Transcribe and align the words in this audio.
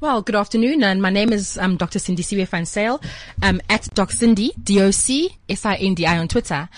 Well, 0.00 0.22
good 0.22 0.36
afternoon, 0.36 0.84
and 0.84 1.02
my 1.02 1.10
name 1.10 1.32
is 1.32 1.58
um, 1.58 1.76
Dr. 1.76 1.98
Cindy 1.98 2.22
Siwe 2.22 2.46
van 2.46 2.64
Sale, 2.66 3.00
um, 3.42 3.60
at 3.68 3.92
Doc 3.94 4.12
Cindy, 4.12 4.52
D-O-C-S-I-N-D-I 4.62 6.18
on 6.18 6.28
Twitter. 6.28 6.68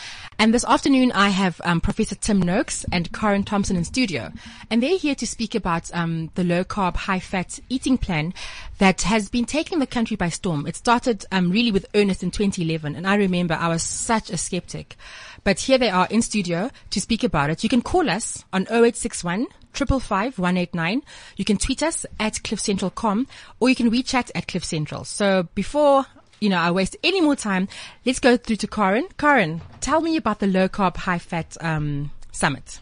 And 0.41 0.55
this 0.55 0.65
afternoon, 0.65 1.13
I 1.13 1.29
have 1.29 1.61
um, 1.65 1.83
Professor 1.83 2.15
Tim 2.15 2.41
Noakes 2.41 2.87
and 2.91 3.13
Karen 3.13 3.43
Thompson 3.43 3.77
in 3.77 3.85
studio, 3.85 4.33
and 4.71 4.83
they're 4.83 4.97
here 4.97 5.15
to 5.17 5.27
speak 5.27 5.55
about 5.55 5.91
um, 5.93 6.31
the 6.35 6.45
low 6.45 6.65
carb, 6.65 6.97
high 6.97 7.21
fat 7.21 7.61
eating 7.69 7.99
plan 7.99 8.33
that 8.79 9.03
has 9.03 9.29
been 9.29 9.45
taking 9.45 9.81
the 9.81 9.87
country 9.87 10.17
by 10.17 10.31
storm. 10.31 10.67
It 10.67 10.77
started 10.77 11.27
um, 11.31 11.51
really 11.51 11.71
with 11.71 11.85
earnest 11.95 12.23
in 12.23 12.31
2011, 12.31 12.97
and 12.97 13.07
I 13.07 13.17
remember 13.17 13.53
I 13.53 13.69
was 13.69 13.83
such 13.83 14.31
a 14.31 14.39
skeptic. 14.39 14.97
But 15.45 15.61
here 15.61 15.77
they 15.77 15.91
are 15.91 16.09
in 16.09 16.23
studio 16.23 16.71
to 16.89 17.01
speak 17.03 17.23
about 17.23 17.51
it. 17.51 17.63
You 17.63 17.69
can 17.69 17.83
call 17.83 18.09
us 18.09 18.43
on 18.51 18.63
0861 18.63 19.47
triple 19.75 20.01
five 20.01 20.39
one 20.39 20.57
eight 20.57 20.75
nine. 20.75 21.03
You 21.37 21.45
can 21.45 21.59
tweet 21.59 21.83
us 21.83 22.07
at 22.19 22.37
cliffcentral.com 22.37 23.29
or 23.61 23.69
you 23.69 23.75
can 23.75 23.91
WeChat 23.91 24.31
at 24.35 24.49
Cliff 24.49 24.65
Central. 24.65 25.05
So 25.05 25.49
before 25.55 26.07
you 26.41 26.49
know, 26.49 26.59
I 26.59 26.71
waste 26.71 26.97
any 27.05 27.21
more 27.21 27.37
time. 27.37 27.69
Let's 28.05 28.19
go 28.19 28.37
through 28.37 28.57
to 28.57 28.67
Karen. 28.67 29.09
Karen, 29.19 29.61
tell 29.81 30.01
me 30.01 30.17
about 30.17 30.39
the 30.41 30.47
low 30.47 30.69
carb, 30.69 30.97
high 30.97 31.19
fat 31.19 31.57
um, 31.61 32.11
summit. 32.33 32.81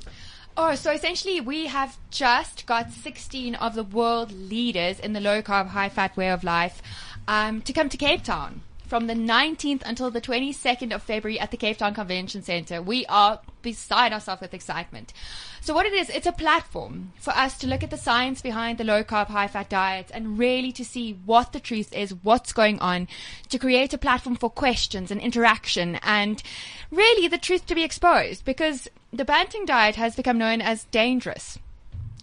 Oh, 0.57 0.75
so 0.75 0.91
essentially, 0.91 1.41
we 1.41 1.67
have 1.67 1.97
just 2.11 2.67
got 2.67 2.91
16 2.91 3.55
of 3.57 3.75
the 3.75 3.85
world 3.85 4.33
leaders 4.33 4.99
in 4.99 5.13
the 5.13 5.21
low 5.21 5.43
carb, 5.43 5.69
high 5.69 5.89
fat 5.89 6.17
way 6.17 6.31
of 6.31 6.43
life 6.43 6.83
um, 7.29 7.63
to 7.63 7.73
come 7.73 7.89
to 7.89 7.97
Cape 7.97 8.25
Town 8.25 8.63
from 8.89 9.07
the 9.07 9.15
19th 9.15 9.83
until 9.85 10.11
the 10.11 10.21
22nd 10.21 10.95
of 10.95 11.03
February 11.03 11.39
at 11.39 11.51
the 11.51 11.57
Cape 11.57 11.77
Town 11.77 11.95
Convention 11.95 12.43
Center. 12.43 12.81
We 12.81 13.05
are 13.07 13.39
beside 13.61 14.13
ourselves 14.13 14.41
with 14.41 14.55
excitement. 14.55 15.13
So 15.69 15.75
what 15.75 15.85
it 15.85 15.93
is, 15.93 16.09
it's 16.09 16.27
a 16.27 16.33
platform 16.33 17.13
for 17.19 17.37
us 17.37 17.59
to 17.59 17.67
look 17.67 17.83
at 17.83 17.91
the 17.91 17.99
science 17.99 18.41
behind 18.41 18.79
the 18.79 18.85
low 18.85 19.05
carb, 19.05 19.27
high 19.27 19.49
fat 19.49 19.69
diets 19.69 20.11
and 20.11 20.39
really 20.39 20.73
to 20.73 20.83
see 20.83 21.19
what 21.27 21.53
the 21.53 21.61
truth 21.61 21.95
is, 21.95 22.15
what's 22.23 22.55
going 22.55 22.79
on, 22.79 23.07
to 23.51 23.59
create 23.59 23.93
a 23.93 23.99
platform 23.99 24.35
for 24.35 24.49
questions 24.49 25.11
and 25.11 25.21
interaction 25.21 25.97
and 25.97 26.43
really 26.91 27.29
the 27.29 27.37
truth 27.37 27.67
to 27.67 27.75
be 27.75 27.85
exposed 27.85 28.47
because 28.47 28.89
the 29.13 29.27
Banting 29.27 29.67
diet 29.67 29.97
has 29.97 30.17
become 30.17 30.39
known 30.39 30.63
as 30.63 30.85
dangerous. 30.85 31.59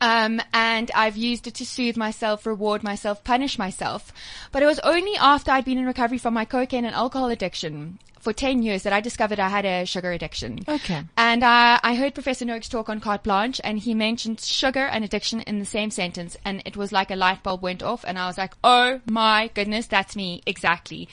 Um, 0.00 0.40
and 0.52 0.90
I've 0.94 1.16
used 1.16 1.46
it 1.46 1.54
to 1.54 1.66
soothe 1.66 1.96
myself, 1.96 2.46
reward 2.46 2.82
myself, 2.82 3.24
punish 3.24 3.58
myself. 3.58 4.12
But 4.52 4.62
it 4.62 4.66
was 4.66 4.78
only 4.80 5.16
after 5.16 5.50
I'd 5.50 5.64
been 5.64 5.78
in 5.78 5.86
recovery 5.86 6.18
from 6.18 6.34
my 6.34 6.44
cocaine 6.44 6.84
and 6.84 6.94
alcohol 6.94 7.30
addiction 7.30 7.98
for 8.24 8.32
10 8.32 8.62
years 8.62 8.82
that 8.82 8.92
I 8.92 9.00
discovered 9.00 9.38
I 9.38 9.50
had 9.50 9.66
a 9.66 9.84
sugar 9.84 10.10
addiction. 10.10 10.60
Okay. 10.66 11.02
And 11.16 11.44
uh, 11.44 11.78
I 11.82 11.94
heard 11.94 12.14
Professor 12.14 12.44
Noakes 12.44 12.68
talk 12.70 12.88
on 12.88 12.98
Carte 13.00 13.22
Blanche, 13.22 13.60
and 13.62 13.78
he 13.78 13.92
mentioned 13.94 14.40
sugar 14.40 14.86
and 14.86 15.04
addiction 15.04 15.42
in 15.42 15.58
the 15.58 15.66
same 15.66 15.90
sentence, 15.90 16.36
and 16.44 16.62
it 16.64 16.76
was 16.76 16.90
like 16.90 17.10
a 17.10 17.16
light 17.16 17.42
bulb 17.42 17.62
went 17.62 17.82
off, 17.82 18.04
and 18.04 18.18
I 18.18 18.26
was 18.26 18.38
like, 18.38 18.54
"Oh 18.64 19.00
my 19.08 19.50
goodness, 19.52 19.86
that's 19.86 20.16
me 20.16 20.42
exactly." 20.46 21.06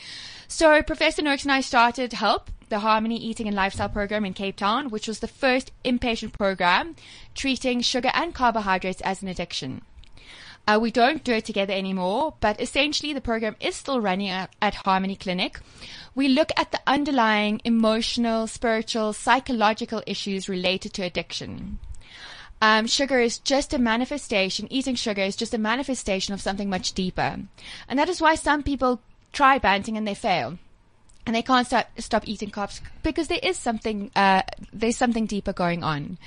So 0.51 0.84
Professor 0.84 1.22
Noakes 1.22 1.44
and 1.44 1.51
I 1.51 1.62
started 1.62 2.12
Help, 2.12 2.51
the 2.67 2.79
Harmony 2.79 3.16
Eating 3.16 3.47
and 3.47 3.56
Lifestyle 3.56 3.88
Program 3.88 4.25
in 4.25 4.34
Cape 4.34 4.57
Town, 4.57 4.89
which 4.89 5.07
was 5.07 5.19
the 5.19 5.28
first 5.28 5.72
inpatient 5.85 6.34
program 6.34 6.97
treating 7.34 7.79
sugar 7.79 8.12
and 8.13 8.35
carbohydrates 8.35 9.00
as 9.00 9.22
an 9.22 9.29
addiction. 9.29 9.81
Uh, 10.67 10.78
we 10.79 10.91
don't 10.91 11.23
do 11.23 11.31
it 11.31 11.45
together 11.45 11.72
anymore, 11.72 12.34
but 12.41 12.59
essentially 12.59 13.13
the 13.13 13.22
program 13.22 13.56
is 13.61 13.78
still 13.78 14.01
running 14.01 14.28
at, 14.28 14.53
at 14.61 14.75
Harmony 14.75 15.16
Clinic. 15.16 15.57
We 16.16 16.28
look 16.28 16.51
at 16.57 16.72
the 16.73 16.81
underlying 16.85 17.61
emotional, 17.63 18.45
spiritual, 18.45 19.13
psychological 19.13 20.03
issues 20.06 20.50
related 20.50 20.94
to 20.95 21.03
addiction. 21.03 21.79
Um, 22.61 22.88
sugar 22.88 23.19
is 23.19 23.40
just 23.40 23.73
a 23.73 23.79
manifestation, 23.79 24.67
eating 24.69 24.95
sugar 24.95 25.22
is 25.22 25.38
just 25.38 25.53
a 25.53 25.57
manifestation 25.57 26.34
of 26.34 26.41
something 26.41 26.69
much 26.69 26.91
deeper. 26.91 27.40
And 27.88 27.97
that 27.97 28.09
is 28.09 28.22
why 28.22 28.35
some 28.35 28.63
people 28.63 29.01
try 29.33 29.57
banting 29.57 29.97
and 29.97 30.07
they 30.07 30.15
fail. 30.15 30.57
And 31.25 31.35
they 31.35 31.43
can't 31.43 31.67
stop, 31.67 31.87
stop 31.99 32.27
eating 32.27 32.49
carbs 32.49 32.81
because 33.03 33.27
there 33.27 33.39
is 33.43 33.57
something, 33.57 34.09
uh, 34.15 34.41
there's 34.73 34.97
something 34.97 35.27
deeper 35.27 35.53
going 35.53 35.83
on. 35.83 36.17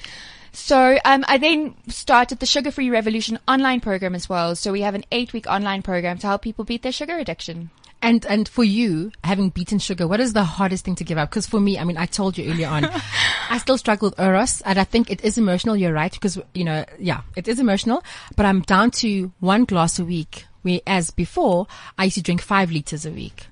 So 0.55 0.99
um, 1.05 1.25
I 1.27 1.39
then 1.39 1.75
started 1.89 2.39
the 2.39 2.47
Sugar 2.47 2.71
Free 2.71 2.89
Revolution 2.89 3.41
online 3.49 3.81
program 3.81 4.15
as 4.15 4.29
well. 4.29 4.55
So 4.55 4.71
we 4.71 4.83
have 4.83 4.95
an 4.95 5.05
eight 5.11 5.33
week 5.33 5.49
online 5.49 5.83
program 5.83 6.19
to 6.19 6.29
help 6.29 6.43
people 6.43 6.65
beat 6.65 6.83
their 6.83 6.93
sugar 6.93 7.19
addiction. 7.19 7.71
And 8.01 8.25
and 8.27 8.49
for 8.49 8.63
you, 8.63 9.11
having 9.25 9.49
beaten 9.49 9.79
sugar, 9.79 10.07
what 10.07 10.21
is 10.21 10.33
the 10.33 10.45
hardest 10.45 10.85
thing 10.85 10.95
to 10.97 11.05
give 11.05 11.19
up? 11.19 11.31
Because 11.31 11.47
for 11.47 11.59
me, 11.59 11.79
I 11.79 11.85
mean, 11.85 11.97
I 11.97 12.07
told 12.07 12.39
you 12.39 12.49
earlier 12.53 12.69
on, 12.69 12.85
I 13.51 13.59
still 13.59 13.79
struggle 13.79 14.11
with 14.11 14.21
Eros, 14.21 14.61
and 14.61 14.79
I 14.79 14.85
think 14.85 15.11
it 15.11 15.25
is 15.25 15.39
emotional. 15.39 15.75
You're 15.75 15.93
right, 15.93 16.13
because 16.13 16.39
you 16.53 16.65
know, 16.65 16.85
yeah, 16.99 17.23
it 17.35 17.49
is 17.49 17.59
emotional. 17.59 18.05
But 18.37 18.47
I'm 18.47 18.61
down 18.61 18.91
to 19.03 19.33
one 19.41 19.65
glass 19.65 19.99
a 19.99 20.05
week, 20.05 20.45
whereas 20.65 21.13
before 21.13 21.69
I 21.97 22.05
used 22.05 22.17
to 22.17 22.23
drink 22.23 22.43
five 22.43 22.73
liters 22.73 23.07
a 23.07 23.13
week. 23.13 23.47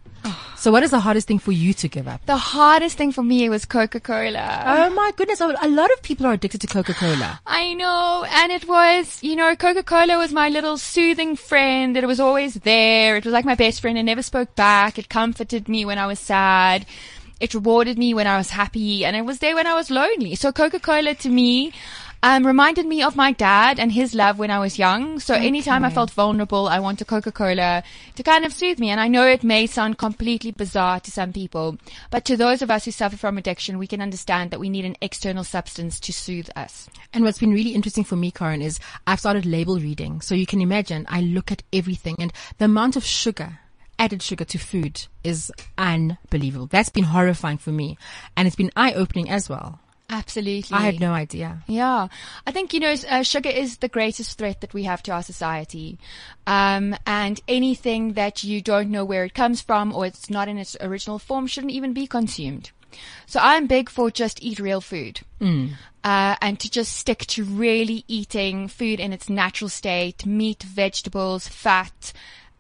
So, 0.57 0.71
what 0.71 0.85
is 0.85 0.93
the 0.93 1.01
hardest 1.01 1.27
thing 1.27 1.41
for 1.41 1.51
you 1.51 1.75
to 1.75 1.89
give 1.89 2.07
up? 2.07 2.25
The 2.27 2.37
hardest 2.37 2.97
thing 2.97 3.11
for 3.11 3.25
me 3.25 3.49
was 3.49 3.65
Coca 3.65 3.99
Cola. 3.99 4.63
Oh 4.65 4.91
my 4.91 5.11
goodness! 5.17 5.41
A 5.41 5.47
a 5.61 5.69
lot 5.69 5.91
of 5.93 6.03
people 6.03 6.25
are 6.27 6.35
addicted 6.35 6.61
to 6.61 6.69
Coca 6.69 6.95
Cola. 6.95 7.41
I 7.45 7.75
know, 7.75 8.25
and 8.31 8.53
it 8.53 8.69
was, 8.69 9.21
you 9.25 9.35
know, 9.35 9.57
Coca 9.57 9.83
Cola 9.83 10.19
was 10.19 10.33
my 10.33 10.49
little 10.49 10.79
soothing 10.79 11.35
friend. 11.35 11.97
It 11.97 12.07
was 12.07 12.21
always 12.21 12.55
there. 12.55 13.17
It 13.17 13.25
was 13.25 13.33
like 13.33 13.45
my 13.45 13.57
best 13.57 13.81
friend. 13.81 13.99
It 13.99 14.05
never 14.05 14.23
spoke 14.23 14.55
back. 14.55 14.99
It 14.99 15.09
comforted 15.09 15.69
me 15.69 15.85
when 15.85 15.99
I 15.99 16.07
was 16.07 16.21
sad. 16.21 16.87
It 17.41 17.55
rewarded 17.55 17.99
me 17.99 18.15
when 18.15 18.29
I 18.29 18.37
was 18.39 18.51
happy, 18.51 19.05
and 19.05 19.17
it 19.17 19.25
was 19.25 19.41
there 19.41 19.57
when 19.57 19.67
I 19.67 19.75
was 19.75 19.91
lonely. 19.91 20.37
So 20.37 20.53
Coca 20.53 20.79
Cola 20.79 21.17
to 21.17 21.29
me. 21.29 21.73
Um, 22.25 22.47
reminded 22.47 22.87
me 22.87 23.03
of 23.03 23.17
my 23.17 23.33
dad 23.33 23.81
and 23.81 23.91
his 23.91 24.15
love 24.15 24.39
when 24.39 24.53
I 24.53 24.61
was 24.61 24.79
young. 24.79 25.19
So 25.19 25.35
anytime 25.35 25.85
I 25.85 25.91
felt 25.91 26.13
vulnerable, 26.13 26.69
I 26.69 26.79
wanted 26.79 27.09
Coca-Cola 27.09 27.83
to 28.15 28.23
kind 28.23 28.45
of 28.45 28.53
soothe 28.53 28.79
me. 28.79 28.91
And 28.91 29.01
I 29.01 29.09
know 29.09 29.27
it 29.27 29.43
may 29.43 29.67
sound 29.67 29.99
completely 29.99 30.53
bizarre 30.53 31.01
to 31.01 31.11
some 31.11 31.33
people, 31.33 31.79
but 32.11 32.25
to 32.27 32.37
those 32.37 32.63
of 32.63 32.71
us 32.71 32.85
who 32.85 32.93
suffer 32.93 33.17
from 33.17 33.39
addiction, 33.39 33.77
we 33.77 33.89
can 33.89 34.01
understand 34.01 34.53
that 34.53 34.61
we 34.61 34.71
need 34.71 34.85
an 34.85 34.97
external 35.01 35.43
substance 35.43 35.99
to 35.99 36.13
soothe 36.13 36.49
us. 36.55 36.89
And 37.13 37.25
what's 37.25 37.41
been 37.41 37.53
really 37.53 37.75
interesting 37.75 38.05
for 38.05 38.15
me, 38.15 38.31
Karen, 38.31 38.63
is 38.63 38.79
I've 39.05 39.19
started 39.19 39.45
label 39.45 39.81
reading. 39.81 40.21
So 40.21 40.37
you 40.37 40.47
can 40.47 40.61
imagine 40.61 41.07
I 41.09 41.23
look 41.23 41.51
at 41.51 41.65
everything 41.73 42.15
and 42.21 42.33
the 42.59 42.67
amount 42.67 42.95
of 42.95 43.05
sugar, 43.05 43.59
added 43.99 44.23
sugar 44.23 44.45
to 44.45 44.59
food 44.59 45.07
is 45.25 45.51
unbelievable. 45.77 46.69
That's 46.69 46.89
been 46.89 47.03
horrifying 47.03 47.59
for 47.59 47.73
me. 47.73 47.99
And 48.37 48.47
it's 48.47 48.57
been 48.57 48.71
eye 48.77 48.93
opening 48.93 49.29
as 49.29 49.49
well. 49.49 49.81
Absolutely. 50.13 50.77
I 50.77 50.83
had 50.83 51.01
no 51.01 51.13
idea. 51.15 51.63
Yeah, 51.67 52.09
I 52.47 52.51
think 52.53 52.75
you 52.75 52.81
know 52.81 52.95
uh, 53.09 53.23
sugar 53.23 53.49
is 53.49 53.79
the 53.79 53.89
greatest 53.89 54.37
threat 54.37 54.61
that 54.61 54.75
we 54.75 54.83
have 54.85 55.03
to 55.05 55.13
our 55.13 55.23
society, 55.23 55.99
um, 56.47 56.95
and 57.07 57.41
anything 57.49 58.13
that 58.13 58.45
you 58.45 58.61
don't 58.61 58.91
know 58.91 59.07
where 59.07 59.25
it 59.25 59.33
comes 59.33 59.63
from 59.63 59.95
or 59.95 60.05
it's 60.05 60.29
not 60.29 60.49
in 60.49 60.59
its 60.59 60.77
original 60.83 61.19
form 61.19 61.47
shouldn't 61.47 61.73
even 61.73 61.95
be 61.95 62.07
consumed. 62.07 62.73
So 63.27 63.41
I'm 63.43 63.67
big 63.67 63.89
for 63.89 64.11
just 64.11 64.43
eat 64.43 64.59
real 64.59 64.83
food, 64.83 65.23
uh, 66.05 66.37
and 66.43 66.61
to 66.61 66.71
just 66.71 66.93
stick 66.93 67.21
to 67.29 67.43
really 67.43 68.05
eating 68.07 68.69
food 68.69 69.01
in 69.01 69.15
its 69.15 69.31
natural 69.31 69.71
state: 69.71 70.27
meat, 70.27 70.63
vegetables, 70.63 71.49
fat. 71.49 72.13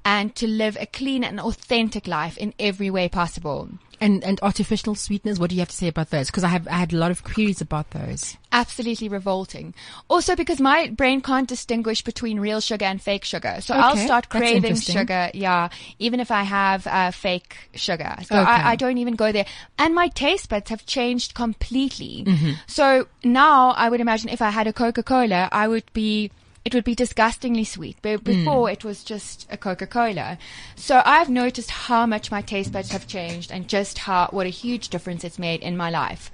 And 0.04 0.34
to 0.36 0.46
live 0.46 0.76
a 0.80 0.86
clean 0.86 1.24
and 1.24 1.40
authentic 1.40 2.06
life 2.06 2.36
in 2.38 2.54
every 2.58 2.90
way 2.90 3.08
possible. 3.08 3.68
And 4.00 4.24
and 4.24 4.40
artificial 4.42 4.96
sweeteners, 4.96 5.38
what 5.38 5.50
do 5.50 5.54
you 5.54 5.60
have 5.60 5.68
to 5.68 5.76
say 5.76 5.86
about 5.86 6.10
those? 6.10 6.26
Because 6.26 6.42
I 6.42 6.48
have 6.48 6.66
I 6.66 6.72
had 6.72 6.92
a 6.92 6.96
lot 6.96 7.12
of 7.12 7.22
queries 7.22 7.60
about 7.60 7.90
those. 7.90 8.36
Absolutely 8.50 9.08
revolting. 9.08 9.74
Also 10.10 10.34
because 10.34 10.60
my 10.60 10.88
brain 10.88 11.20
can't 11.20 11.48
distinguish 11.48 12.02
between 12.02 12.40
real 12.40 12.60
sugar 12.60 12.84
and 12.84 13.00
fake 13.00 13.24
sugar. 13.24 13.58
So 13.60 13.74
I'll 13.74 13.96
start 13.96 14.28
craving 14.28 14.74
sugar, 14.74 15.30
yeah, 15.34 15.68
even 16.00 16.18
if 16.18 16.32
I 16.32 16.42
have 16.42 16.84
uh, 16.88 17.12
fake 17.12 17.56
sugar. 17.76 18.16
So 18.22 18.40
Okay. 18.40 18.50
I, 18.50 18.72
I 18.72 18.76
don't 18.76 18.98
even 18.98 19.14
go 19.14 19.30
there. 19.30 19.46
And 19.78 19.94
my 19.94 20.08
taste 20.08 20.48
buds 20.48 20.70
have 20.70 20.84
changed 20.84 21.34
completely. 21.34 22.24
Mm-hmm. 22.26 22.52
So 22.66 23.06
now 23.22 23.70
I 23.70 23.88
would 23.88 24.00
imagine 24.00 24.30
if 24.30 24.42
I 24.42 24.50
had 24.50 24.66
a 24.66 24.72
Coca-Cola, 24.72 25.48
I 25.52 25.68
would 25.68 25.90
be 25.92 26.32
it 26.64 26.74
would 26.74 26.84
be 26.84 26.94
disgustingly 26.94 27.64
sweet. 27.64 27.96
Mm. 27.96 28.02
But 28.02 28.24
before 28.24 28.70
it 28.70 28.84
was 28.84 29.02
just 29.04 29.46
a 29.50 29.56
Coca-Cola. 29.56 30.38
So 30.76 31.02
I've 31.04 31.28
noticed 31.28 31.70
how 31.70 32.06
much 32.06 32.30
my 32.30 32.42
taste 32.42 32.72
buds 32.72 32.90
have 32.90 33.06
changed 33.06 33.50
and 33.50 33.68
just 33.68 33.98
how, 33.98 34.28
what 34.30 34.46
a 34.46 34.50
huge 34.50 34.88
difference 34.88 35.24
it's 35.24 35.38
made 35.38 35.60
in 35.62 35.76
my 35.76 35.90
life. 35.90 36.30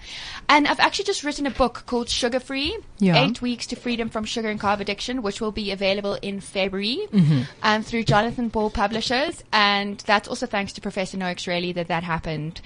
And 0.48 0.66
I've 0.66 0.80
actually 0.80 1.06
just 1.06 1.24
written 1.24 1.46
a 1.46 1.50
book 1.50 1.84
called 1.86 2.08
Sugar 2.08 2.40
Free. 2.40 2.76
Yeah. 2.98 3.24
Eight 3.24 3.40
Weeks 3.40 3.66
to 3.68 3.76
Freedom 3.76 4.08
from 4.08 4.24
Sugar 4.24 4.48
and 4.48 4.60
Carb 4.60 4.80
Addiction, 4.80 5.22
which 5.22 5.40
will 5.40 5.52
be 5.52 5.70
available 5.70 6.18
in 6.20 6.40
February, 6.40 6.98
Mm-hmm. 7.12 7.42
um, 7.62 7.82
through 7.82 8.04
Jonathan 8.04 8.48
Ball 8.48 8.70
Publishers. 8.70 9.42
And 9.52 9.98
that's 10.00 10.28
also 10.28 10.46
thanks 10.46 10.72
to 10.74 10.80
Professor 10.80 11.16
Noakes 11.16 11.46
really 11.46 11.72
that 11.72 11.88
that 11.88 12.02
happened. 12.04 12.60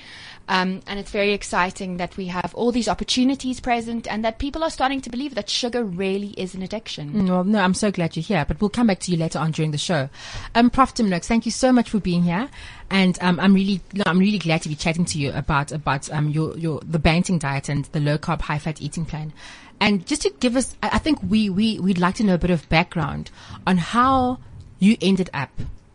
Um, 0.48 0.80
and 0.86 0.98
it's 0.98 1.10
very 1.10 1.32
exciting 1.32 1.96
that 1.98 2.16
we 2.16 2.26
have 2.26 2.54
all 2.54 2.72
these 2.72 2.88
opportunities 2.88 3.60
present 3.60 4.06
and 4.06 4.24
that 4.24 4.38
people 4.38 4.64
are 4.64 4.70
starting 4.70 5.00
to 5.02 5.10
believe 5.10 5.34
that 5.34 5.48
sugar 5.48 5.84
really 5.84 6.30
is 6.30 6.54
an 6.54 6.62
addiction. 6.62 7.12
Mm, 7.12 7.28
Well, 7.28 7.44
no, 7.44 7.60
I'm 7.60 7.74
so 7.74 7.90
glad 7.90 8.16
you're 8.16 8.22
here, 8.24 8.44
but 8.46 8.60
we'll 8.60 8.70
come 8.70 8.88
back 8.88 9.00
to 9.00 9.12
you 9.12 9.16
later 9.16 9.38
on 9.38 9.52
during 9.52 9.70
the 9.70 9.78
show. 9.78 10.08
Um, 10.54 10.70
Prof. 10.70 10.94
Tim 10.94 11.10
thank 11.20 11.46
you 11.46 11.52
so 11.52 11.72
much 11.72 11.90
for 11.90 12.00
being 12.00 12.22
here. 12.24 12.48
And, 12.90 13.18
um, 13.22 13.40
I'm 13.40 13.54
really, 13.54 13.80
no, 13.94 14.02
I'm 14.06 14.18
really 14.18 14.38
glad 14.38 14.62
to 14.62 14.68
be 14.68 14.74
chatting 14.74 15.04
to 15.06 15.18
you 15.18 15.32
about, 15.32 15.72
about, 15.72 16.10
um, 16.10 16.28
your, 16.28 16.56
your, 16.58 16.80
the 16.80 16.98
Banting 16.98 17.38
diet 17.38 17.68
and 17.68 17.86
the 17.86 18.00
low 18.00 18.18
carb, 18.18 18.42
high 18.42 18.58
fat 18.58 18.82
eating 18.82 19.06
plan. 19.06 19.32
And 19.80 20.06
just 20.06 20.22
to 20.22 20.30
give 20.38 20.56
us, 20.56 20.76
I 20.82 20.98
think 20.98 21.18
we, 21.28 21.50
we, 21.50 21.80
we'd 21.80 21.98
like 21.98 22.16
to 22.16 22.24
know 22.24 22.34
a 22.34 22.38
bit 22.38 22.50
of 22.50 22.68
background 22.68 23.30
on 23.66 23.78
how 23.78 24.38
you 24.78 24.96
ended 25.00 25.30
up 25.34 25.50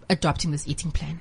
adopting 0.10 0.52
this 0.52 0.68
eating 0.68 0.92
plan. 0.92 1.20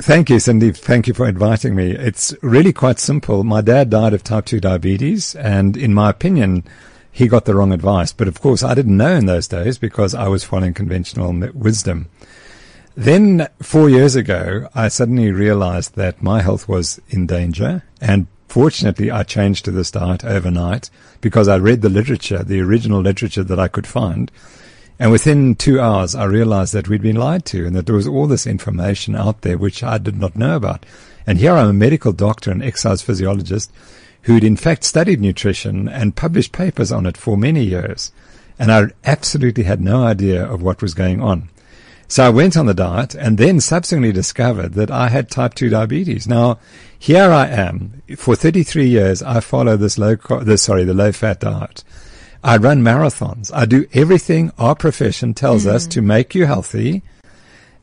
Thank 0.00 0.30
you, 0.30 0.38
Cindy. 0.38 0.72
Thank 0.72 1.06
you 1.06 1.12
for 1.12 1.28
inviting 1.28 1.74
me. 1.74 1.90
It's 1.90 2.34
really 2.40 2.72
quite 2.72 2.98
simple. 2.98 3.44
My 3.44 3.60
dad 3.60 3.90
died 3.90 4.14
of 4.14 4.24
type 4.24 4.46
2 4.46 4.58
diabetes, 4.58 5.34
and 5.34 5.76
in 5.76 5.92
my 5.92 6.08
opinion, 6.08 6.64
he 7.10 7.28
got 7.28 7.44
the 7.44 7.54
wrong 7.54 7.72
advice. 7.72 8.10
But 8.12 8.26
of 8.26 8.40
course, 8.40 8.62
I 8.62 8.74
didn't 8.74 8.96
know 8.96 9.14
in 9.14 9.26
those 9.26 9.48
days 9.48 9.76
because 9.76 10.14
I 10.14 10.28
was 10.28 10.44
following 10.44 10.72
conventional 10.72 11.32
wisdom. 11.52 12.08
Then, 12.94 13.48
four 13.60 13.90
years 13.90 14.16
ago, 14.16 14.68
I 14.74 14.88
suddenly 14.88 15.30
realized 15.30 15.94
that 15.96 16.22
my 16.22 16.40
health 16.40 16.68
was 16.68 16.98
in 17.10 17.26
danger, 17.26 17.82
and 18.00 18.28
fortunately, 18.48 19.10
I 19.10 19.24
changed 19.24 19.66
to 19.66 19.70
this 19.70 19.90
diet 19.90 20.24
overnight 20.24 20.88
because 21.20 21.48
I 21.48 21.56
read 21.56 21.82
the 21.82 21.90
literature, 21.90 22.42
the 22.42 22.60
original 22.60 23.02
literature 23.02 23.44
that 23.44 23.60
I 23.60 23.68
could 23.68 23.86
find, 23.86 24.30
and 24.98 25.10
within 25.10 25.54
two 25.54 25.80
hours, 25.80 26.14
I 26.14 26.24
realized 26.24 26.72
that 26.74 26.88
we'd 26.88 27.02
been 27.02 27.16
lied 27.16 27.44
to 27.46 27.66
and 27.66 27.74
that 27.74 27.86
there 27.86 27.94
was 27.94 28.06
all 28.06 28.26
this 28.26 28.46
information 28.46 29.16
out 29.16 29.40
there 29.42 29.58
which 29.58 29.82
I 29.82 29.98
did 29.98 30.18
not 30.18 30.36
know 30.36 30.56
about. 30.56 30.86
And 31.26 31.38
here 31.38 31.54
I'm 31.54 31.68
a 31.68 31.72
medical 31.72 32.12
doctor 32.12 32.50
and 32.50 32.62
exercise 32.62 33.02
physiologist 33.02 33.72
who'd 34.22 34.44
in 34.44 34.56
fact 34.56 34.84
studied 34.84 35.20
nutrition 35.20 35.88
and 35.88 36.16
published 36.16 36.52
papers 36.52 36.92
on 36.92 37.06
it 37.06 37.16
for 37.16 37.36
many 37.36 37.64
years. 37.64 38.12
And 38.58 38.70
I 38.70 38.88
absolutely 39.04 39.64
had 39.64 39.80
no 39.80 40.04
idea 40.04 40.44
of 40.44 40.62
what 40.62 40.82
was 40.82 40.94
going 40.94 41.20
on. 41.20 41.48
So 42.06 42.24
I 42.24 42.28
went 42.28 42.56
on 42.56 42.66
the 42.66 42.74
diet 42.74 43.14
and 43.14 43.38
then 43.38 43.58
subsequently 43.58 44.12
discovered 44.12 44.74
that 44.74 44.90
I 44.90 45.08
had 45.08 45.30
type 45.30 45.54
2 45.54 45.70
diabetes. 45.70 46.28
Now, 46.28 46.58
here 46.98 47.30
I 47.30 47.46
am. 47.48 48.02
For 48.16 48.36
33 48.36 48.86
years, 48.86 49.22
I 49.22 49.40
follow 49.40 49.76
this 49.78 49.96
low, 49.96 50.16
car- 50.16 50.44
this, 50.44 50.62
sorry, 50.62 50.84
the 50.84 50.92
low 50.92 51.10
fat 51.10 51.40
diet. 51.40 51.82
I 52.44 52.56
run 52.56 52.82
marathons. 52.82 53.50
I 53.54 53.66
do 53.66 53.86
everything 53.92 54.52
our 54.58 54.74
profession 54.74 55.34
tells 55.34 55.66
us 55.66 55.86
to 55.88 56.00
hmm. 56.00 56.06
make 56.08 56.34
you 56.34 56.46
healthy. 56.46 57.02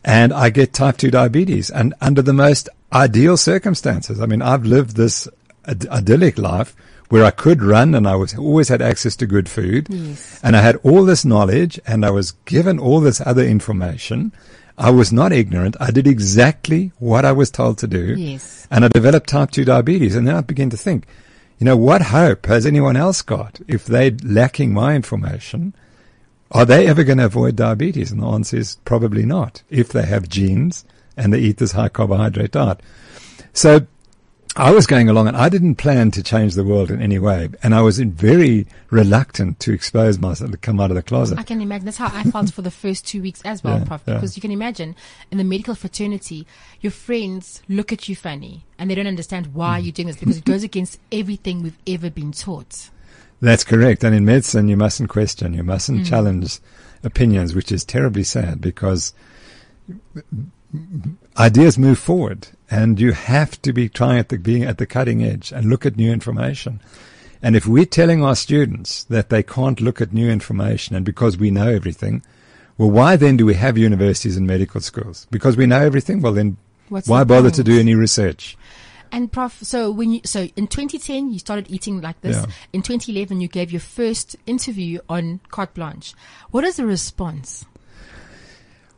And 0.04 0.32
I 0.34 0.50
get 0.50 0.74
type 0.74 0.98
2 0.98 1.12
diabetes 1.12 1.70
and 1.70 1.94
under 2.00 2.22
the 2.22 2.34
most 2.34 2.70
ideal 2.94 3.38
circumstances. 3.38 4.22
I 4.22 4.26
mean, 4.26 4.42
I've 4.42 4.66
lived 4.66 4.96
this 4.96 5.28
Id- 5.68 5.88
idyllic 5.90 6.38
life 6.38 6.76
where 7.10 7.26
I 7.26 7.32
could 7.32 7.62
run 7.62 7.94
and 7.94 8.08
I 8.08 8.16
was 8.16 8.38
always 8.38 8.70
had 8.70 8.82
access 8.82 9.16
to 9.18 9.28
good 9.28 9.50
food. 9.50 9.88
Yes. 9.90 10.40
And 10.44 10.56
I 10.56 10.62
had 10.62 10.78
all 10.78 11.04
this 11.04 11.26
knowledge 11.26 11.80
and 11.86 12.06
I 12.06 12.12
was 12.12 12.32
given 12.46 12.80
all 12.80 13.02
this 13.02 13.22
other 13.22 13.44
information. 13.44 14.32
I 14.78 14.92
was 14.92 15.12
not 15.12 15.32
ignorant. 15.32 15.76
I 15.80 15.92
did 15.92 16.08
exactly 16.08 16.92
what 17.00 17.26
I 17.26 17.34
was 17.34 17.52
told 17.52 17.78
to 17.80 17.88
do. 17.88 18.16
Yes. 18.16 18.68
And 18.72 18.86
I 18.86 18.88
developed 18.88 19.30
type 19.30 19.52
2 19.52 19.66
diabetes. 19.66 20.16
And 20.16 20.28
then 20.28 20.36
I 20.36 20.42
began 20.42 20.70
to 20.70 20.78
think, 20.78 21.06
you 21.60 21.66
know, 21.66 21.76
what 21.76 22.02
hope 22.02 22.46
has 22.46 22.66
anyone 22.66 22.96
else 22.96 23.22
got 23.22 23.60
if 23.68 23.86
they're 23.86 24.16
lacking 24.24 24.74
my 24.74 24.96
information? 24.96 25.76
Are 26.52 26.66
they 26.66 26.88
ever 26.88 27.04
going 27.04 27.18
to 27.18 27.26
avoid 27.26 27.58
diabetes? 27.58 28.12
And 28.12 28.24
the 28.24 28.28
answer 28.28 28.58
is 28.58 28.78
probably 28.86 29.26
not 29.26 29.62
if 29.70 29.90
they 29.90 30.06
have 30.06 30.30
genes 30.30 30.86
and 31.18 31.34
they 31.34 31.40
eat 31.40 31.58
this 31.58 31.74
high 31.74 31.90
carbohydrate 31.90 32.52
diet. 32.52 32.82
So 33.52 33.86
I 34.60 34.72
was 34.72 34.86
going 34.86 35.08
along 35.10 35.28
and 35.30 35.38
I 35.38 35.48
didn't 35.48 35.76
plan 35.76 36.12
to 36.12 36.22
change 36.22 36.54
the 36.56 36.64
world 36.66 36.92
in 36.92 37.02
any 37.02 37.18
way. 37.18 37.48
And 37.64 37.74
I 37.74 37.82
was 37.82 37.98
very 38.00 38.68
reluctant 38.90 39.60
to 39.62 39.72
expose 39.74 40.20
myself, 40.20 40.52
to 40.52 40.58
come 40.58 40.80
out 40.82 40.92
of 40.92 40.96
the 40.96 41.02
closet. 41.02 41.40
I 41.40 41.44
can 41.44 41.62
imagine. 41.62 41.86
That's 41.86 41.98
how 41.98 42.12
I 42.14 42.24
felt 42.24 42.52
for 42.52 42.62
the 42.62 42.70
first 42.72 43.08
two 43.08 43.22
weeks 43.22 43.42
as 43.46 43.64
well, 43.64 43.80
Yeah, 43.80 43.86
Prof. 43.86 44.02
yeah. 44.06 44.16
Because 44.16 44.36
you 44.36 44.42
can 44.42 44.52
imagine 44.52 44.96
in 45.32 45.38
the 45.38 45.44
medical 45.46 45.76
fraternity, 45.76 46.46
your 46.82 46.92
friends 46.92 47.62
look 47.70 47.94
at 47.94 48.10
you 48.10 48.16
funny 48.16 48.66
and 48.78 48.90
they 48.92 48.96
don't 48.96 49.08
understand 49.08 49.54
why 49.54 49.80
Mm. 49.80 49.84
you're 49.86 49.92
doing 49.94 50.08
this 50.08 50.18
because 50.18 50.38
it 50.38 50.46
goes 50.46 50.64
against 50.64 51.00
everything 51.12 51.64
we've 51.64 51.78
ever 51.88 52.10
been 52.10 52.32
taught. 52.34 52.90
That's 53.42 53.64
correct. 53.64 54.04
And 54.04 54.14
in 54.14 54.26
medicine, 54.26 54.68
you 54.68 54.76
mustn't 54.76 55.10
question, 55.10 55.54
you 55.54 55.64
mustn't 55.64 56.06
challenge 56.06 56.60
opinions, 57.04 57.56
which 57.56 57.72
is 57.72 57.86
terribly 57.86 58.24
sad 58.24 58.60
because 58.60 59.14
ideas 61.38 61.78
move 61.78 62.00
forward 62.00 62.50
and 62.70 63.00
you 63.00 63.12
have 63.12 63.62
to 63.64 63.74
be 63.74 63.90
trying 63.90 64.20
at 64.20 64.30
the, 64.30 64.38
being 64.38 64.64
at 64.64 64.78
the 64.78 64.86
cutting 64.86 65.24
edge 65.24 65.52
and 65.52 65.70
look 65.70 65.86
at 65.86 65.98
new 65.98 66.12
information. 66.12 66.80
And 67.42 67.56
if 67.56 67.66
we're 67.66 67.86
telling 67.86 68.24
our 68.24 68.36
students 68.36 69.06
that 69.06 69.30
they 69.30 69.44
can't 69.44 69.80
look 69.80 70.02
at 70.02 70.14
new 70.14 70.30
information 70.30 70.96
and 70.96 71.06
because 71.06 71.38
we 71.38 71.52
know 71.52 71.70
everything, 71.70 72.24
well, 72.78 72.92
why 72.92 73.16
then 73.16 73.38
do 73.38 73.46
we 73.46 73.56
have 73.56 73.78
universities 73.78 74.38
and 74.38 74.46
medical 74.46 74.82
schools? 74.82 75.28
Because 75.32 75.58
we 75.58 75.66
know 75.66 75.82
everything? 75.82 76.22
Well, 76.22 76.34
then 76.34 76.58
What's 76.90 77.08
why 77.08 77.20
the 77.20 77.26
bother 77.26 77.52
to 77.52 77.64
do 77.64 77.80
any 77.80 77.96
research? 77.96 78.58
And 79.12 79.32
Prof, 79.32 79.58
so 79.64 79.90
when 79.92 80.12
you, 80.12 80.22
so 80.24 80.48
in 80.56 80.68
2010, 80.68 81.32
you 81.32 81.40
started 81.40 81.70
eating 81.70 82.00
like 82.02 82.22
this. 82.22 82.38
Yeah. 82.38 82.46
In 82.74 82.82
2011, 82.82 83.42
you 83.42 83.48
gave 83.48 83.72
your 83.72 83.80
first 83.80 84.36
interview 84.46 85.00
on 85.10 85.40
Carte 85.50 85.74
Blanche. 85.74 86.14
What 86.52 86.64
is 86.64 86.78
the 86.78 86.86
response? 86.86 87.66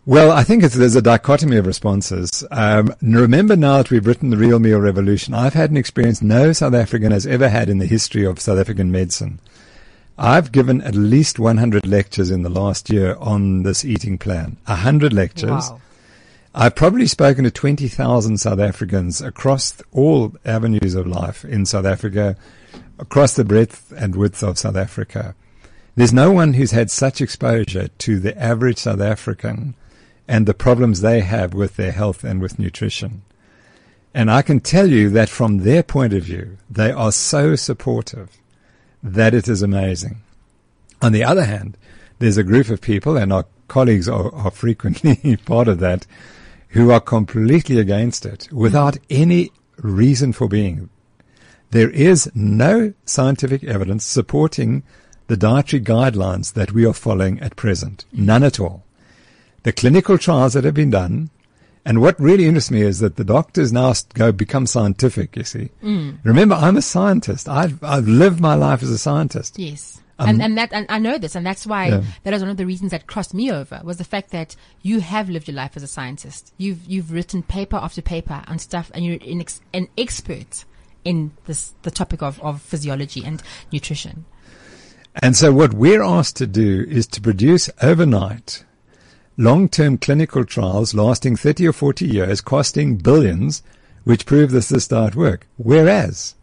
Well, 0.03 0.31
I 0.31 0.43
think 0.43 0.63
it's, 0.63 0.74
there's 0.74 0.96
a 0.96 1.01
dichotomy 1.01 1.58
of 1.58 1.67
responses. 1.67 2.43
Um, 2.50 2.96
remember 3.03 3.55
now 3.55 3.77
that 3.77 3.91
we've 3.91 4.08
written 4.08 4.31
the 4.31 4.38
Real 4.38 4.58
Meal 4.58 4.79
Revolution, 4.79 5.36
I've 5.36 5.53
had 5.53 5.70
an 5.70 5.77
experience 5.77 6.24
no 6.24 6.53
South 6.53 6.74
African 6.74 7.12
has 7.12 7.27
ever 7.27 7.50
had 7.50 7.70
in 7.70 7.77
the 7.77 7.86
history 7.86 8.25
of 8.25 8.39
South 8.39 8.58
African 8.58 8.91
medicine. 8.91 9.39
I've 10.17 10.51
given 10.51 10.81
at 10.81 10.96
least 10.96 11.38
100 11.38 11.86
lectures 11.86 12.31
in 12.31 12.41
the 12.41 12.50
last 12.50 12.89
year 12.89 13.15
on 13.20 13.62
this 13.62 13.86
eating 13.86 14.17
plan. 14.17 14.58
100 14.65 15.13
lectures. 15.13 15.70
Wow. 15.70 15.81
I've 16.55 16.75
probably 16.75 17.05
spoken 17.05 17.43
to 17.43 17.51
20,000 17.51 18.39
South 18.39 18.60
Africans 18.60 19.22
across 19.22 19.84
all 19.91 20.34
avenues 20.43 20.96
of 20.96 21.05
life 21.05 21.46
in 21.46 21.67
South 21.67 21.86
Africa, 21.86 22.36
across 22.98 23.36
the 23.36 23.46
breadth 23.46 23.93
and 23.96 24.15
width 24.15 24.41
of 24.41 24.58
South 24.58 24.75
Africa. 24.75 25.36
There's 25.96 26.12
no 26.12 26.31
one 26.31 26.53
who's 26.53 26.72
had 26.72 26.89
such 26.89 27.22
exposure 27.22 27.89
to 28.00 28.20
the 28.20 28.36
average 28.41 28.79
South 28.79 29.00
African 29.00 29.75
and 30.31 30.45
the 30.45 30.53
problems 30.53 31.01
they 31.01 31.19
have 31.19 31.53
with 31.53 31.75
their 31.75 31.91
health 31.91 32.23
and 32.23 32.41
with 32.41 32.57
nutrition. 32.57 33.21
And 34.13 34.31
I 34.31 34.41
can 34.41 34.61
tell 34.61 34.88
you 34.88 35.09
that 35.09 35.27
from 35.27 35.57
their 35.57 35.83
point 35.83 36.13
of 36.13 36.23
view, 36.23 36.57
they 36.69 36.89
are 36.89 37.11
so 37.11 37.57
supportive 37.57 38.29
that 39.03 39.33
it 39.33 39.50
is 39.50 39.61
amazing. 39.61 40.21
On 41.01 41.11
the 41.11 41.25
other 41.25 41.43
hand, 41.43 41.77
there's 42.19 42.38
a 42.38 42.45
group 42.45 42.69
of 42.69 42.79
people, 42.79 43.17
and 43.17 43.33
our 43.33 43.45
colleagues 43.67 44.07
are, 44.07 44.33
are 44.33 44.51
frequently 44.51 45.35
part 45.45 45.67
of 45.67 45.79
that, 45.79 46.07
who 46.69 46.91
are 46.91 47.01
completely 47.01 47.77
against 47.77 48.25
it 48.25 48.47
without 48.53 48.97
any 49.09 49.51
reason 49.79 50.31
for 50.31 50.47
being. 50.47 50.89
There 51.71 51.89
is 51.89 52.31
no 52.33 52.93
scientific 53.03 53.65
evidence 53.65 54.05
supporting 54.05 54.83
the 55.27 55.35
dietary 55.35 55.83
guidelines 55.83 56.53
that 56.53 56.71
we 56.71 56.85
are 56.85 56.93
following 56.93 57.41
at 57.41 57.57
present. 57.57 58.05
None 58.13 58.43
at 58.43 58.61
all. 58.61 58.85
The 59.63 59.71
clinical 59.71 60.17
trials 60.17 60.53
that 60.53 60.63
have 60.63 60.73
been 60.73 60.89
done, 60.89 61.29
and 61.85 62.01
what 62.01 62.19
really 62.19 62.45
interests 62.45 62.71
me 62.71 62.81
is 62.81 62.99
that 62.99 63.15
the 63.15 63.23
doctors 63.23 63.71
now 63.71 63.93
go 64.13 64.31
become 64.31 64.65
scientific, 64.67 65.35
you 65.35 65.43
see. 65.43 65.69
Mm. 65.83 66.19
Remember, 66.23 66.55
I'm 66.55 66.77
a 66.77 66.81
scientist. 66.81 67.47
I've, 67.49 67.83
I've 67.83 68.07
lived 68.07 68.39
my 68.39 68.55
life 68.55 68.83
as 68.83 68.89
a 68.89 68.97
scientist. 68.97 69.57
Yes. 69.57 70.01
Um, 70.19 70.29
and, 70.29 70.41
and 70.43 70.57
that, 70.57 70.71
and 70.71 70.85
I 70.89 70.99
know 70.99 71.17
this, 71.17 71.35
and 71.35 71.43
that's 71.43 71.65
why 71.65 71.87
Yeah. 71.87 72.03
that 72.23 72.33
is 72.33 72.41
one 72.41 72.51
of 72.51 72.57
the 72.57 72.65
reasons 72.67 72.91
that 72.91 73.07
crossed 73.07 73.33
me 73.33 73.51
over 73.51 73.81
was 73.83 73.97
the 73.97 74.03
fact 74.03 74.29
that 74.31 74.55
you 74.83 74.99
have 74.99 75.29
lived 75.29 75.47
your 75.47 75.55
life 75.55 75.75
as 75.75 75.81
a 75.81 75.87
scientist. 75.87 76.53
You've, 76.57 76.85
you've 76.85 77.11
written 77.11 77.41
paper 77.41 77.77
after 77.77 78.03
paper 78.03 78.43
on 78.47 78.59
stuff 78.59 78.91
and 78.93 79.03
you're 79.03 79.17
an, 79.21 79.41
ex, 79.41 79.61
an 79.73 79.87
expert 79.97 80.65
in 81.03 81.31
this, 81.45 81.73
the 81.81 81.89
topic 81.89 82.21
of, 82.21 82.39
of 82.41 82.61
physiology 82.61 83.23
and 83.25 83.41
nutrition. 83.71 84.25
And 85.15 85.35
so 85.35 85.51
what 85.51 85.73
we're 85.73 86.03
asked 86.03 86.35
to 86.37 86.47
do 86.47 86.85
is 86.87 87.07
to 87.07 87.21
produce 87.21 87.69
overnight 87.81 88.63
long-term 89.38 89.97
clinical 89.97 90.45
trials 90.45 90.93
lasting 90.93 91.35
30 91.35 91.67
or 91.67 91.73
40 91.73 92.05
years, 92.05 92.41
costing 92.41 92.97
billions, 92.97 93.63
which 94.03 94.25
prove 94.25 94.51
that 94.51 94.65
this 94.65 94.88
diet 94.88 95.15
work. 95.15 95.47
Whereas 95.57 96.35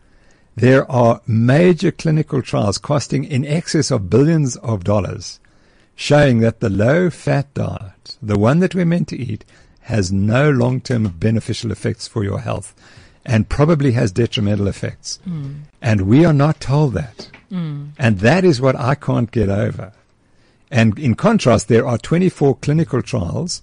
there 0.57 0.91
are 0.91 1.21
major 1.27 1.91
clinical 1.91 2.43
trials 2.43 2.79
costing 2.79 3.25
in 3.25 3.45
excess 3.45 3.91
of 3.91 4.11
billions 4.11 4.57
of 4.57 4.85
dollars 4.85 5.41
showing 5.95 6.39
that 6.39 6.61
the 6.61 6.71
low-fat 6.71 7.53
diet, 7.55 8.17
the 8.23 8.39
one 8.39 8.61
that 8.61 8.73
we're 8.73 8.85
meant 8.85 9.09
to 9.09 9.17
eat, 9.17 9.45
has 9.81 10.13
no 10.13 10.49
long-term 10.49 11.09
beneficial 11.19 11.73
effects 11.73 12.07
for 12.07 12.23
your 12.23 12.41
health 12.41 12.73
and 13.27 13.49
probably 13.49 13.93
has 13.93 14.13
detrimental 14.13 14.69
effects. 14.69 15.19
Hmm. 15.25 15.55
And 15.83 16.03
we 16.03 16.25
are 16.25 16.33
not 16.33 16.61
told 16.61 16.95
that. 16.95 17.31
Hmm. 17.49 17.89
And 17.99 18.21
that 18.21 18.45
is 18.45 18.61
what 18.61 18.77
I 18.77 18.95
can't 18.95 19.31
get 19.31 19.49
over. 19.49 19.93
And 20.71 20.99
in 20.99 21.15
contrast, 21.15 21.69
there 21.69 21.87
are 21.87 21.99
24 21.99 22.57
clinical 22.57 23.03
trials 23.03 23.63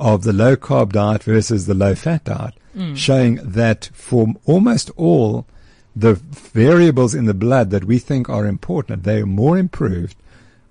of 0.00 0.24
the 0.24 0.32
low 0.32 0.56
carb 0.56 0.92
diet 0.92 1.22
versus 1.22 1.66
the 1.66 1.74
low 1.74 1.94
fat 1.94 2.24
diet 2.24 2.54
mm. 2.76 2.96
showing 2.96 3.36
that 3.36 3.90
for 3.92 4.28
almost 4.44 4.90
all 4.96 5.46
the 5.94 6.14
variables 6.14 7.14
in 7.14 7.26
the 7.26 7.34
blood 7.34 7.70
that 7.70 7.84
we 7.84 7.98
think 7.98 8.28
are 8.28 8.46
important, 8.46 9.04
they 9.04 9.20
are 9.20 9.26
more 9.26 9.58
improved 9.58 10.16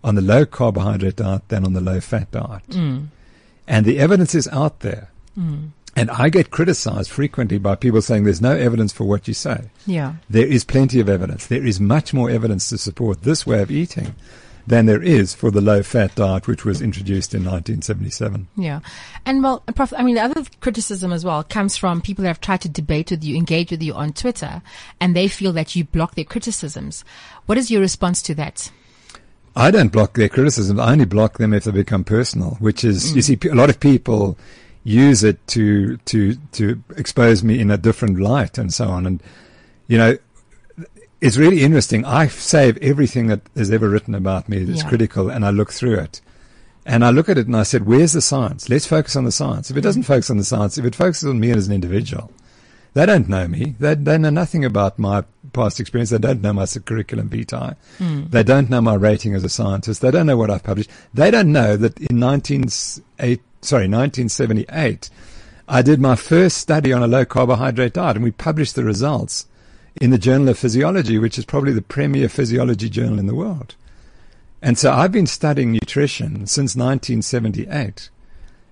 on 0.03 0.15
the 0.15 0.21
low 0.21 0.45
carbohydrate 0.45 1.17
diet 1.17 1.47
than 1.49 1.63
on 1.63 1.73
the 1.73 1.81
low 1.81 1.99
fat 1.99 2.31
diet. 2.31 2.67
Mm. 2.69 3.07
And 3.67 3.85
the 3.85 3.99
evidence 3.99 4.33
is 4.35 4.47
out 4.49 4.79
there. 4.79 5.11
Mm. 5.37 5.69
And 5.95 6.09
I 6.09 6.29
get 6.29 6.51
criticized 6.51 7.11
frequently 7.11 7.57
by 7.57 7.75
people 7.75 8.01
saying 8.01 8.23
there's 8.23 8.41
no 8.41 8.55
evidence 8.55 8.93
for 8.93 9.03
what 9.03 9.27
you 9.27 9.33
say. 9.33 9.69
Yeah. 9.85 10.15
There 10.29 10.47
is 10.47 10.63
plenty 10.63 10.99
of 10.99 11.09
evidence. 11.09 11.47
There 11.47 11.65
is 11.65 11.79
much 11.79 12.13
more 12.13 12.29
evidence 12.29 12.69
to 12.69 12.77
support 12.77 13.21
this 13.21 13.45
way 13.45 13.61
of 13.61 13.69
eating 13.69 14.15
than 14.67 14.85
there 14.85 15.01
is 15.01 15.33
for 15.33 15.51
the 15.51 15.61
low 15.61 15.83
fat 15.83 16.15
diet, 16.15 16.47
which 16.47 16.65
was 16.65 16.81
introduced 16.81 17.33
in 17.33 17.41
1977. 17.41 18.47
Yeah. 18.55 18.81
And 19.25 19.43
well, 19.43 19.59
Prof, 19.75 19.93
I 19.95 20.03
mean, 20.03 20.15
the 20.15 20.21
other 20.21 20.43
criticism 20.59 21.11
as 21.11 21.25
well 21.25 21.43
comes 21.43 21.77
from 21.77 22.01
people 22.01 22.23
that 22.23 22.29
have 22.29 22.41
tried 22.41 22.61
to 22.61 22.69
debate 22.69 23.11
with 23.11 23.23
you, 23.23 23.35
engage 23.35 23.71
with 23.71 23.81
you 23.81 23.93
on 23.93 24.13
Twitter, 24.13 24.61
and 24.99 25.15
they 25.15 25.27
feel 25.27 25.53
that 25.53 25.75
you 25.75 25.83
block 25.83 26.15
their 26.15 26.25
criticisms. 26.25 27.03
What 27.45 27.57
is 27.57 27.71
your 27.71 27.81
response 27.81 28.21
to 28.23 28.35
that? 28.35 28.71
I 29.55 29.71
don't 29.71 29.91
block 29.91 30.13
their 30.13 30.29
criticisms. 30.29 30.79
I 30.79 30.91
only 30.91 31.05
block 31.05 31.37
them 31.37 31.53
if 31.53 31.65
they 31.65 31.71
become 31.71 32.03
personal, 32.03 32.51
which 32.59 32.83
is, 32.83 33.13
you 33.15 33.21
mm. 33.21 33.43
see, 33.43 33.49
a 33.49 33.55
lot 33.55 33.69
of 33.69 33.79
people 33.79 34.37
use 34.83 35.23
it 35.23 35.45
to, 35.47 35.97
to, 35.97 36.35
to 36.53 36.81
expose 36.95 37.43
me 37.43 37.59
in 37.59 37.69
a 37.69 37.77
different 37.77 38.19
light 38.19 38.57
and 38.57 38.73
so 38.73 38.87
on. 38.87 39.05
And, 39.05 39.21
you 39.87 39.97
know, 39.97 40.17
it's 41.21 41.37
really 41.37 41.61
interesting. 41.63 42.03
I 42.05 42.27
save 42.27 42.77
everything 42.77 43.27
that 43.27 43.41
is 43.55 43.71
ever 43.71 43.87
written 43.89 44.15
about 44.15 44.49
me 44.49 44.63
that's 44.63 44.81
Yeah. 44.81 44.89
critical 44.89 45.29
and 45.29 45.45
I 45.45 45.51
look 45.51 45.71
through 45.71 45.95
it. 45.99 46.19
And 46.85 47.05
I 47.05 47.11
look 47.11 47.29
at 47.29 47.37
it 47.37 47.45
and 47.45 47.55
I 47.55 47.61
said, 47.63 47.85
where's 47.85 48.13
the 48.13 48.21
science? 48.21 48.67
Let's 48.67 48.87
focus 48.87 49.15
on 49.15 49.23
the 49.23 49.31
science. 49.31 49.69
If 49.69 49.77
it 49.77 49.81
doesn't 49.81 50.03
focus 50.03 50.31
on 50.31 50.37
the 50.37 50.43
science, 50.43 50.79
if 50.79 50.85
it 50.85 50.95
focuses 50.95 51.29
on 51.29 51.39
me 51.39 51.51
as 51.51 51.67
an 51.67 51.73
individual, 51.73 52.31
they 52.93 53.05
don't 53.05 53.29
know 53.29 53.47
me. 53.47 53.75
They, 53.79 53.93
they 53.93 54.17
know 54.17 54.31
nothing 54.31 54.65
about 54.65 54.97
my 54.97 55.23
past 55.53 55.79
experience. 55.79 56.09
They 56.09 56.17
don't 56.17 56.41
know 56.41 56.53
my 56.53 56.65
curriculum 56.65 57.29
vitae. 57.29 57.75
Hmm. 57.99 58.23
They 58.29 58.41
don't 58.43 58.69
know 58.69 58.81
my 58.81 58.95
rating 58.95 59.35
as 59.35 59.43
a 59.43 59.49
scientist. 59.49 60.01
They 60.01 60.09
don't 60.11 60.25
know 60.25 60.37
what 60.37 60.49
I've 60.49 60.63
published. 60.63 60.89
They 61.13 61.29
don't 61.29 61.51
know 61.51 61.77
that 61.77 61.99
in 61.99 62.19
1908, 62.19 63.41
sorry, 63.61 63.83
1978, 63.87 65.09
I 65.67 65.81
did 65.83 66.01
my 66.01 66.15
first 66.15 66.57
study 66.57 66.91
on 66.91 67.03
a 67.03 67.07
low 67.07 67.25
carbohydrate 67.25 67.93
diet 67.93 68.17
and 68.17 68.23
we 68.25 68.31
published 68.31 68.75
the 68.75 68.83
results 68.83 69.45
in 69.99 70.11
the 70.11 70.17
Journal 70.17 70.49
of 70.49 70.57
Physiology, 70.57 71.17
which 71.17 71.37
is 71.37 71.45
probably 71.45 71.73
the 71.73 71.81
premier 71.81 72.29
physiology 72.29 72.89
journal 72.89 73.19
in 73.19 73.27
the 73.27 73.35
world. 73.35 73.75
And 74.61 74.77
so 74.77 74.91
I've 74.91 75.11
been 75.11 75.27
studying 75.27 75.71
nutrition 75.71 76.45
since 76.45 76.75
1978. 76.75 78.09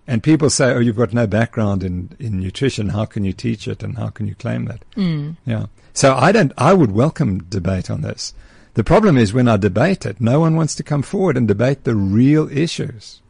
And 0.07 0.23
people 0.23 0.49
say, 0.49 0.71
oh, 0.73 0.79
you've 0.79 0.95
got 0.95 1.13
no 1.13 1.27
background 1.27 1.83
in, 1.83 2.15
in 2.19 2.39
nutrition. 2.39 2.89
How 2.89 3.05
can 3.05 3.25
you 3.25 3.33
teach 3.33 3.67
it? 3.67 3.83
And 3.83 3.97
how 3.97 4.09
can 4.09 4.27
you 4.27 4.35
claim 4.35 4.65
that? 4.65 4.83
Mm. 4.95 5.37
Yeah. 5.45 5.67
So 5.93 6.15
I 6.15 6.31
don't, 6.31 6.51
I 6.57 6.73
would 6.73 6.91
welcome 6.91 7.43
debate 7.43 7.89
on 7.91 8.01
this. 8.01 8.33
The 8.73 8.83
problem 8.83 9.17
is 9.17 9.33
when 9.33 9.47
I 9.47 9.57
debate 9.57 10.05
it, 10.05 10.21
no 10.21 10.39
one 10.39 10.55
wants 10.55 10.73
to 10.75 10.83
come 10.83 11.01
forward 11.01 11.37
and 11.37 11.47
debate 11.47 11.83
the 11.83 11.95
real 11.95 12.49
issues. 12.55 13.21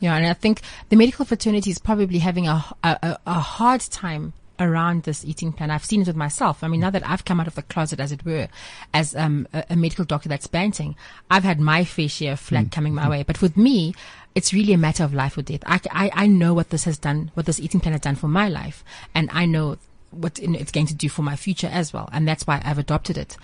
Yeah, 0.00 0.16
and 0.16 0.26
I 0.26 0.34
think 0.34 0.60
the 0.88 0.96
medical 0.96 1.24
fraternity 1.24 1.70
is 1.70 1.78
probably 1.78 2.18
having 2.18 2.46
a, 2.46 2.64
a, 2.82 3.18
a 3.26 3.40
hard 3.40 3.80
time 3.80 4.34
around 4.58 5.02
this 5.02 5.24
eating 5.24 5.52
plan. 5.52 5.70
I've 5.70 5.84
seen 5.84 6.02
it 6.02 6.06
with 6.06 6.16
myself. 6.16 6.62
I 6.62 6.68
mean, 6.68 6.80
now 6.80 6.90
that 6.90 7.08
I've 7.08 7.24
come 7.24 7.40
out 7.40 7.46
of 7.46 7.54
the 7.54 7.62
closet, 7.62 8.00
as 8.00 8.12
it 8.12 8.24
were, 8.24 8.48
as 8.92 9.14
um, 9.16 9.48
a, 9.52 9.64
a 9.70 9.76
medical 9.76 10.04
doctor 10.04 10.28
that's 10.28 10.46
banting, 10.46 10.96
I've 11.30 11.44
had 11.44 11.60
my 11.60 11.84
fair 11.84 12.08
share 12.08 12.32
of 12.32 12.40
flack 12.40 12.70
coming 12.70 12.94
my 12.94 13.08
way. 13.08 13.22
But 13.22 13.42
with 13.42 13.56
me, 13.56 13.94
it's 14.34 14.52
really 14.52 14.72
a 14.72 14.78
matter 14.78 15.04
of 15.04 15.14
life 15.14 15.36
or 15.36 15.42
death. 15.42 15.62
I, 15.66 15.80
I, 15.90 16.10
I 16.14 16.26
know 16.26 16.54
what 16.54 16.70
this 16.70 16.84
has 16.84 16.98
done, 16.98 17.30
what 17.34 17.46
this 17.46 17.60
eating 17.60 17.80
plan 17.80 17.92
has 17.92 18.00
done 18.00 18.16
for 18.16 18.28
my 18.28 18.48
life, 18.48 18.84
and 19.14 19.28
I 19.32 19.46
know 19.46 19.78
what 20.10 20.38
it's 20.38 20.72
going 20.72 20.86
to 20.86 20.94
do 20.94 21.08
for 21.08 21.22
my 21.22 21.36
future 21.36 21.70
as 21.72 21.92
well. 21.92 22.08
And 22.12 22.26
that's 22.26 22.46
why 22.46 22.62
I've 22.64 22.78
adopted 22.78 23.18
it. 23.18 23.36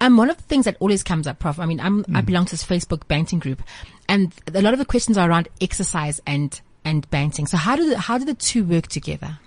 Um, 0.00 0.16
one 0.16 0.30
of 0.30 0.36
the 0.36 0.42
things 0.44 0.64
that 0.64 0.76
always 0.80 1.02
comes 1.02 1.26
up, 1.26 1.38
Prof. 1.38 1.58
I 1.58 1.66
mean, 1.66 1.80
I'm, 1.80 2.04
I 2.14 2.22
belong 2.22 2.44
to 2.46 2.52
this 2.52 2.64
Facebook 2.64 3.06
banting 3.06 3.38
group, 3.38 3.62
and 4.08 4.32
a 4.52 4.62
lot 4.62 4.72
of 4.72 4.78
the 4.78 4.84
questions 4.84 5.16
are 5.16 5.28
around 5.28 5.48
exercise 5.60 6.20
and 6.26 6.60
and 6.84 7.08
banting. 7.10 7.46
So 7.46 7.56
how 7.56 7.76
do 7.76 7.90
the, 7.90 7.98
how 7.98 8.18
do 8.18 8.24
the 8.24 8.34
two 8.34 8.64
work 8.64 8.88
together? 8.88 9.38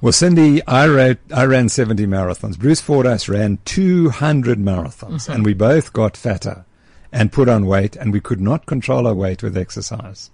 Well, 0.00 0.12
Cindy, 0.12 0.64
I, 0.66 0.86
wrote, 0.86 1.18
I 1.34 1.44
ran 1.44 1.68
70 1.70 2.06
marathons. 2.06 2.58
Bruce 2.58 2.82
Fordyce 2.82 3.28
ran 3.28 3.58
200 3.64 4.58
marathons, 4.58 5.22
mm-hmm. 5.22 5.32
and 5.32 5.44
we 5.44 5.54
both 5.54 5.92
got 5.92 6.16
fatter 6.16 6.66
and 7.10 7.32
put 7.32 7.48
on 7.48 7.66
weight, 7.66 7.96
and 7.96 8.12
we 8.12 8.20
could 8.20 8.40
not 8.40 8.66
control 8.66 9.06
our 9.06 9.14
weight 9.14 9.42
with 9.42 9.56
exercise. 9.56 10.30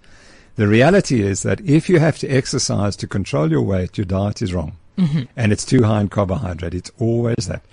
The 0.55 0.67
reality 0.67 1.21
is 1.21 1.43
that 1.43 1.61
if 1.61 1.87
you 1.89 1.99
have 1.99 2.17
to 2.19 2.27
exercise 2.27 2.95
to 2.97 3.07
control 3.07 3.49
your 3.49 3.61
weight, 3.61 3.97
your 3.97 4.05
diet 4.05 4.41
is 4.41 4.53
wrong. 4.53 4.73
Mm-hmm. 4.97 5.23
And 5.35 5.51
it's 5.51 5.65
too 5.65 5.83
high 5.83 6.01
in 6.01 6.09
carbohydrate. 6.09 6.75
It's 6.75 6.91
always 6.99 7.47
that. 7.47 7.63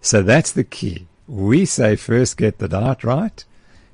So 0.00 0.22
that's 0.22 0.52
the 0.52 0.62
key. 0.62 1.08
We 1.26 1.64
say 1.64 1.96
first 1.96 2.36
get 2.36 2.58
the 2.58 2.68
diet 2.68 3.02
right. 3.02 3.44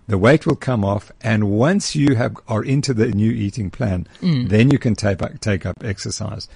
The 0.08 0.18
weight 0.18 0.46
will 0.46 0.56
come 0.56 0.84
off, 0.84 1.10
and 1.20 1.50
once 1.50 1.96
you 1.96 2.14
have 2.14 2.36
are 2.46 2.62
into 2.62 2.94
the 2.94 3.08
new 3.08 3.30
eating 3.30 3.70
plan, 3.70 4.06
mm. 4.20 4.48
then 4.48 4.70
you 4.70 4.78
can 4.78 4.94
take 4.94 5.20
up, 5.20 5.40
take 5.40 5.66
up 5.66 5.82
exercise. 5.82 6.48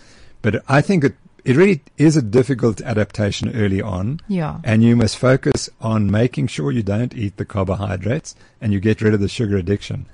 But 0.43 0.63
I 0.69 0.81
think 0.81 1.05
it 1.05 1.15
it 1.45 1.57
really 1.57 1.83
is 1.97 2.17
a 2.17 2.23
difficult 2.23 2.81
adaptation 2.83 3.55
early 3.57 3.81
on. 3.81 4.21
Yeah. 4.29 4.59
And 4.63 4.83
you 4.83 4.95
must 4.95 5.17
focus 5.17 5.71
on 5.81 6.11
making 6.11 6.49
sure 6.49 6.71
you 6.71 6.83
don't 6.83 7.15
eat 7.15 7.39
the 7.39 7.47
carbohydrates 7.47 8.35
and 8.61 8.73
you 8.75 8.81
get 8.81 9.01
rid 9.01 9.15
of 9.15 9.21
the 9.21 9.29
sugar 9.29 9.57
addiction. 9.57 10.05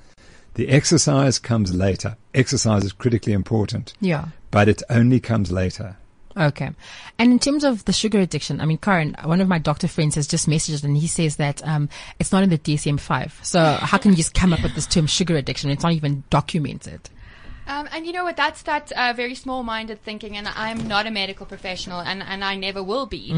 The 0.54 0.68
exercise 0.68 1.38
comes 1.40 1.74
later. 1.74 2.16
Exercise 2.32 2.84
is 2.84 2.92
critically 2.92 3.32
important, 3.32 3.92
Yeah. 4.00 4.26
but 4.52 4.68
it 4.68 4.82
only 4.88 5.18
comes 5.18 5.50
later. 5.50 5.96
Okay. 6.36 6.70
And 7.18 7.32
in 7.32 7.38
terms 7.38 7.64
of 7.64 7.84
the 7.86 7.92
sugar 7.92 8.20
addiction, 8.20 8.60
I 8.60 8.66
mean, 8.66 8.78
Karen, 8.78 9.16
one 9.24 9.40
of 9.40 9.48
my 9.48 9.58
doctor 9.58 9.88
friends 9.88 10.14
has 10.14 10.26
just 10.26 10.48
messaged 10.48 10.84
and 10.84 10.96
he 10.96 11.06
says 11.08 11.36
that 11.36 11.66
um, 11.66 11.88
it's 12.20 12.30
not 12.30 12.42
in 12.44 12.50
the 12.50 12.58
DSM 12.58 13.00
5. 13.00 13.40
So 13.42 13.78
how 13.80 13.98
can 13.98 14.12
you 14.12 14.16
just 14.18 14.34
come 14.34 14.52
up 14.52 14.62
with 14.62 14.74
this 14.74 14.86
term 14.86 15.06
sugar 15.06 15.34
addiction? 15.36 15.70
It's 15.70 15.82
not 15.82 15.92
even 15.92 16.22
documented. 16.30 17.08
Um, 17.66 17.88
and 17.92 18.06
you 18.06 18.12
know 18.12 18.24
what? 18.24 18.36
That's 18.36 18.62
that 18.62 18.92
uh, 18.92 19.12
very 19.14 19.34
small-minded 19.34 20.02
thinking, 20.02 20.36
and 20.36 20.46
I'm 20.48 20.86
not 20.86 21.06
a 21.06 21.10
medical 21.10 21.46
professional, 21.46 22.00
and, 22.00 22.22
and 22.22 22.44
I 22.44 22.54
never 22.54 22.82
will 22.82 23.06
be. 23.06 23.32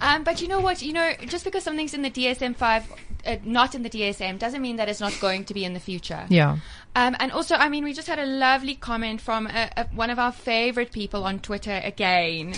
Um, 0.00 0.24
but 0.24 0.40
you 0.40 0.48
know 0.48 0.60
what? 0.60 0.82
You 0.82 0.92
know, 0.92 1.12
just 1.26 1.44
because 1.44 1.62
something's 1.64 1.94
in 1.94 2.02
the 2.02 2.10
DSM-5, 2.10 2.84
uh, 3.26 3.36
not 3.44 3.74
in 3.74 3.82
the 3.82 3.90
DSM, 3.90 4.38
doesn't 4.38 4.62
mean 4.62 4.76
that 4.76 4.88
it's 4.88 5.00
not 5.00 5.14
going 5.20 5.44
to 5.44 5.54
be 5.54 5.64
in 5.64 5.74
the 5.74 5.80
future. 5.80 6.26
Yeah. 6.28 6.58
Um, 6.96 7.16
and 7.18 7.32
also, 7.32 7.56
I 7.56 7.68
mean, 7.68 7.84
we 7.84 7.92
just 7.92 8.08
had 8.08 8.18
a 8.18 8.26
lovely 8.26 8.74
comment 8.74 9.20
from 9.20 9.48
uh 9.48 9.68
uh 9.76 9.84
one 9.94 10.10
of 10.10 10.18
our 10.18 10.30
favorite 10.32 10.92
people 10.92 11.24
on 11.24 11.40
Twitter 11.40 11.80
again. 11.82 12.54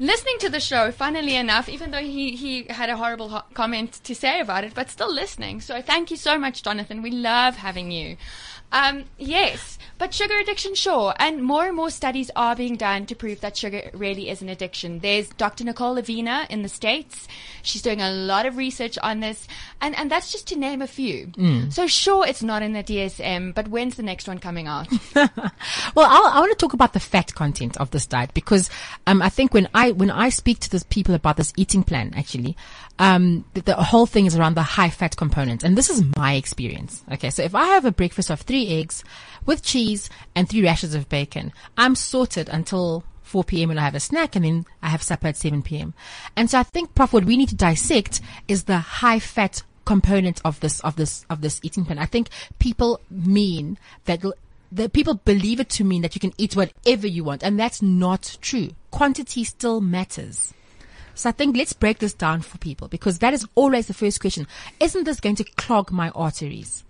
Listening 0.00 0.38
to 0.40 0.48
the 0.48 0.60
show, 0.60 0.92
funnily 0.92 1.34
enough, 1.34 1.68
even 1.68 1.90
though 1.90 1.98
he, 1.98 2.36
he 2.36 2.64
had 2.70 2.88
a 2.88 2.96
horrible 2.96 3.30
ho- 3.30 3.42
comment 3.54 3.92
to 4.04 4.14
say 4.14 4.40
about 4.40 4.62
it, 4.62 4.72
but 4.74 4.90
still 4.90 5.12
listening. 5.12 5.60
So 5.60 5.82
thank 5.82 6.12
you 6.12 6.16
so 6.16 6.38
much, 6.38 6.62
Jonathan. 6.62 7.02
We 7.02 7.10
love 7.10 7.56
having 7.56 7.90
you. 7.90 8.16
Um, 8.70 9.04
yes, 9.18 9.77
but 9.98 10.14
sugar 10.14 10.38
addiction, 10.38 10.74
sure. 10.74 11.12
And 11.18 11.42
more 11.42 11.66
and 11.66 11.76
more 11.76 11.90
studies 11.90 12.30
are 12.36 12.54
being 12.54 12.76
done 12.76 13.06
to 13.06 13.14
prove 13.14 13.40
that 13.40 13.56
sugar 13.56 13.90
really 13.92 14.30
is 14.30 14.40
an 14.42 14.48
addiction. 14.48 15.00
There's 15.00 15.28
Dr. 15.30 15.64
Nicole 15.64 15.96
Avena 15.96 16.48
in 16.48 16.62
the 16.62 16.68
States. 16.68 17.26
She's 17.62 17.82
doing 17.82 18.00
a 18.00 18.10
lot 18.10 18.46
of 18.46 18.56
research 18.56 18.96
on 19.02 19.20
this. 19.20 19.46
And, 19.80 19.96
and 19.96 20.10
that's 20.10 20.30
just 20.30 20.46
to 20.48 20.56
name 20.56 20.82
a 20.82 20.86
few. 20.86 21.32
So 21.70 21.86
sure, 21.86 22.26
it's 22.26 22.42
not 22.42 22.62
in 22.62 22.72
the 22.72 22.82
DSM, 22.82 23.54
but 23.54 23.68
when's 23.68 23.96
the 23.96 24.02
next 24.02 24.28
one 24.28 24.38
coming 24.38 24.66
out? 24.66 24.88
well, 25.14 25.30
I'll, 25.96 26.26
I 26.26 26.40
want 26.40 26.50
to 26.50 26.56
talk 26.56 26.72
about 26.72 26.92
the 26.92 27.00
fat 27.00 27.34
content 27.34 27.76
of 27.78 27.90
this 27.90 28.06
diet 28.06 28.32
because 28.34 28.70
um, 29.06 29.20
I 29.20 29.28
think 29.28 29.52
when 29.52 29.68
I 29.74 29.92
when 29.92 30.10
I 30.10 30.28
speak 30.28 30.60
to 30.60 30.70
these 30.70 30.84
people 30.84 31.14
about 31.14 31.36
this 31.36 31.52
eating 31.56 31.82
plan, 31.82 32.12
actually, 32.16 32.56
um, 32.98 33.44
the, 33.54 33.62
the 33.62 33.74
whole 33.74 34.06
thing 34.06 34.26
is 34.26 34.36
around 34.36 34.54
the 34.54 34.62
high 34.62 34.90
fat 34.90 35.16
component, 35.16 35.64
and 35.64 35.76
this 35.76 35.90
is 35.90 36.02
my 36.16 36.34
experience. 36.34 37.02
Okay, 37.12 37.30
so 37.30 37.42
if 37.42 37.54
I 37.54 37.66
have 37.66 37.84
a 37.84 37.92
breakfast 37.92 38.30
of 38.30 38.40
three 38.40 38.68
eggs 38.68 39.04
with 39.48 39.62
cheese 39.62 40.10
and 40.34 40.46
three 40.46 40.62
rashers 40.62 40.94
of 40.94 41.08
bacon, 41.08 41.52
I'm 41.76 41.94
sorted 41.94 42.50
until 42.50 43.02
4 43.22 43.44
p.m. 43.44 43.70
when 43.70 43.78
I 43.78 43.84
have 43.84 43.94
a 43.94 44.00
snack 44.00 44.36
and 44.36 44.44
then 44.44 44.66
I 44.82 44.90
have 44.90 45.02
supper 45.02 45.28
at 45.28 45.38
7 45.38 45.62
p.m. 45.62 45.94
And 46.36 46.50
so 46.50 46.58
I 46.58 46.62
think, 46.62 46.94
Prof, 46.94 47.14
what 47.14 47.24
we 47.24 47.36
need 47.38 47.48
to 47.48 47.56
dissect 47.56 48.20
is 48.46 48.64
the 48.64 48.76
high 48.76 49.18
fat 49.18 49.62
component 49.86 50.42
of 50.44 50.60
this, 50.60 50.80
of 50.80 50.96
this, 50.96 51.24
of 51.30 51.40
this 51.40 51.60
eating 51.62 51.86
plan. 51.86 51.98
I 51.98 52.04
think 52.04 52.28
people 52.58 53.00
mean 53.10 53.78
that 54.04 54.22
the 54.70 54.90
people 54.90 55.14
believe 55.14 55.60
it 55.60 55.70
to 55.70 55.84
mean 55.84 56.02
that 56.02 56.14
you 56.14 56.20
can 56.20 56.34
eat 56.36 56.54
whatever 56.54 57.06
you 57.06 57.24
want. 57.24 57.42
And 57.42 57.58
that's 57.58 57.80
not 57.80 58.36
true. 58.42 58.68
Quantity 58.90 59.44
still 59.44 59.80
matters. 59.80 60.52
So 61.14 61.30
I 61.30 61.32
think 61.32 61.56
let's 61.56 61.72
break 61.72 62.00
this 62.00 62.12
down 62.12 62.42
for 62.42 62.58
people 62.58 62.86
because 62.86 63.20
that 63.20 63.32
is 63.32 63.46
always 63.54 63.86
the 63.86 63.94
first 63.94 64.20
question. 64.20 64.46
Isn't 64.78 65.04
this 65.04 65.20
going 65.20 65.36
to 65.36 65.44
clog 65.44 65.90
my 65.90 66.10
arteries? 66.10 66.84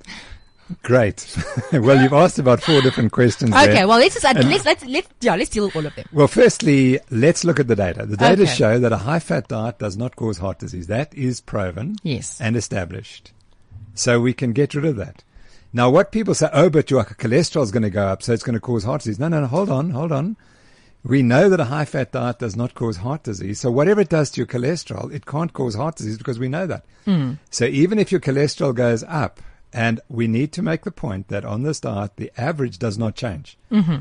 Great. 0.82 1.36
well, 1.72 2.00
you've 2.02 2.12
asked 2.12 2.38
about 2.38 2.62
four 2.62 2.80
different 2.82 3.12
questions. 3.12 3.50
Okay, 3.52 3.66
there. 3.72 3.88
well 3.88 3.98
let's 3.98 4.20
just, 4.20 4.24
let's, 4.24 4.64
let's, 4.64 4.84
let's, 4.84 5.08
yeah, 5.20 5.34
let's 5.34 5.50
deal 5.50 5.64
with 5.66 5.76
all 5.76 5.86
of 5.86 5.94
them. 5.94 6.06
Well, 6.12 6.28
firstly, 6.28 6.98
let's 7.10 7.44
look 7.44 7.58
at 7.58 7.68
the 7.68 7.76
data. 7.76 8.04
The 8.06 8.16
data 8.16 8.42
Okay. 8.42 8.54
show 8.54 8.78
that 8.78 8.92
a 8.92 8.98
high 8.98 9.18
fat 9.20 9.48
diet 9.48 9.78
does 9.78 9.96
not 9.96 10.16
cause 10.16 10.38
heart 10.38 10.58
disease. 10.58 10.86
That 10.86 11.14
is 11.14 11.40
proven 11.40 11.96
Yes. 12.02 12.40
and 12.40 12.56
established. 12.56 13.32
So 13.94 14.20
we 14.20 14.32
can 14.32 14.52
get 14.52 14.74
rid 14.74 14.84
of 14.84 14.96
that. 14.96 15.24
Now, 15.72 15.90
what 15.90 16.12
people 16.12 16.34
say, 16.34 16.48
oh, 16.52 16.70
but 16.70 16.90
your 16.90 17.04
cholesterol 17.04 17.62
is 17.62 17.70
going 17.70 17.82
to 17.82 17.90
go 17.90 18.06
up, 18.06 18.22
so 18.22 18.32
it's 18.32 18.42
going 18.42 18.54
to 18.54 18.60
cause 18.60 18.84
heart 18.84 19.02
disease. 19.02 19.18
No, 19.18 19.28
no, 19.28 19.40
no, 19.40 19.46
hold 19.46 19.70
on, 19.70 19.90
hold 19.90 20.12
on. 20.12 20.36
We 21.04 21.22
know 21.22 21.48
that 21.48 21.60
a 21.60 21.64
high 21.64 21.84
fat 21.84 22.12
diet 22.12 22.38
does 22.38 22.56
not 22.56 22.74
cause 22.74 22.98
heart 22.98 23.22
disease. 23.22 23.60
So 23.60 23.70
whatever 23.70 24.00
it 24.00 24.08
does 24.08 24.30
to 24.30 24.40
your 24.40 24.46
cholesterol, 24.46 25.12
it 25.12 25.26
can't 25.26 25.52
cause 25.52 25.74
heart 25.74 25.96
disease 25.96 26.18
because 26.18 26.38
we 26.38 26.48
know 26.48 26.66
that. 26.66 26.84
Hmm. 27.04 27.34
So 27.50 27.64
even 27.66 27.98
if 27.98 28.10
your 28.10 28.20
cholesterol 28.20 28.74
goes 28.74 29.04
up, 29.04 29.40
and 29.72 30.00
we 30.08 30.26
need 30.26 30.52
to 30.52 30.62
make 30.62 30.84
the 30.84 30.90
point 30.90 31.28
that 31.28 31.44
on 31.44 31.62
this 31.62 31.80
diet, 31.80 32.16
the 32.16 32.32
average 32.36 32.78
does 32.78 32.98
not 32.98 33.14
change. 33.14 33.58
Mm-hmm. 33.70 33.98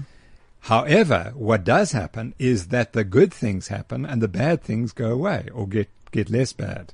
However, 0.61 1.31
what 1.35 1.63
does 1.63 1.91
happen 1.91 2.33
is 2.39 2.67
that 2.67 2.93
the 2.93 3.03
good 3.03 3.33
things 3.33 3.67
happen 3.67 4.05
and 4.05 4.21
the 4.21 4.27
bad 4.27 4.61
things 4.61 4.91
go 4.91 5.11
away 5.11 5.47
or 5.53 5.67
get, 5.67 5.89
get 6.11 6.29
less 6.29 6.53
bad. 6.53 6.93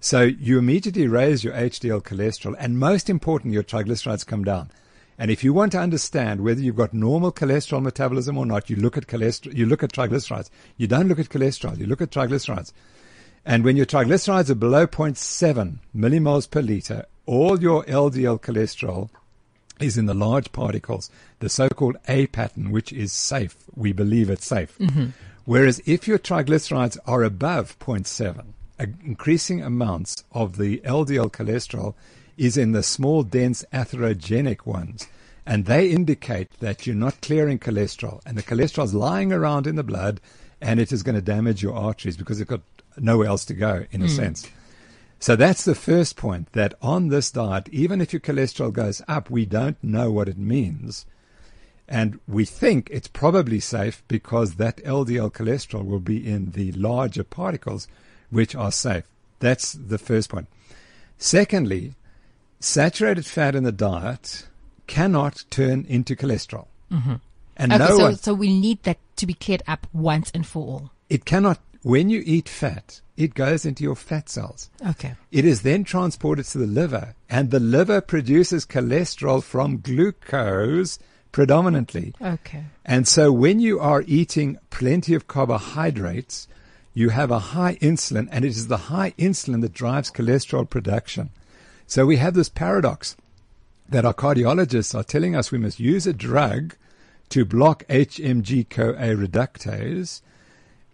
So 0.00 0.22
you 0.22 0.58
immediately 0.58 1.06
raise 1.06 1.44
your 1.44 1.54
HDL 1.54 2.02
cholesterol 2.02 2.56
and 2.58 2.78
most 2.78 3.08
important, 3.08 3.54
your 3.54 3.62
triglycerides 3.62 4.26
come 4.26 4.44
down. 4.44 4.70
And 5.16 5.30
if 5.30 5.44
you 5.44 5.52
want 5.52 5.72
to 5.72 5.78
understand 5.78 6.42
whether 6.42 6.60
you've 6.60 6.76
got 6.76 6.92
normal 6.92 7.32
cholesterol 7.32 7.82
metabolism 7.82 8.36
or 8.36 8.46
not, 8.46 8.68
you 8.68 8.76
look 8.76 8.96
at 8.96 9.06
cholesterol, 9.06 9.56
you 9.56 9.64
look 9.64 9.82
at 9.82 9.92
triglycerides. 9.92 10.50
You 10.76 10.88
don't 10.88 11.08
look 11.08 11.20
at 11.20 11.28
cholesterol, 11.28 11.78
you 11.78 11.86
look 11.86 12.02
at 12.02 12.10
triglycerides. 12.10 12.72
And 13.46 13.62
when 13.62 13.76
your 13.76 13.86
triglycerides 13.86 14.50
are 14.50 14.56
below 14.56 14.86
0.7 14.86 15.78
millimoles 15.96 16.50
per 16.50 16.60
liter, 16.60 17.06
all 17.26 17.60
your 17.60 17.84
LDL 17.84 18.40
cholesterol 18.40 19.10
is 19.80 19.98
in 19.98 20.06
the 20.06 20.14
large 20.14 20.52
particles, 20.52 21.10
the 21.40 21.48
so-called 21.48 21.96
A 22.08 22.26
pattern, 22.28 22.70
which 22.70 22.92
is 22.92 23.12
safe. 23.12 23.56
We 23.74 23.92
believe 23.92 24.30
it's 24.30 24.46
safe. 24.46 24.78
Mm-hmm. 24.78 25.06
Whereas 25.44 25.82
if 25.84 26.08
your 26.08 26.18
triglycerides 26.18 26.98
are 27.06 27.22
above 27.22 27.78
0.7, 27.78 28.46
increasing 29.04 29.62
amounts 29.62 30.24
of 30.32 30.56
the 30.56 30.78
LDL 30.78 31.30
cholesterol 31.30 31.94
is 32.36 32.56
in 32.56 32.72
the 32.72 32.82
small, 32.82 33.22
dense 33.22 33.64
atherogenic 33.72 34.66
ones. 34.66 35.06
And 35.46 35.66
they 35.66 35.90
indicate 35.90 36.50
that 36.60 36.86
you're 36.86 36.96
not 36.96 37.20
clearing 37.20 37.58
cholesterol 37.58 38.20
and 38.24 38.38
the 38.38 38.42
cholesterol 38.42 38.84
is 38.84 38.94
lying 38.94 39.32
around 39.32 39.66
in 39.66 39.76
the 39.76 39.82
blood 39.82 40.20
and 40.60 40.80
it 40.80 40.90
is 40.90 41.02
going 41.02 41.16
to 41.16 41.20
damage 41.20 41.62
your 41.62 41.74
arteries 41.74 42.16
because 42.16 42.40
it's 42.40 42.48
got 42.48 42.62
nowhere 42.96 43.28
else 43.28 43.44
to 43.46 43.54
go 43.54 43.84
in 43.90 44.00
a 44.00 44.06
mm. 44.06 44.16
sense. 44.16 44.48
So 45.24 45.36
that's 45.36 45.64
the 45.64 45.74
first 45.74 46.16
point 46.18 46.52
that 46.52 46.74
on 46.82 47.08
this 47.08 47.30
diet, 47.30 47.70
even 47.70 48.02
if 48.02 48.12
your 48.12 48.20
cholesterol 48.20 48.70
goes 48.70 49.00
up, 49.08 49.30
we 49.30 49.46
don't 49.46 49.82
know 49.82 50.12
what 50.12 50.28
it 50.28 50.36
means. 50.36 51.06
And 51.88 52.20
we 52.28 52.44
think 52.44 52.90
it's 52.90 53.08
probably 53.08 53.58
safe 53.58 54.02
because 54.06 54.56
that 54.56 54.84
LDL 54.84 55.32
cholesterol 55.32 55.86
will 55.86 55.98
be 55.98 56.18
in 56.30 56.50
the 56.50 56.72
larger 56.72 57.24
particles, 57.24 57.88
which 58.28 58.54
are 58.54 58.70
safe. 58.70 59.04
That's 59.38 59.72
the 59.72 59.96
first 59.96 60.28
point. 60.28 60.46
Secondly, 61.16 61.94
saturated 62.60 63.24
fat 63.24 63.54
in 63.54 63.64
the 63.64 63.72
diet 63.72 64.46
cannot 64.86 65.46
turn 65.48 65.86
into 65.88 66.14
cholesterol. 66.14 66.66
Mm-hmm. 66.92 67.14
And 67.56 67.72
Okay, 67.72 67.82
no 67.82 67.96
so, 67.96 68.02
one, 68.04 68.16
so 68.16 68.34
we 68.34 68.52
need 68.60 68.82
that 68.82 68.98
to 69.16 69.26
be 69.26 69.32
cleared 69.32 69.62
up 69.66 69.86
once 69.94 70.30
and 70.34 70.46
for 70.46 70.66
all. 70.66 70.90
it 71.08 71.24
cannot, 71.24 71.60
when 71.80 72.10
you 72.10 72.22
eat 72.26 72.46
fat, 72.46 73.00
it 73.16 73.34
goes 73.34 73.64
into 73.64 73.84
your 73.84 73.96
fat 73.96 74.28
cells. 74.28 74.70
Okay. 74.86 75.14
It 75.30 75.44
is 75.44 75.62
then 75.62 75.84
transported 75.84 76.46
to 76.46 76.58
the 76.58 76.66
liver, 76.66 77.14
and 77.28 77.50
the 77.50 77.60
liver 77.60 78.00
produces 78.00 78.66
cholesterol 78.66 79.42
from 79.42 79.78
glucose 79.78 80.98
predominantly. 81.32 82.14
Okay. 82.20 82.64
And 82.84 83.06
so 83.08 83.32
when 83.32 83.60
you 83.60 83.80
are 83.80 84.04
eating 84.06 84.58
plenty 84.70 85.14
of 85.14 85.26
carbohydrates, 85.26 86.48
you 86.92 87.08
have 87.08 87.30
a 87.30 87.40
high 87.40 87.74
insulin, 87.76 88.28
and 88.30 88.44
it 88.44 88.48
is 88.48 88.68
the 88.68 88.76
high 88.76 89.12
insulin 89.18 89.60
that 89.62 89.72
drives 89.72 90.10
cholesterol 90.10 90.68
production. 90.68 91.30
So 91.86 92.06
we 92.06 92.16
have 92.16 92.34
this 92.34 92.48
paradox 92.48 93.16
that 93.88 94.04
our 94.04 94.14
cardiologists 94.14 94.94
are 94.94 95.04
telling 95.04 95.36
us 95.36 95.52
we 95.52 95.58
must 95.58 95.80
use 95.80 96.06
a 96.06 96.12
drug 96.12 96.76
to 97.30 97.44
block 97.44 97.84
HMG 97.88 98.68
CoA 98.70 99.16
reductase, 99.16 100.22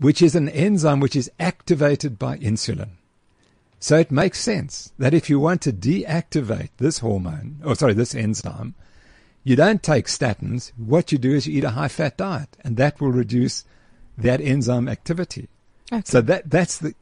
which 0.01 0.23
is 0.23 0.35
an 0.35 0.49
enzyme 0.49 0.99
which 0.99 1.15
is 1.15 1.31
activated 1.39 2.19
by 2.19 2.39
insulin. 2.39 2.89
So 3.79 3.99
it 3.99 4.11
makes 4.11 4.41
sense 4.41 4.93
that 4.99 5.15
if 5.15 5.31
you 5.31 5.39
want 5.39 5.63
to 5.63 5.73
deactivate 5.73 6.71
this 6.79 6.99
hormone, 6.99 7.61
or 7.65 7.75
sorry, 7.75 7.95
this 7.95 8.15
enzyme, 8.15 8.75
you 9.45 9.57
don't 9.57 9.83
take 9.83 10.07
statins. 10.07 10.73
What 10.77 11.13
you 11.13 11.19
do 11.19 11.35
is 11.35 11.47
you 11.47 11.59
eat 11.59 11.65
a 11.65 11.71
high 11.71 11.89
fat 11.89 12.17
diet, 12.17 12.57
and 12.63 12.77
that 12.77 13.01
will 13.01 13.13
reduce 13.13 13.65
that 14.19 14.41
enzyme 14.41 14.89
activity. 14.89 15.49
Okay. 15.93 16.03
So 16.05 16.21
that 16.23 16.51
that's 16.51 16.79
the. 16.79 16.95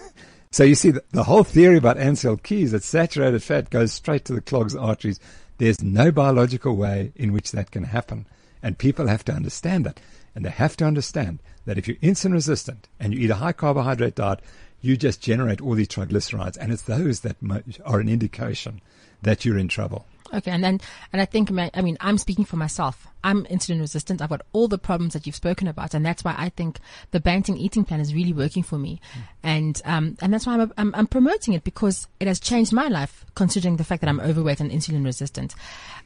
so 0.50 0.62
you 0.64 0.74
see, 0.74 0.90
the, 0.90 1.02
the 1.12 1.24
whole 1.24 1.44
theory 1.44 1.78
about 1.78 1.96
Ancel 1.96 2.42
Keys 2.42 2.72
that 2.72 2.82
saturated 2.82 3.42
fat 3.42 3.70
goes 3.70 3.92
straight 3.92 4.26
to 4.26 4.34
the 4.34 4.42
clogs 4.42 4.76
arteries. 4.76 5.20
There's 5.58 5.82
no 5.82 6.12
biological 6.12 6.76
way 6.76 7.12
in 7.16 7.32
which 7.32 7.52
that 7.52 7.70
can 7.70 7.84
happen, 7.84 8.26
and 8.62 8.76
people 8.76 9.06
have 9.06 9.24
to 9.24 9.32
understand 9.32 9.86
that. 9.86 10.00
And 10.36 10.44
they 10.44 10.50
have 10.50 10.76
to 10.76 10.84
understand 10.84 11.38
that 11.64 11.78
if 11.78 11.88
you're 11.88 11.96
insulin 11.96 12.34
resistant 12.34 12.88
and 13.00 13.14
you 13.14 13.20
eat 13.20 13.30
a 13.30 13.36
high 13.36 13.52
carbohydrate 13.52 14.14
diet, 14.14 14.40
you 14.82 14.96
just 14.96 15.22
generate 15.22 15.62
all 15.62 15.74
these 15.74 15.88
triglycerides, 15.88 16.58
and 16.60 16.70
it's 16.70 16.82
those 16.82 17.20
that 17.20 17.36
are 17.84 17.98
an 17.98 18.08
indication 18.08 18.82
that 19.22 19.44
you're 19.44 19.58
in 19.58 19.68
trouble. 19.68 20.06
Okay, 20.34 20.50
and 20.50 20.62
then 20.62 20.80
and 21.12 21.22
I 21.22 21.24
think 21.24 21.50
my, 21.50 21.70
I 21.72 21.82
mean 21.82 21.96
I'm 22.00 22.18
speaking 22.18 22.44
for 22.44 22.56
myself. 22.56 23.06
I'm 23.22 23.44
insulin 23.46 23.80
resistant. 23.80 24.20
I've 24.20 24.28
got 24.28 24.42
all 24.52 24.68
the 24.68 24.78
problems 24.78 25.12
that 25.12 25.24
you've 25.24 25.36
spoken 25.36 25.68
about, 25.68 25.94
and 25.94 26.04
that's 26.04 26.24
why 26.24 26.34
I 26.36 26.48
think 26.50 26.80
the 27.12 27.20
Banting 27.20 27.56
eating 27.56 27.84
plan 27.84 28.00
is 28.00 28.12
really 28.12 28.32
working 28.32 28.62
for 28.62 28.76
me, 28.76 29.00
and 29.42 29.80
um 29.84 30.16
and 30.20 30.32
that's 30.32 30.46
why 30.46 30.54
I'm, 30.54 30.72
I'm 30.76 30.94
I'm 30.94 31.06
promoting 31.06 31.54
it 31.54 31.64
because 31.64 32.08
it 32.20 32.26
has 32.26 32.40
changed 32.40 32.72
my 32.72 32.88
life, 32.88 33.24
considering 33.34 33.76
the 33.76 33.84
fact 33.84 34.00
that 34.02 34.08
I'm 34.08 34.20
overweight 34.20 34.60
and 34.60 34.70
insulin 34.70 35.04
resistant. 35.04 35.54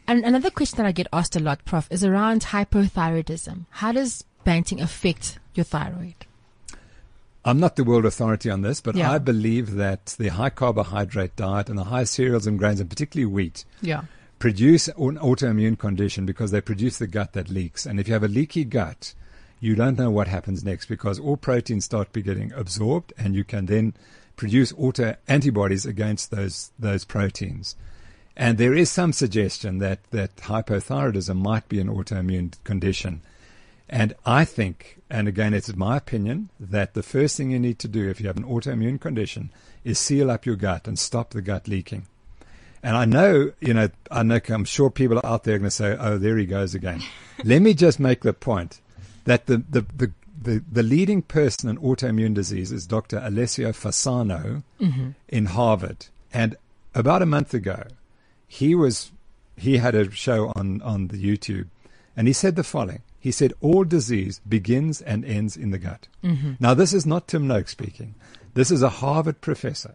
And 0.07 0.25
another 0.25 0.51
question 0.51 0.79
that 0.79 0.87
I 0.87 0.93
get 0.93 1.07
asked 1.13 1.37
a 1.37 1.41
lot, 1.41 1.65
Prof, 1.65 1.87
is 1.91 2.05
around 2.05 2.43
hypothyroidism. 2.43 3.67
How 3.71 3.93
does 3.93 4.25
Banting 4.45 4.81
affect 4.81 5.39
your 5.55 5.65
thyroid? 5.65 6.15
I'm 7.45 7.61
not 7.61 7.77
the 7.77 7.85
world 7.85 8.05
authority 8.05 8.51
on 8.51 8.63
this, 8.63 8.81
but 8.81 8.97
Yeah. 8.97 9.13
I 9.13 9.19
believe 9.19 9.75
that 9.75 10.15
the 10.19 10.29
high 10.29 10.51
carbohydrate 10.51 11.37
diet 11.37 11.69
and 11.69 11.79
the 11.79 11.85
high 11.85 12.05
cereals 12.05 12.47
and 12.47 12.59
grains, 12.59 12.81
and 12.81 12.89
particularly 12.91 13.33
wheat, 13.33 13.65
Yeah. 13.81 14.03
produce 14.39 14.89
an 14.89 15.17
autoimmune 15.19 15.79
condition 15.79 16.27
because 16.27 16.51
they 16.51 16.61
produce 16.61 16.99
the 16.99 17.07
gut 17.07 17.33
that 17.35 17.49
leaks. 17.51 17.87
And 17.87 18.01
if 18.01 18.09
you 18.09 18.15
have 18.15 18.25
a 18.25 18.29
leaky 18.29 18.65
gut, 18.65 19.15
you 19.59 19.75
don't 19.75 19.99
know 19.99 20.11
what 20.11 20.29
happens 20.29 20.65
next 20.65 20.87
because 20.87 21.19
all 21.19 21.37
proteins 21.37 21.85
start 21.85 22.13
be 22.13 22.23
getting 22.23 22.53
absorbed, 22.53 23.13
and 23.19 23.35
you 23.35 23.45
can 23.45 23.67
then 23.67 23.95
produce 24.37 24.73
auto 24.77 25.17
antibodies 25.29 25.85
against 25.87 26.31
those 26.31 26.73
those 26.79 27.05
proteins. 27.05 27.77
And 28.41 28.57
there 28.57 28.73
is 28.73 28.91
some 28.91 29.13
suggestion 29.13 29.81
that 29.81 30.03
that 30.13 30.35
hypothyroidism 30.37 31.37
might 31.37 31.69
be 31.69 31.79
an 31.79 31.89
autoimmune 31.89 32.55
condition. 32.65 33.21
And 33.87 34.15
I 34.25 34.47
think, 34.47 35.03
and 35.11 35.29
again, 35.29 35.53
it's 35.53 35.77
my 35.77 35.99
opinion, 35.99 36.49
that 36.59 36.95
the 36.95 37.03
first 37.03 37.37
thing 37.37 37.51
you 37.51 37.59
need 37.59 37.79
to 37.81 37.87
do 37.87 38.09
if 38.09 38.19
you 38.19 38.29
have 38.29 38.39
an 38.39 38.47
autoimmune 38.47 38.99
condition 38.99 39.51
is 39.85 39.99
seal 39.99 40.31
up 40.31 40.47
your 40.47 40.57
gut 40.57 40.89
and 40.89 40.99
stop 40.99 41.31
the 41.31 41.43
gut 41.43 41.69
leaking. 41.69 42.07
And 42.83 42.97
I 42.97 43.05
know, 43.05 43.53
you 43.61 43.75
know, 43.75 43.91
I 44.11 44.23
know, 44.23 44.41
I'm 44.49 44.65
sure 44.65 44.89
people 44.89 45.19
are 45.19 45.27
out 45.27 45.45
there 45.45 45.59
going 45.59 45.67
to 45.67 45.71
say, 45.71 45.95
oh, 46.01 46.17
there 46.17 46.39
he 46.39 46.47
goes 46.47 46.75
again. 46.75 47.03
Let 47.45 47.61
me 47.61 47.75
just 47.75 48.01
make 48.01 48.23
the 48.23 48.33
point 48.33 48.81
that 49.25 49.49
the, 49.49 49.59
the, 49.69 49.85
the, 49.95 50.13
the, 50.41 50.65
the 50.73 50.83
leading 50.83 51.21
person 51.21 51.69
in 51.69 51.77
autoimmune 51.77 52.33
disease 52.33 52.73
is 52.73 52.87
Dr. 52.87 53.19
Alessio 53.19 53.73
Fasano 53.73 54.63
mm-hmm. 54.81 55.11
in 55.29 55.45
Harvard. 55.45 56.07
And 56.33 56.57
about 56.95 57.21
a 57.21 57.27
month 57.27 57.53
ago, 57.53 57.83
he 58.53 58.75
was, 58.75 59.13
he 59.57 59.77
had 59.77 59.95
a 59.95 60.11
show 60.11 60.53
on, 60.57 60.83
on 60.83 61.07
the 61.07 61.17
YouTube 61.17 61.69
and 62.17 62.27
he 62.27 62.33
said 62.33 62.57
the 62.57 62.65
following. 62.65 63.03
He 63.21 63.31
said, 63.31 63.53
all 63.61 63.85
disease 63.85 64.41
begins 64.49 65.01
and 65.01 65.25
ends 65.25 65.57
in 65.57 65.71
the 65.71 65.79
gut. 65.79 66.09
Now, 66.59 66.75
this 66.75 66.93
is 66.93 67.07
not 67.07 67.29
Tim 67.29 67.47
Noakes 67.47 67.71
speaking. 67.71 68.17
This 68.55 68.73
is 68.73 68.83
a 68.83 68.89
Harvard 68.89 69.41
professor. 69.41 69.95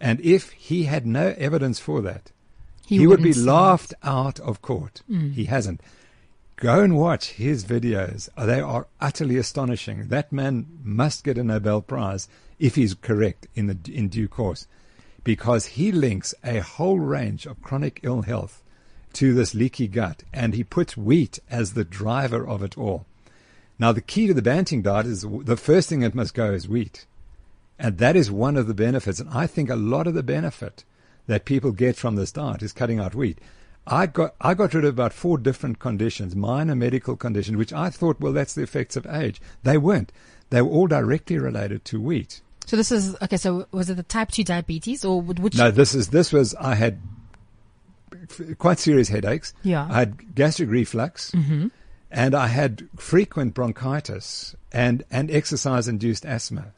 And 0.00 0.20
if 0.20 0.50
he 0.50 0.84
had 0.84 1.06
no 1.06 1.34
evidence 1.36 1.80
for 1.80 2.00
that, 2.02 2.30
He 2.86 2.98
he, 2.98 3.06
would 3.08 3.22
be 3.22 3.34
laughed 3.34 3.94
out 4.04 4.38
of 4.38 4.62
court. 4.62 5.02
He 5.08 5.46
hasn't. 5.46 5.80
Go 6.56 6.80
and 6.84 6.96
watch 6.96 7.30
his 7.30 7.64
videos. 7.64 8.28
They 8.36 8.60
are 8.60 8.86
utterly 9.00 9.38
astonishing. 9.38 10.08
That 10.08 10.30
man 10.30 10.66
must 10.84 11.24
get 11.24 11.38
a 11.38 11.42
Nobel 11.42 11.80
Prize 11.82 12.28
if 12.60 12.76
he's 12.76 12.94
correct 12.94 13.48
in 13.56 13.66
the 13.66 13.76
in 13.92 14.08
due 14.08 14.28
course, 14.28 14.68
because 15.24 15.66
he 15.66 15.92
links 15.92 16.34
a 16.44 16.60
whole 16.60 16.98
range 16.98 17.46
of 17.46 17.62
chronic 17.62 18.00
ill 18.02 18.22
health 18.22 18.62
to 19.14 19.34
this 19.34 19.54
leaky 19.54 19.88
gut, 19.88 20.22
and 20.32 20.54
he 20.54 20.64
puts 20.64 20.96
wheat 20.96 21.38
as 21.50 21.74
the 21.74 21.84
driver 21.84 22.46
of 22.46 22.62
it 22.62 22.78
all. 22.78 23.06
Now, 23.78 23.92
the 23.92 24.00
key 24.00 24.26
to 24.26 24.34
the 24.34 24.42
Banting 24.42 24.82
diet 24.82 25.06
is 25.06 25.22
the 25.22 25.56
first 25.56 25.88
thing 25.88 26.00
that 26.00 26.14
must 26.14 26.34
go 26.34 26.52
is 26.52 26.68
wheat. 26.68 27.06
And 27.78 27.98
that 27.98 28.16
is 28.16 28.30
one 28.30 28.56
of 28.56 28.66
the 28.66 28.74
benefits. 28.74 29.18
And 29.18 29.28
I 29.30 29.46
think 29.46 29.68
a 29.68 29.76
lot 29.76 30.06
of 30.06 30.14
the 30.14 30.22
benefit 30.22 30.84
that 31.26 31.44
people 31.44 31.72
get 31.72 31.96
from 31.96 32.14
this 32.14 32.32
diet 32.32 32.62
is 32.62 32.72
cutting 32.72 33.00
out 33.00 33.14
wheat. 33.14 33.38
I 33.86 34.06
got, 34.06 34.34
I 34.40 34.54
got 34.54 34.74
rid 34.74 34.84
of 34.84 34.90
about 34.90 35.12
four 35.12 35.38
different 35.38 35.80
conditions, 35.80 36.36
minor 36.36 36.76
medical 36.76 37.16
conditions, 37.16 37.56
which 37.56 37.72
I 37.72 37.90
thought, 37.90 38.20
well, 38.20 38.32
that's 38.32 38.54
the 38.54 38.62
effects 38.62 38.94
of 38.96 39.06
age. 39.06 39.40
They 39.64 39.76
weren't. 39.78 40.12
They 40.50 40.62
were 40.62 40.70
all 40.70 40.86
directly 40.86 41.38
related 41.38 41.84
to 41.86 42.00
wheat. 42.00 42.40
So 42.66 42.76
this 42.76 42.92
is 42.92 43.16
okay. 43.22 43.36
So 43.36 43.66
was 43.72 43.90
it 43.90 43.94
the 43.96 44.02
type 44.02 44.30
two 44.30 44.44
diabetes 44.44 45.04
or 45.04 45.20
would- 45.20 45.38
which? 45.38 45.56
No, 45.56 45.70
this 45.70 45.94
is, 45.94 46.08
this 46.08 46.32
was, 46.32 46.54
I 46.54 46.74
had 46.74 47.00
quite 48.58 48.78
serious 48.78 49.08
headaches. 49.08 49.52
Yeah. 49.62 49.82
Mm-hmm. 49.84 49.92
I 49.92 49.98
had 49.98 50.34
gastric 50.34 50.70
reflux. 50.70 51.32
And 52.14 52.34
I 52.34 52.46
had 52.48 52.88
frequent 52.96 53.54
bronchitis 53.54 54.54
and, 54.70 55.02
and 55.10 55.30
exercise 55.30 55.88
induced 55.88 56.26
asthma 56.26 56.72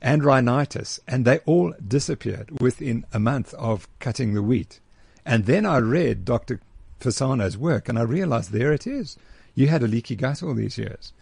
and 0.00 0.24
rhinitis, 0.24 0.98
and 1.06 1.24
they 1.24 1.38
all 1.46 1.72
disappeared 1.86 2.60
within 2.60 3.04
a 3.12 3.18
month 3.18 3.54
of 3.54 3.88
cutting 4.00 4.34
the 4.34 4.42
wheat. 4.42 4.78
And 5.26 5.46
then 5.46 5.64
I 5.66 5.78
read 5.78 6.24
Dr. 6.24 6.60
Fasano's 7.00 7.56
work, 7.58 7.88
and 7.88 7.98
I 7.98 8.02
realized 8.02 8.50
there 8.52 8.72
it 8.72 8.86
is. 8.86 9.16
You 9.54 9.66
had 9.68 9.82
a 9.82 9.88
leaky 9.88 10.14
gut 10.16 10.42
all 10.44 10.54
these 10.54 10.78
years. 10.78 11.12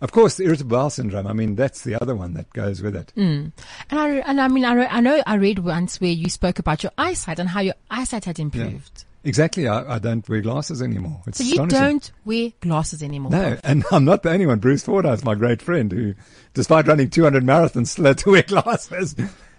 Of 0.00 0.12
course, 0.12 0.36
the 0.36 0.44
irritable 0.44 0.76
bowel 0.76 0.90
syndrome, 0.90 1.26
I 1.26 1.32
mean, 1.32 1.54
that's 1.56 1.82
the 1.82 2.00
other 2.00 2.14
one 2.14 2.34
that 2.34 2.52
goes 2.52 2.82
with 2.82 2.96
it. 2.96 3.12
Mm. 3.16 3.52
And 3.90 4.00
I 4.00 4.08
and 4.18 4.40
I 4.40 4.48
mean 4.48 4.64
I, 4.64 4.74
re- 4.74 4.88
I 4.90 5.00
know 5.00 5.22
I 5.26 5.34
read 5.34 5.60
once 5.60 6.00
where 6.00 6.10
you 6.10 6.28
spoke 6.28 6.58
about 6.58 6.82
your 6.82 6.92
eyesight 6.98 7.38
and 7.38 7.48
how 7.48 7.60
your 7.60 7.74
eyesight 7.90 8.24
had 8.24 8.38
improved. 8.38 9.04
Exactly. 9.24 9.66
I, 9.66 9.94
I 9.94 9.98
don't 9.98 10.28
wear 10.28 10.42
glasses 10.42 10.82
anymore. 10.82 11.22
It's 11.26 11.38
So 11.38 11.44
you 11.44 11.66
don't 11.66 12.12
wear 12.24 12.52
glasses 12.60 13.02
anymore. 13.02 13.32
No, 13.32 13.58
and 13.64 13.84
I'm 13.90 14.04
not 14.04 14.22
the 14.22 14.30
only 14.30 14.46
one. 14.46 14.58
Bruce 14.58 14.84
Fordyce, 14.84 15.24
my 15.24 15.34
great 15.34 15.62
friend, 15.62 15.90
who, 15.90 16.14
despite 16.52 16.86
running 16.86 17.08
200 17.10 17.42
marathons, 17.42 17.86
still 17.88 18.04
had 18.04 18.18
to 18.18 18.30
wear 18.30 18.42
glasses. 18.42 19.16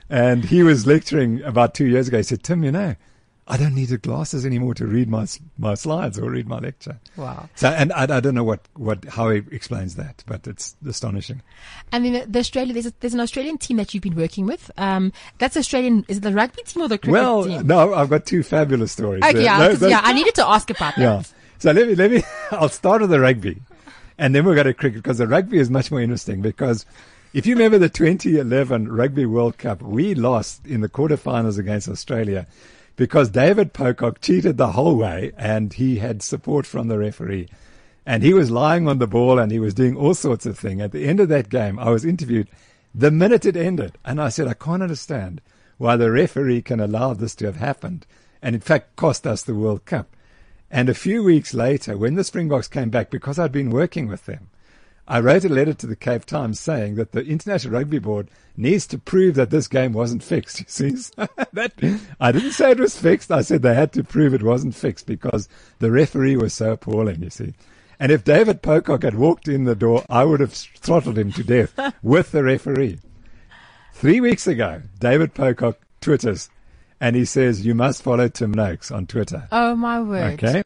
And 0.08 0.46
he 0.46 0.62
was 0.62 0.86
lecturing 0.86 1.42
about 1.42 1.74
two 1.74 1.88
years 1.88 2.08
ago. 2.08 2.18
He 2.18 2.24
said, 2.24 2.44
Tim, 2.44 2.64
you 2.64 2.72
know, 2.72 2.96
I 3.48 3.58
don't 3.58 3.76
need 3.76 3.90
the 3.90 4.00
glasses 4.00 4.44
anymore 4.44 4.74
to 4.74 4.88
read 4.88 5.08
my 5.08 5.28
my 5.60 5.76
slides 5.76 6.18
or 6.18 6.32
read 6.32 6.48
my 6.48 6.58
lecture. 6.58 7.00
Wow. 7.16 7.48
So, 7.54 7.68
and 7.70 7.94
I, 7.94 8.04
I 8.18 8.20
don't 8.20 8.34
know 8.34 8.44
what, 8.44 8.62
what 8.74 9.06
how 9.06 9.30
he 9.30 9.44
explains 9.52 9.96
that, 9.98 10.24
but 10.26 10.48
it's 10.48 10.76
astonishing. 10.88 11.44
And 11.92 12.04
then 12.06 12.32
the, 12.32 12.40
Australia 12.40 12.74
there's 12.74 12.88
a, 12.88 12.94
there's 13.02 13.14
an 13.14 13.20
Australian 13.20 13.60
team 13.60 13.78
that 13.78 13.94
you've 13.94 14.02
been 14.02 14.16
working 14.16 14.48
with. 14.48 14.72
Um, 14.78 15.14
that's 15.38 15.56
Australian. 15.56 16.06
Is 16.08 16.18
it 16.18 16.22
the 16.22 16.34
rugby 16.34 16.64
team 16.64 16.82
or 16.82 16.88
the 16.88 16.98
cricket 16.98 17.12
Well, 17.14 17.44
team? 17.46 17.68
no, 17.68 17.94
I've 17.94 18.10
got 18.10 18.26
two 18.26 18.42
fabulous 18.42 18.92
stories. 18.92 19.24
Okay, 19.24 19.44
yeah, 19.44 19.58
'cause, 19.68 19.80
those- 19.80 19.92
yeah. 19.92 20.02
I 20.04 20.14
needed 20.14 20.34
to 20.36 20.48
ask 20.48 20.70
about 20.72 20.96
that. 20.96 21.02
Yeah. 21.02 21.24
So 21.60 21.72
let 21.72 21.88
me, 21.88 21.94
let 21.96 22.10
me, 22.12 22.24
I'll 22.52 22.70
start 22.70 23.02
with 23.02 23.12
the 23.12 23.20
rugby 23.20 23.62
and 24.18 24.34
then 24.34 24.44
we'll 24.44 24.56
go 24.56 24.64
to 24.64 24.74
cricket 24.74 25.04
because 25.04 25.20
the 25.20 25.28
rugby 25.28 25.60
is 25.60 25.70
much 25.70 25.92
more 25.92 26.02
interesting 26.02 26.42
because 26.42 26.86
if 27.34 27.46
you 27.46 27.54
remember 27.54 27.78
the 27.78 27.90
2011 27.90 28.92
Rugby 28.92 29.26
World 29.26 29.58
Cup, 29.58 29.82
we 29.82 30.16
lost 30.16 30.66
in 30.66 30.82
the 30.82 30.90
quarterfinals 30.90 31.60
against 31.60 31.88
Australia 31.90 32.48
because 32.96 33.30
David 33.30 33.74
Pocock 33.74 34.22
cheated 34.22 34.58
the 34.58 34.72
whole 34.72 34.96
way 34.96 35.32
and 35.38 35.74
he 35.74 35.98
had 35.98 36.22
support 36.22 36.66
from 36.66 36.88
the 36.88 36.98
referee. 36.98 37.50
And 38.06 38.24
he 38.24 38.34
was 38.34 38.52
lying 38.52 38.88
on 38.88 39.00
the 39.00 39.08
ball 39.08 39.40
and 39.40 39.52
he 39.52 39.60
was 39.60 39.74
doing 39.74 39.98
all 39.98 40.14
sorts 40.14 40.46
of 40.46 40.58
things. 40.58 40.82
At 40.82 40.92
the 40.92 41.06
end 41.06 41.20
of 41.20 41.30
that 41.30 41.50
game, 41.50 41.80
I 41.80 41.90
was 41.90 42.06
interviewed 42.06 42.48
the 42.94 43.12
minute 43.12 43.46
it 43.46 43.58
ended. 43.58 43.98
And 44.06 44.22
I 44.22 44.30
said, 44.30 44.48
I 44.48 44.54
can't 44.54 44.84
understand 44.84 45.42
why 45.78 45.98
the 45.98 46.12
referee 46.12 46.62
can 46.62 46.80
allow 46.80 47.14
this 47.14 47.36
to 47.36 47.46
have 47.46 47.58
happened. 47.58 48.06
And 48.42 48.56
in 48.56 48.62
fact, 48.62 48.96
cost 48.96 49.28
us 49.28 49.42
the 49.42 49.56
World 49.56 49.86
Cup. 49.86 50.16
And 50.72 50.88
a 50.90 50.94
few 50.94 51.24
weeks 51.24 51.54
later, 51.54 51.98
when 51.98 52.16
the 52.16 52.24
Springboks 52.24 52.68
came 52.68 52.90
back, 52.90 53.10
because 53.10 53.38
I'd 53.38 53.52
been 53.52 53.70
working 53.70 54.08
with 54.08 54.26
them, 54.26 54.50
I 55.08 55.20
wrote 55.20 55.46
a 55.46 55.50
letter 55.50 55.74
to 55.74 55.88
the 55.88 55.96
Cape 55.96 56.26
Times 56.26 56.60
saying 56.60 56.96
that 56.96 57.12
the 57.12 57.24
International 57.24 57.74
Rugby 57.74 58.00
Board 58.00 58.30
needs 58.58 58.88
to 58.88 58.98
prove 58.98 59.36
that 59.36 59.52
this 59.52 59.68
game 59.68 59.94
wasn't 59.94 60.24
fixed. 60.24 60.60
You 60.62 60.66
see, 60.68 60.96
So 60.96 61.28
that 61.54 61.74
I 62.20 62.32
didn't 62.32 62.52
say 62.54 62.72
it 62.72 62.80
was 62.80 62.98
fixed. 62.98 63.32
I 63.32 63.42
said 63.42 63.62
they 63.62 63.76
had 63.76 63.94
to 63.94 64.04
prove 64.04 64.34
it 64.34 64.42
wasn't 64.42 64.76
fixed 64.76 65.06
because 65.06 65.48
the 65.80 65.92
referee 65.92 66.38
was 66.38 66.54
so 66.54 66.72
appalling. 66.72 67.22
You 67.22 67.30
see, 67.30 67.54
and 68.00 68.12
if 68.12 68.24
David 68.24 68.62
Pocock 68.64 69.04
had 69.04 69.16
walked 69.16 69.48
in 69.48 69.66
the 69.66 69.76
door, 69.76 70.04
I 70.10 70.24
would 70.24 70.40
have 70.40 70.54
throttled 70.54 71.18
him 71.18 71.32
to 71.34 71.44
death 71.44 71.78
with 72.02 72.32
the 72.32 72.44
referee. 72.44 73.00
Three 73.94 74.20
weeks 74.20 74.48
ago, 74.48 74.82
David 75.00 75.34
Pocock 75.34 75.80
twitters, 76.02 76.50
and 77.00 77.16
he 77.16 77.26
says, 77.26 77.66
"You 77.66 77.76
must 77.76 78.02
follow 78.02 78.28
Tim 78.28 78.54
Noakes 78.54 78.92
on 78.92 79.06
Twitter." 79.06 79.48
Oh 79.52 79.76
my 79.76 80.02
word. 80.02 80.34
Okay. 80.44 80.64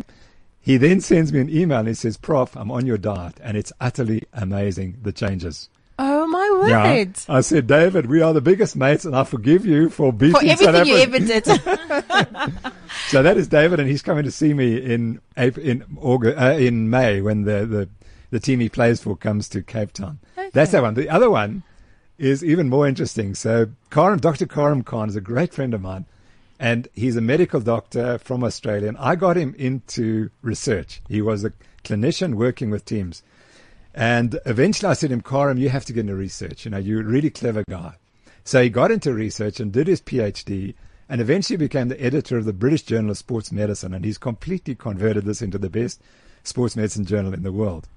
He 0.62 0.78
then 0.78 1.02
sends 1.02 1.32
me 1.34 1.40
an 1.40 1.50
email 1.50 1.80
and 1.80 1.88
he 1.88 1.94
says, 1.94 2.18
Prof, 2.18 2.56
I'm 2.56 2.72
on 2.72 2.86
your 2.86 2.98
diet 2.98 3.36
and 3.42 3.58
it's 3.58 3.72
utterly 3.80 4.24
amazing 4.34 4.98
the 5.02 5.12
changes. 5.12 5.70
Oh 5.98 6.28
my 6.28 6.68
Yeah. 6.70 6.94
word. 6.94 7.14
I 7.28 7.42
said, 7.42 7.68
David, 7.68 8.06
we 8.06 8.22
are 8.22 8.34
the 8.34 8.42
biggest 8.42 8.76
mates 8.76 9.04
and 9.06 9.16
I 9.16 9.24
forgive 9.24 9.66
you 9.66 9.90
for 9.90 10.14
beating 10.14 10.36
For 10.36 10.46
everything 10.46 10.86
you 10.86 10.98
ever 10.98 11.20
did. 11.20 11.46
So 13.08 13.24
that 13.24 13.38
is 13.38 13.48
David 13.48 13.80
and 13.80 13.90
he's 13.90 14.02
coming 14.04 14.24
to 14.24 14.32
see 14.32 14.54
me 14.54 14.78
in 14.78 15.20
April, 15.36 15.66
in 15.66 15.84
August, 16.00 16.38
uh, 16.38 16.52
in 16.52 16.90
May 16.92 17.22
when 17.22 17.44
the, 17.44 17.66
the, 17.66 17.90
the 18.30 18.40
team 18.40 18.60
he 18.60 18.70
plays 18.70 19.02
for 19.02 19.16
comes 19.16 19.50
to 19.50 19.64
Cape 19.64 19.94
Town. 19.94 20.20
That's 20.54 20.72
that 20.72 20.84
one. 20.84 20.94
The 20.94 21.10
other 21.10 21.30
one 21.30 21.64
is 22.20 22.44
even 22.44 22.70
more 22.70 22.88
interesting. 22.88 23.34
So 23.34 23.68
Karim, 23.90 24.20
Dr. 24.20 24.46
Karim 24.46 24.84
Khan 24.84 25.10
is 25.10 25.16
a 25.16 25.22
great 25.22 25.54
friend 25.54 25.74
of 25.74 25.82
mine 25.82 26.06
and 26.60 26.90
he's 26.94 27.16
a 27.16 27.22
medical 27.22 27.62
doctor 27.62 28.18
from 28.18 28.44
Australia. 28.44 28.90
And 28.90 28.98
I 28.98 29.16
got 29.16 29.38
him 29.38 29.56
into 29.58 30.30
research. 30.42 31.02
He 31.08 31.22
was 31.22 31.46
a 31.46 31.54
clinician 31.84 32.36
working 32.36 32.70
with 32.70 32.84
teams. 32.84 33.24
And 33.96 34.40
eventually 34.46 34.90
I 34.90 34.94
said 34.94 35.08
to 35.08 35.14
him, 35.14 35.22
Karim, 35.22 35.58
you 35.58 35.70
have 35.70 35.86
to 35.86 35.94
get 35.94 36.02
into 36.02 36.16
research. 36.16 36.66
You 36.66 36.72
know, 36.72 36.78
you're 36.78 37.02
a 37.02 37.06
really 37.06 37.30
clever 37.30 37.64
guy. 37.70 37.96
So 38.44 38.62
he 38.62 38.70
got 38.70 38.92
into 38.92 39.14
research 39.14 39.60
and 39.60 39.72
did 39.72 39.88
his 39.88 40.02
PhD 40.02 40.74
and 41.08 41.22
eventually 41.22 41.58
became 41.58 41.88
the 41.88 42.04
editor 42.04 42.38
of 42.38 42.46
the 42.46 42.54
British 42.54 42.84
Journal 42.84 43.12
of 43.12 43.18
Sports 43.18 43.52
Medicine. 43.52 43.94
And 43.94 44.04
he's 44.04 44.18
completely 44.18 44.76
converted 44.76 45.26
this 45.26 45.42
into 45.42 45.58
the 45.58 45.70
best 45.70 46.02
sports 46.44 46.76
medicine 46.76 47.06
journal 47.06 47.34
in 47.34 47.44
the 47.44 47.52
world. 47.52 47.88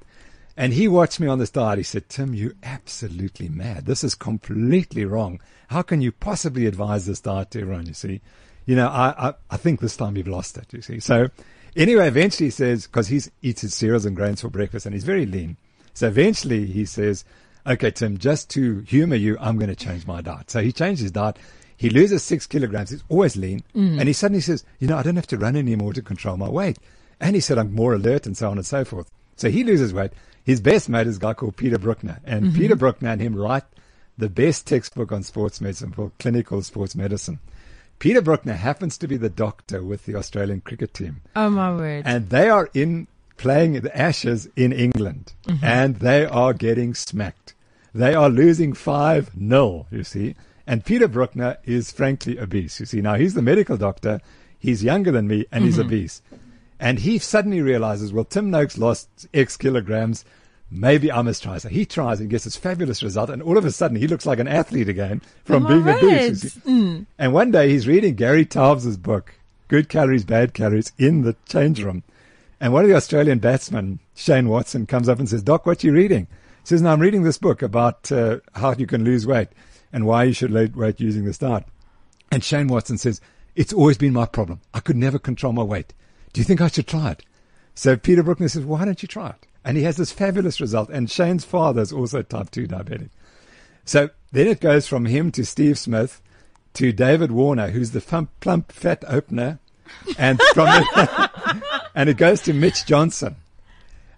And 0.57 0.72
he 0.72 0.87
watched 0.87 1.18
me 1.18 1.27
on 1.27 1.38
this 1.38 1.51
diet. 1.51 1.79
He 1.79 1.85
said, 1.85 2.09
Tim, 2.09 2.35
you're 2.35 2.55
absolutely 2.62 3.48
mad. 3.48 3.87
This 3.87 4.05
is 4.05 4.14
completely 4.14 5.05
wrong. 5.05 5.40
How 5.68 5.83
can 5.83 6.03
you 6.03 6.12
possibly 6.12 6.66
advise 6.66 7.07
this 7.07 7.20
diet 7.20 7.51
to 7.53 7.62
everyone? 7.62 7.87
You 7.87 7.94
see, 7.94 8.20
you 8.66 8.77
know, 8.77 8.88
I, 8.88 9.29
I, 9.29 9.35
I 9.51 9.57
think 9.57 9.81
this 9.81 9.96
time 9.96 10.16
you've 10.16 10.29
lost 10.29 10.57
it. 10.59 10.72
You 10.72 10.83
see. 10.83 11.01
So 11.01 11.29
anyway, 11.77 12.09
eventually 12.09 12.46
he 12.46 12.51
says, 12.51 12.87
because 12.87 13.09
he 13.09 13.20
eats 13.42 13.62
his 13.62 13.75
cereals 13.75 14.05
and 14.05 14.16
grains 14.16 14.40
for 14.40 14.48
breakfast 14.48 14.87
and 14.87 14.94
he's 14.94 15.05
very 15.05 15.27
lean. 15.27 15.57
So 15.94 16.09
eventually 16.09 16.66
he 16.66 16.85
says, 16.85 17.25
okay, 17.66 17.90
Tim, 17.90 18.18
just 18.18 18.51
to 18.51 18.81
humor 18.81 19.16
you, 19.16 19.37
I'm 19.40 19.59
going 19.59 19.68
to 19.68 19.77
change 19.77 20.07
my 20.07 20.20
diet. 20.20 20.51
So 20.51 20.62
he 20.62 20.72
changed 20.72 21.03
his 21.03 21.12
diet. 21.12 21.38
He 21.77 21.90
loses 21.90 22.22
six 22.22 22.46
kilograms. 22.46 22.90
He's 22.90 23.05
always 23.09 23.37
lean. 23.37 23.62
Mm. 23.75 23.98
And 23.98 24.09
he 24.09 24.12
suddenly 24.12 24.40
says, 24.40 24.64
you 24.79 24.88
know, 24.88 24.96
I 24.96 25.03
don't 25.03 25.16
have 25.16 25.27
to 25.29 25.38
run 25.38 25.57
anymore 25.57 25.92
to 25.94 26.03
control 26.03 26.37
my 26.37 26.48
weight. 26.48 26.79
And 27.20 27.35
he 27.35 27.40
said, 27.40 27.59
I'm 27.59 27.75
more 27.75 27.94
alert 27.94 28.27
and 28.27 28.37
so 28.37 28.51
on 28.51 28.57
and 28.57 28.66
so 28.66 28.85
forth. 28.85 29.11
So 29.37 29.51
he 29.51 29.64
loses 29.64 29.92
weight. 29.92 30.12
His 30.44 30.61
best 30.61 30.88
mate 30.88 31.07
is 31.07 31.16
a 31.16 31.20
guy 31.20 31.35
called 31.35 31.57
Peter 31.57 31.79
Brukner. 31.79 32.20
And 32.25 32.46
mm-hmm. 32.46 32.57
Peter 32.57 32.77
Brukner 32.77 33.12
and 33.12 33.20
him 33.20 33.35
write 33.35 33.64
the 34.18 34.29
best 34.29 34.66
textbook 34.66 35.12
on 35.12 35.22
sports 35.22 35.61
medicine 35.61 35.92
for 35.92 36.12
clinical 36.18 36.62
sports 36.62 36.94
medicine. 36.94 37.38
Peter 38.03 38.21
Brukner 38.21 38.57
happens 38.57 38.99
to 38.99 39.07
be 39.07 39.17
the 39.17 39.31
doctor 39.31 39.81
with 39.81 40.07
the 40.07 40.17
Australian 40.17 40.61
cricket 40.61 40.93
team. 40.93 41.21
oh 41.37 41.49
my 41.49 41.71
word. 41.73 42.03
And 42.05 42.31
they 42.31 42.49
are 42.51 42.69
in 42.75 43.07
playing 43.37 43.75
the 43.81 43.97
Ashes 43.97 44.49
in 44.57 44.73
England. 44.73 45.35
And 45.62 45.97
they 45.97 46.25
are 46.27 46.53
getting 46.53 46.95
smacked. 46.95 47.55
They 47.95 48.12
are 48.12 48.29
losing 48.29 48.73
5 48.73 49.31
0, 49.38 49.87
you 49.93 50.03
see. 50.03 50.35
And 50.67 50.85
Peter 50.85 51.07
Brukner 51.09 51.59
is 51.65 51.93
frankly 51.93 52.41
obese, 52.41 52.81
you 52.81 52.87
see. 52.87 53.01
Now, 53.01 53.15
he's 53.15 53.35
the 53.35 53.43
medical 53.43 53.77
doctor. 53.77 54.21
He's 54.59 54.83
younger 54.83 55.12
than 55.12 55.29
me 55.29 55.47
and 55.53 55.62
he's 55.65 55.79
Mm-hmm. 55.79 55.87
obese. 55.87 56.23
And 56.81 56.99
he 56.99 57.19
suddenly 57.19 57.61
realizes, 57.61 58.12
well, 58.12 58.25
Tim 58.25 58.51
Noakes 58.51 58.79
lost 58.79 59.29
X 59.33 59.57
kilograms. 59.57 60.25
Maybe 60.74 61.12
I 61.12 61.20
must 61.20 61.42
try. 61.42 61.58
So 61.58 61.68
he 61.68 61.85
tries 61.85 62.18
and 62.18 62.30
gets 62.30 62.44
this 62.44 62.56
fabulous 62.56 63.02
result. 63.02 63.28
And 63.28 63.42
all 63.42 63.58
of 63.58 63.64
a 63.66 63.70
sudden, 63.70 63.98
he 63.98 64.06
looks 64.06 64.24
like 64.24 64.38
an 64.38 64.48
athlete 64.48 64.88
again 64.88 65.20
from 65.44 65.66
being 65.66 65.85
right? 65.85 66.02
obese. 66.02 66.58
And 67.18 67.35
one 67.35 67.50
day 67.50 67.68
he's 67.68 67.87
reading 67.87 68.14
Gary 68.14 68.46
Taubes' 68.46 68.96
book, 68.96 69.35
Good 69.68 69.90
Calories, 69.90 70.24
Bad 70.24 70.54
Calories, 70.54 70.92
in 70.96 71.22
the 71.22 71.37
change 71.46 71.82
room. 71.82 72.02
And 72.58 72.72
one 72.72 72.85
of 72.85 72.88
the 72.88 72.96
Australian 72.96 73.38
batsmen, 73.38 73.98
Shane 74.14 74.48
Watson, 74.48 74.87
comes 74.87 75.08
up 75.11 75.18
and 75.18 75.28
says, 75.28 75.42
Doc, 75.42 75.66
what 75.66 75.82
are 75.82 75.87
you 75.87 75.92
reading? 75.92 76.26
He 76.62 76.68
says, 76.68 76.80
no, 76.80 76.90
I'm 76.90 77.00
reading 77.00 77.24
this 77.24 77.38
book 77.38 77.61
about 77.61 78.11
uh, 78.11 78.38
how 78.54 78.72
you 78.72 78.87
can 78.87 79.04
lose 79.04 79.26
weight 79.26 79.48
and 79.92 80.06
why 80.06 80.24
you 80.24 80.32
should 80.32 80.50
lose 80.50 80.74
weight 80.74 81.00
using 81.00 81.24
this 81.24 81.38
diet. 81.38 81.64
And 82.30 82.42
Shane 82.42 82.68
Watson 82.68 82.96
says, 82.96 83.20
it's 83.56 83.74
always 83.74 83.98
been 83.98 84.12
my 84.14 84.24
problem. 84.24 84.61
I 84.72 84.80
could 84.80 84.96
never 84.96 85.18
control 85.18 85.52
my 85.52 85.64
weight. 85.64 85.92
Do 86.32 86.40
you 86.40 86.44
think 86.44 86.62
I 86.62 86.68
should 86.68 86.87
try 86.87 87.11
it? 87.11 87.24
So 87.74 87.96
Peter 87.96 88.22
Brukner 88.22 88.50
says, 88.50 88.64
why 88.64 88.87
don't 88.87 89.02
you 89.02 89.08
try 89.08 89.30
it? 89.30 89.46
And 89.64 89.77
he 89.77 89.85
has 89.85 89.96
this 89.96 90.12
fabulous 90.12 90.61
result. 90.61 90.90
And 90.90 91.11
Shane's 91.11 91.44
father 91.44 91.83
is 91.83 91.92
also 91.92 92.22
type 92.22 92.51
2 92.51 92.66
diabetic. 92.66 93.11
So 93.85 94.11
then 94.33 94.46
it 94.46 94.61
goes 94.61 94.87
from 94.87 95.07
him 95.07 95.31
to 95.33 95.44
Steve 95.44 95.79
Smith 95.79 96.20
to 96.75 96.92
David 96.92 97.33
Warner, 97.33 97.68
who's 97.68 97.90
the 97.90 98.01
plump, 98.01 98.31
plump 98.40 98.72
fat 98.72 99.05
opener. 99.07 99.59
And 100.18 100.40
from 100.55 100.68
and 101.94 102.09
it 102.09 102.16
goes 102.16 102.40
to 102.42 102.53
Mitch 102.53 102.87
Johnson. 102.87 103.37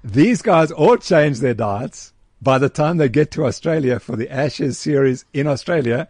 These 0.02 0.42
guys 0.42 0.70
all 0.70 0.96
change 0.96 1.40
their 1.40 1.54
diets. 1.54 2.12
By 2.40 2.58
the 2.58 2.68
time 2.68 2.98
they 2.98 3.08
get 3.08 3.30
to 3.32 3.46
Australia 3.46 3.98
for 3.98 4.16
the 4.16 4.30
Ashes 4.30 4.78
series 4.78 5.24
in 5.32 5.46
Australia, 5.46 6.08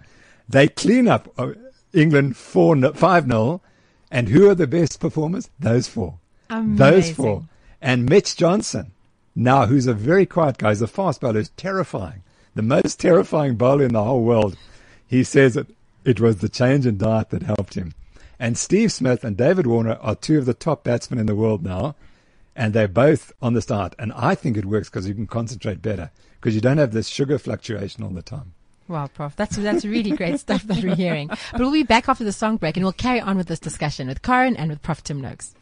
they 0.48 0.68
clean 0.68 1.06
up 1.06 1.32
uh, 1.38 1.52
England 1.92 2.36
4 2.36 2.92
5 2.92 3.26
0. 3.26 3.60
And 4.10 4.28
who 4.28 4.48
are 4.48 4.54
the 4.54 4.66
best 4.66 5.00
performers? 5.00 5.50
Those 5.58 5.88
four. 5.88 6.18
Amazing. 6.48 6.76
Those 6.76 7.10
four. 7.10 7.44
And 7.82 8.08
Mitch 8.08 8.36
Johnson, 8.36 8.92
now 9.34 9.66
who's 9.66 9.86
a 9.86 9.94
very 9.94 10.26
quiet 10.26 10.58
guy, 10.58 10.70
he's 10.70 10.82
a 10.82 10.86
fast 10.86 11.20
bowler, 11.20 11.34
who's 11.34 11.48
terrifying. 11.50 12.22
The 12.54 12.62
most 12.62 13.00
terrifying 13.00 13.56
bowler 13.56 13.84
in 13.84 13.92
the 13.92 14.04
whole 14.04 14.22
world. 14.22 14.56
He 15.06 15.24
says 15.24 15.54
that 15.54 15.66
it 16.04 16.20
was 16.20 16.38
the 16.38 16.48
change 16.48 16.86
in 16.86 16.98
diet 16.98 17.30
that 17.30 17.42
helped 17.42 17.74
him. 17.74 17.94
And 18.38 18.58
Steve 18.58 18.92
Smith 18.92 19.24
and 19.24 19.36
David 19.36 19.66
Warner 19.66 19.98
are 20.00 20.14
two 20.14 20.38
of 20.38 20.46
the 20.46 20.54
top 20.54 20.84
batsmen 20.84 21.18
in 21.18 21.26
the 21.26 21.34
world 21.34 21.64
now. 21.64 21.96
And 22.56 22.72
they're 22.72 22.86
both 22.86 23.32
on 23.42 23.54
the 23.54 23.60
diet. 23.60 23.94
And 23.98 24.12
I 24.12 24.36
think 24.36 24.56
it 24.56 24.64
works 24.64 24.88
because 24.88 25.08
you 25.08 25.14
can 25.14 25.26
concentrate 25.26 25.82
better 25.82 26.10
because 26.40 26.54
you 26.54 26.60
don't 26.60 26.78
have 26.78 26.92
this 26.92 27.08
sugar 27.08 27.38
fluctuation 27.38 28.04
all 28.04 28.10
the 28.10 28.22
time. 28.22 28.52
Wow, 28.86 29.06
Prof. 29.06 29.34
That's 29.34 29.56
that's 29.56 29.84
really 29.84 30.10
great 30.10 30.38
stuff 30.40 30.62
that 30.64 30.84
we're 30.84 30.94
hearing. 30.94 31.28
But 31.28 31.60
we'll 31.60 31.72
be 31.72 31.82
back 31.82 32.08
after 32.08 32.22
the 32.22 32.32
song 32.32 32.58
break 32.58 32.76
and 32.76 32.84
we'll 32.84 32.92
carry 32.92 33.18
on 33.18 33.38
with 33.38 33.46
this 33.46 33.58
discussion 33.58 34.08
with 34.08 34.20
Karen 34.20 34.54
and 34.56 34.70
with 34.70 34.82
Prof. 34.82 35.02
Tim 35.02 35.20
Noakes. 35.20 35.54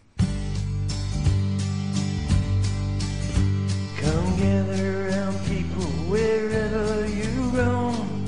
Come 4.02 4.36
gather 4.36 5.10
around 5.10 5.38
people 5.46 5.86
wherever 6.10 7.06
you 7.06 7.30
roam 7.54 8.26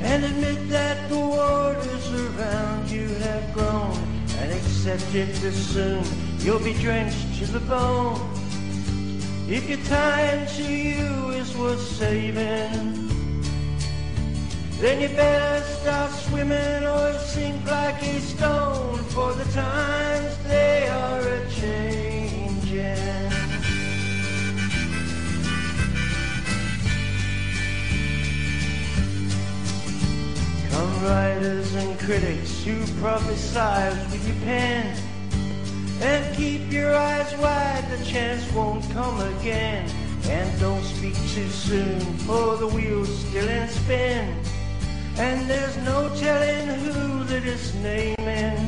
and 0.00 0.24
admit 0.24 0.68
that 0.68 1.08
the 1.08 1.16
waters 1.16 2.06
around 2.12 2.90
you 2.90 3.06
have 3.06 3.54
grown 3.54 3.96
and 4.38 4.50
accept 4.50 5.14
it 5.14 5.32
that 5.42 5.52
soon 5.52 6.02
you'll 6.40 6.58
be 6.58 6.72
drenched 6.74 7.38
to 7.38 7.46
the 7.46 7.60
bone. 7.60 8.20
If 9.48 9.68
your 9.68 9.78
time 9.84 10.44
to 10.56 10.64
you 10.64 11.30
is 11.40 11.56
worth 11.56 11.80
saving, 11.80 13.08
then 14.80 15.00
you 15.00 15.08
better 15.14 15.64
start 15.66 16.10
swimming 16.10 16.84
or 16.84 17.12
sink 17.20 17.64
like 17.70 18.02
a 18.02 18.18
stone 18.18 18.98
for 19.14 19.32
the 19.34 19.44
times 19.52 20.36
they 20.48 20.88
are 20.88 21.20
a 21.20 21.34
Come 30.74 31.04
writers 31.04 31.72
and 31.76 31.96
critics 32.00 32.64
who 32.64 32.74
prophesize 33.00 34.10
with 34.10 34.26
your 34.26 34.36
pen. 34.44 34.84
And 36.00 36.36
keep 36.36 36.72
your 36.72 36.96
eyes 36.96 37.32
wide, 37.36 37.84
the 37.92 38.04
chance 38.04 38.42
won't 38.52 38.82
come 38.90 39.20
again. 39.38 39.88
And 40.24 40.60
don't 40.60 40.82
speak 40.82 41.14
too 41.32 41.48
soon, 41.48 42.00
for 42.26 42.56
the 42.56 42.66
wheel's 42.66 43.16
still 43.20 43.48
in 43.48 43.68
spin. 43.68 44.36
And 45.16 45.48
there's 45.48 45.76
no 45.84 46.12
telling 46.16 46.66
who 46.80 47.22
that 47.22 47.44
is 47.44 47.72
naming. 47.76 48.58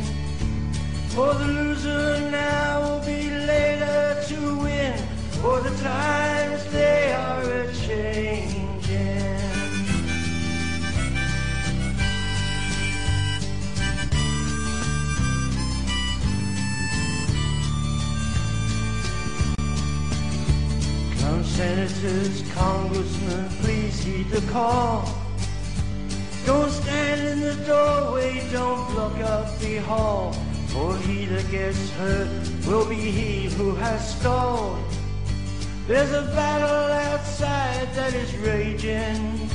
For 1.09 1.35
the 1.35 1.45
loser 1.45 2.21
now 2.31 2.83
will 2.83 3.05
be 3.05 3.31
later 3.31 4.23
to 4.29 4.59
win. 4.61 4.97
For 5.43 5.61
the 5.61 5.75
times 5.83 6.26
senators, 21.57 22.43
congressmen, 22.53 23.49
please 23.63 24.05
heed 24.05 24.29
the 24.29 24.43
call. 24.53 25.09
Don't 26.45 26.71
stand 26.71 27.29
in 27.29 27.41
the 27.41 27.55
doorway, 27.65 28.47
don't 28.53 28.87
block 28.93 29.19
up 29.21 29.59
the 29.61 29.77
hall. 29.79 30.35
For 30.69 30.95
he 30.99 31.25
that 31.25 31.51
gets 31.51 31.91
hurt 31.93 32.29
will 32.67 32.87
be 32.87 32.97
he 32.97 33.49
who 33.57 33.75
has 33.77 34.19
stalled. 34.19 34.85
There's 35.87 36.13
a 36.13 36.27
battle 36.37 36.93
outside 37.11 37.89
that 37.95 38.13
is 38.13 38.37
raging. 38.37 39.49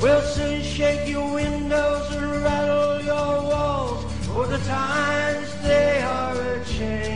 We'll 0.00 0.22
soon 0.22 0.62
shake 0.62 1.06
your 1.06 1.34
windows 1.34 2.14
and 2.14 2.42
rattle 2.42 3.02
your 3.02 3.42
walls. 3.50 4.10
For 4.28 4.46
the 4.46 4.58
times 4.64 5.48
they 5.62 6.00
are 6.00 6.34
a 6.34 6.64
changing. 6.64 7.15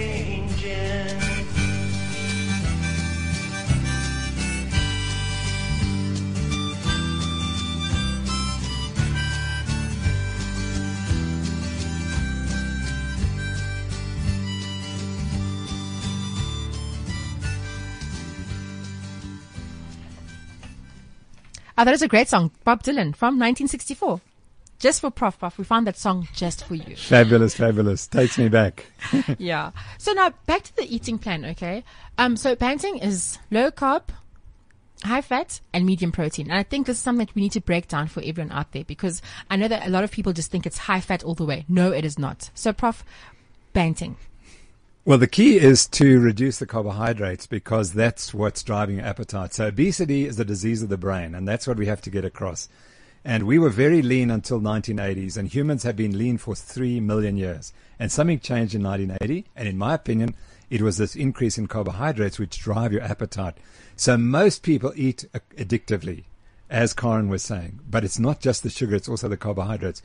Oh, 21.81 21.83
that 21.83 21.95
is 21.95 22.03
a 22.03 22.07
great 22.07 22.27
song. 22.27 22.51
Bob 22.63 22.83
Dylan 22.83 23.15
from 23.15 23.39
1964. 23.39 24.21
Just 24.77 25.01
for 25.01 25.09
Prof. 25.09 25.39
Prof. 25.39 25.57
We 25.57 25.63
found 25.63 25.87
that 25.87 25.97
song 25.97 26.27
just 26.31 26.63
for 26.63 26.75
you. 26.75 26.95
Fabulous, 26.95 27.55
fabulous. 27.55 28.05
Takes 28.05 28.37
me 28.37 28.49
back. 28.49 28.85
yeah. 29.39 29.71
So 29.97 30.11
now 30.11 30.29
back 30.45 30.61
to 30.61 30.75
the 30.75 30.83
eating 30.83 31.17
plan, 31.17 31.43
okay? 31.43 31.83
Um, 32.19 32.37
so 32.37 32.55
Banting 32.55 32.99
is 32.99 33.39
low 33.49 33.71
carb, 33.71 34.03
high 35.03 35.23
fat, 35.23 35.59
and 35.73 35.83
medium 35.83 36.11
protein. 36.11 36.51
And 36.51 36.59
I 36.59 36.61
think 36.61 36.85
this 36.85 36.97
is 36.97 37.01
something 37.01 37.25
that 37.25 37.33
we 37.33 37.41
need 37.41 37.53
to 37.53 37.61
break 37.61 37.87
down 37.87 38.09
for 38.09 38.21
everyone 38.23 38.51
out 38.51 38.73
there 38.73 38.83
because 38.83 39.23
I 39.49 39.55
know 39.55 39.67
that 39.67 39.87
a 39.87 39.89
lot 39.89 40.03
of 40.03 40.11
people 40.11 40.33
just 40.33 40.51
think 40.51 40.67
it's 40.67 40.77
high 40.77 41.01
fat 41.01 41.23
all 41.23 41.33
the 41.33 41.45
way. 41.45 41.65
No, 41.67 41.91
it 41.91 42.05
is 42.05 42.19
not. 42.19 42.51
So 42.53 42.73
Prof, 42.73 43.03
Banting. 43.73 44.17
Well, 45.03 45.17
the 45.17 45.25
key 45.25 45.57
is 45.57 45.87
to 45.87 46.19
reduce 46.19 46.59
the 46.59 46.67
carbohydrates 46.67 47.47
because 47.47 47.93
that's 47.93 48.35
what's 48.35 48.61
driving 48.61 48.97
your 48.97 49.05
appetite. 49.05 49.51
So 49.51 49.65
obesity 49.65 50.25
is 50.25 50.39
a 50.39 50.45
disease 50.45 50.83
of 50.83 50.89
the 50.89 50.97
brain, 50.97 51.33
and 51.33 51.47
that's 51.47 51.65
what 51.65 51.77
we 51.77 51.87
have 51.87 52.01
to 52.01 52.11
get 52.11 52.23
across. 52.23 52.69
And 53.25 53.47
we 53.47 53.57
were 53.57 53.71
very 53.71 54.03
lean 54.03 54.29
until 54.29 54.61
1980s, 54.61 55.37
and 55.37 55.47
humans 55.47 55.81
have 55.81 55.95
been 55.95 56.19
lean 56.19 56.37
for 56.37 56.53
three 56.53 56.99
million 56.99 57.35
years. 57.35 57.73
And 57.97 58.11
something 58.11 58.39
changed 58.39 58.75
in 58.75 58.83
1980, 58.83 59.49
and 59.55 59.67
in 59.67 59.75
my 59.75 59.95
opinion, 59.95 60.35
it 60.69 60.83
was 60.83 60.97
this 60.97 61.15
increase 61.15 61.57
in 61.57 61.65
carbohydrates 61.65 62.37
which 62.37 62.59
drive 62.59 62.93
your 62.93 63.01
appetite. 63.01 63.57
So 63.95 64.17
most 64.17 64.61
people 64.61 64.93
eat 64.95 65.25
addictively, 65.57 66.25
as 66.69 66.93
Karen 66.93 67.27
was 67.27 67.41
saying, 67.41 67.79
but 67.89 68.03
it's 68.03 68.19
not 68.19 68.39
just 68.39 68.61
the 68.61 68.69
sugar; 68.69 68.95
it's 68.95 69.09
also 69.09 69.27
the 69.27 69.35
carbohydrates. 69.35 70.03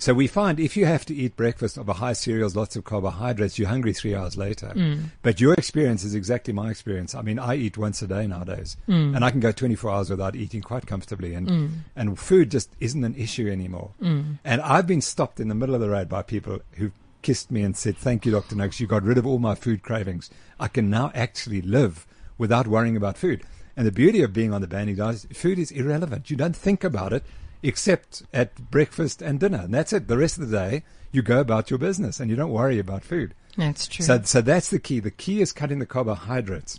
So 0.00 0.14
we 0.14 0.28
find 0.28 0.60
if 0.60 0.76
you 0.76 0.86
have 0.86 1.04
to 1.06 1.14
eat 1.14 1.34
breakfast 1.36 1.76
of 1.76 1.88
a 1.88 1.94
high 1.94 2.12
cereals, 2.12 2.54
lots 2.54 2.76
of 2.76 2.84
carbohydrates, 2.84 3.58
you're 3.58 3.68
hungry 3.68 3.92
three 3.92 4.14
hours 4.14 4.36
later. 4.36 4.68
Mm. 4.68 5.10
But 5.22 5.40
your 5.40 5.54
experience 5.54 6.04
is 6.04 6.14
exactly 6.14 6.54
my 6.54 6.70
experience. 6.70 7.16
I 7.16 7.22
mean, 7.22 7.40
I 7.40 7.56
eat 7.56 7.76
once 7.76 8.00
a 8.00 8.06
day 8.06 8.26
nowadays, 8.28 8.76
Mm. 8.88 9.16
and 9.16 9.24
I 9.24 9.32
can 9.32 9.40
go 9.40 9.50
24 9.50 9.90
hours 9.90 10.10
without 10.10 10.36
eating 10.36 10.62
quite 10.62 10.86
comfortably, 10.86 11.34
and 11.34 11.82
and 11.96 12.18
food 12.18 12.50
just 12.50 12.70
isn't 12.78 13.02
an 13.04 13.16
issue 13.16 13.50
anymore. 13.50 13.90
Mm. 14.00 14.38
And 14.44 14.60
I've 14.60 14.86
been 14.86 15.00
stopped 15.00 15.40
in 15.40 15.48
the 15.48 15.54
middle 15.56 15.74
of 15.74 15.80
the 15.80 15.90
road 15.90 16.08
by 16.08 16.22
people 16.22 16.60
who 16.72 16.92
kissed 17.22 17.50
me 17.50 17.62
and 17.62 17.76
said, 17.76 17.96
"Thank 17.96 18.24
you, 18.24 18.30
Doctor 18.30 18.54
Noakes. 18.54 18.78
You 18.78 18.86
got 18.86 19.02
rid 19.02 19.18
of 19.18 19.26
all 19.26 19.40
my 19.40 19.56
food 19.56 19.82
cravings. 19.82 20.30
I 20.60 20.68
can 20.68 20.88
now 20.88 21.10
actually 21.12 21.60
live 21.60 22.06
without 22.38 22.68
worrying 22.68 22.96
about 22.96 23.18
food." 23.18 23.42
And 23.76 23.84
the 23.84 23.92
beauty 23.92 24.22
of 24.22 24.32
being 24.32 24.52
on 24.52 24.60
the 24.60 24.68
banting 24.68 24.96
diet 24.96 25.14
is 25.16 25.26
food 25.36 25.58
is 25.58 25.72
irrelevant. 25.72 26.30
You 26.30 26.36
don't 26.36 26.56
think 26.56 26.84
about 26.84 27.12
it 27.12 27.24
except 27.62 28.22
at 28.32 28.70
breakfast 28.70 29.22
and 29.22 29.40
dinner. 29.40 29.58
And 29.58 29.74
that's 29.74 29.92
it. 29.92 30.08
The 30.08 30.18
rest 30.18 30.38
of 30.38 30.48
the 30.48 30.56
day, 30.56 30.84
you 31.12 31.22
go 31.22 31.40
about 31.40 31.70
your 31.70 31.78
business 31.78 32.20
and 32.20 32.30
you 32.30 32.36
don't 32.36 32.52
worry 32.52 32.78
about 32.78 33.04
food. 33.04 33.34
That's 33.56 33.88
true. 33.88 34.04
So, 34.04 34.22
so 34.22 34.40
that's 34.40 34.70
the 34.70 34.78
key. 34.78 35.00
The 35.00 35.10
key 35.10 35.40
is 35.40 35.52
cutting 35.52 35.78
the 35.78 35.86
carbohydrates. 35.86 36.78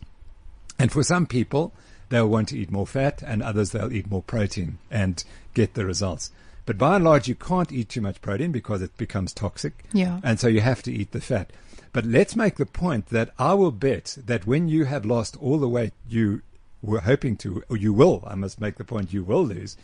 And 0.77 0.91
for 0.91 1.03
some 1.03 1.25
people, 1.25 1.73
they'll 2.09 2.27
want 2.27 2.49
to 2.49 2.57
eat 2.57 2.71
more 2.71 2.87
fat 2.87 3.21
and 3.25 3.43
others 3.43 3.71
they'll 3.71 3.91
eat 3.91 4.09
more 4.09 4.23
protein 4.23 4.77
and 4.89 5.23
get 5.53 5.73
the 5.73 5.85
results. 5.85 6.31
But 6.65 6.77
by 6.77 6.95
and 6.95 7.03
large, 7.03 7.27
you 7.27 7.35
can't 7.35 7.71
eat 7.71 7.89
too 7.89 8.01
much 8.01 8.21
protein 8.21 8.51
because 8.51 8.81
it 8.81 8.95
becomes 8.95 9.33
toxic. 9.33 9.85
Yeah. 9.91 10.19
And 10.23 10.39
so 10.39 10.47
you 10.47 10.61
have 10.61 10.83
to 10.83 10.93
eat 10.93 11.11
the 11.11 11.21
fat. 11.21 11.51
But 11.91 12.05
let's 12.05 12.35
make 12.35 12.57
the 12.57 12.65
point 12.67 13.07
that 13.07 13.33
I 13.39 13.55
will 13.55 13.71
bet 13.71 14.17
that 14.25 14.45
when 14.45 14.67
you 14.67 14.85
have 14.85 15.05
lost 15.05 15.35
all 15.37 15.57
the 15.57 15.67
weight 15.67 15.93
you 16.07 16.43
were 16.81 17.01
hoping 17.01 17.35
to, 17.37 17.63
or 17.69 17.77
you 17.77 17.91
will, 17.91 18.23
I 18.27 18.35
must 18.35 18.61
make 18.61 18.75
the 18.75 18.83
point 18.83 19.11
you 19.11 19.23
will 19.23 19.43
lose, 19.43 19.75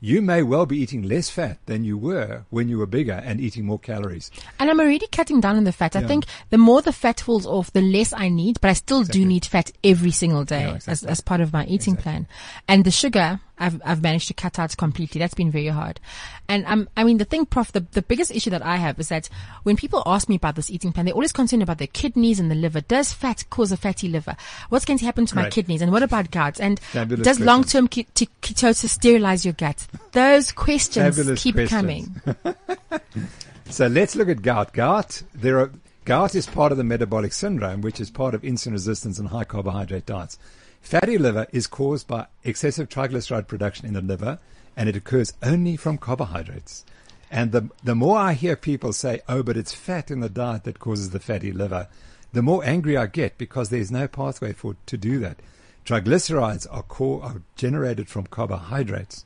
you 0.00 0.22
may 0.22 0.42
well 0.42 0.64
be 0.66 0.78
eating 0.78 1.02
less 1.02 1.28
fat 1.28 1.58
than 1.66 1.84
you 1.84 1.98
were 1.98 2.44
when 2.50 2.68
you 2.68 2.78
were 2.78 2.86
bigger 2.86 3.20
and 3.24 3.40
eating 3.40 3.66
more 3.66 3.78
calories. 3.78 4.30
And 4.58 4.70
I'm 4.70 4.80
already 4.80 5.06
cutting 5.08 5.40
down 5.40 5.56
on 5.56 5.64
the 5.64 5.72
fat. 5.72 5.94
I 5.94 6.02
think 6.02 6.24
the 6.48 6.58
more 6.58 6.80
the 6.82 6.92
fat 6.92 7.20
falls 7.20 7.46
off, 7.46 7.72
the 7.72 7.82
less 7.82 8.12
I 8.14 8.28
need, 8.30 8.60
but 8.60 8.70
I 8.70 8.74
still 8.74 9.00
Exactly. 9.00 9.20
do 9.20 9.26
need 9.28 9.44
fat 9.44 9.72
every 9.84 10.10
single 10.10 10.44
day 10.44 10.62
Yeah, 10.62 10.68
as, 10.76 10.88
exactly. 10.88 11.08
as 11.10 11.20
part 11.20 11.40
of 11.40 11.52
my 11.52 11.66
eating 11.66 11.96
plan. 11.96 12.26
And 12.66 12.84
the 12.84 12.90
sugar, 12.90 13.40
I've, 13.60 13.80
I've 13.84 14.02
managed 14.02 14.28
to 14.28 14.34
cut 14.34 14.58
out 14.58 14.76
completely. 14.76 15.18
That's 15.18 15.34
been 15.34 15.50
very 15.50 15.68
hard. 15.68 16.00
And 16.48 16.64
um, 16.66 16.88
I 16.96 17.04
mean, 17.04 17.18
the 17.18 17.24
thing, 17.24 17.46
Prof, 17.46 17.70
the, 17.70 17.80
the 17.92 18.02
biggest 18.02 18.30
issue 18.30 18.50
that 18.50 18.64
I 18.64 18.76
have 18.76 18.98
is 18.98 19.08
that 19.08 19.28
when 19.62 19.76
people 19.76 20.02
ask 20.06 20.28
me 20.28 20.36
about 20.36 20.56
this 20.56 20.70
eating 20.70 20.92
plan, 20.92 21.04
they're 21.04 21.14
always 21.14 21.30
concerned 21.32 21.62
about 21.62 21.78
their 21.78 21.86
kidneys 21.86 22.40
and 22.40 22.50
the 22.50 22.54
liver. 22.54 22.80
Does 22.80 23.12
fat 23.12 23.44
cause 23.50 23.70
a 23.70 23.76
fatty 23.76 24.08
liver? 24.08 24.36
What's 24.70 24.84
going 24.84 24.98
to 24.98 25.04
happen 25.04 25.26
to 25.26 25.36
my 25.36 25.48
kidneys? 25.50 25.82
And 25.82 25.92
what 25.92 26.02
about 26.02 26.30
gut? 26.30 26.60
And 26.60 26.80
Fabulous 26.80 27.24
does 27.24 27.38
long-term 27.38 27.88
ke- 27.88 28.12
t- 28.14 28.28
ketosis 28.42 28.88
sterilize 28.88 29.44
your 29.44 29.54
gut? 29.54 29.86
Those 30.12 30.50
questions 30.50 31.16
Fabulous 31.16 31.42
keep 31.42 31.54
questions. 31.54 31.70
coming. 31.70 32.56
So 33.70 33.86
let's 33.86 34.16
look 34.16 34.28
at 34.28 34.42
gout. 34.42 34.72
Gout, 34.72 35.22
there 35.32 35.60
are, 35.60 35.70
gout 36.04 36.34
is 36.34 36.46
part 36.46 36.72
of 36.72 36.78
the 36.78 36.82
metabolic 36.84 37.32
syndrome, 37.32 37.82
which 37.82 38.00
is 38.00 38.10
part 38.10 38.34
of 38.34 38.42
insulin 38.42 38.72
resistance 38.72 39.18
and 39.18 39.28
high 39.28 39.44
carbohydrate 39.44 40.06
diets. 40.06 40.38
Fatty 40.80 41.18
liver 41.18 41.46
is 41.52 41.66
caused 41.66 42.08
by 42.08 42.26
excessive 42.44 42.88
triglyceride 42.88 43.46
production 43.46 43.86
in 43.86 43.94
the 43.94 44.00
liver, 44.00 44.38
and 44.76 44.88
it 44.88 44.96
occurs 44.96 45.32
only 45.42 45.76
from 45.76 45.98
carbohydrates. 45.98 46.84
And 47.30 47.52
the, 47.52 47.70
the 47.84 47.94
more 47.94 48.18
I 48.18 48.32
hear 48.32 48.56
people 48.56 48.92
say, 48.92 49.20
oh, 49.28 49.42
but 49.42 49.56
it's 49.56 49.72
fat 49.72 50.10
in 50.10 50.20
the 50.20 50.28
diet 50.28 50.64
that 50.64 50.80
causes 50.80 51.10
the 51.10 51.20
fatty 51.20 51.52
liver, 51.52 51.88
the 52.32 52.42
more 52.42 52.64
angry 52.64 52.96
I 52.96 53.06
get 53.06 53.38
because 53.38 53.68
there's 53.68 53.90
no 53.90 54.08
pathway 54.08 54.52
for 54.52 54.76
to 54.86 54.96
do 54.96 55.18
that. 55.20 55.40
Triglycerides 55.84 56.66
are, 56.70 56.82
core, 56.82 57.22
are 57.22 57.42
generated 57.56 58.08
from 58.08 58.26
carbohydrates 58.26 59.24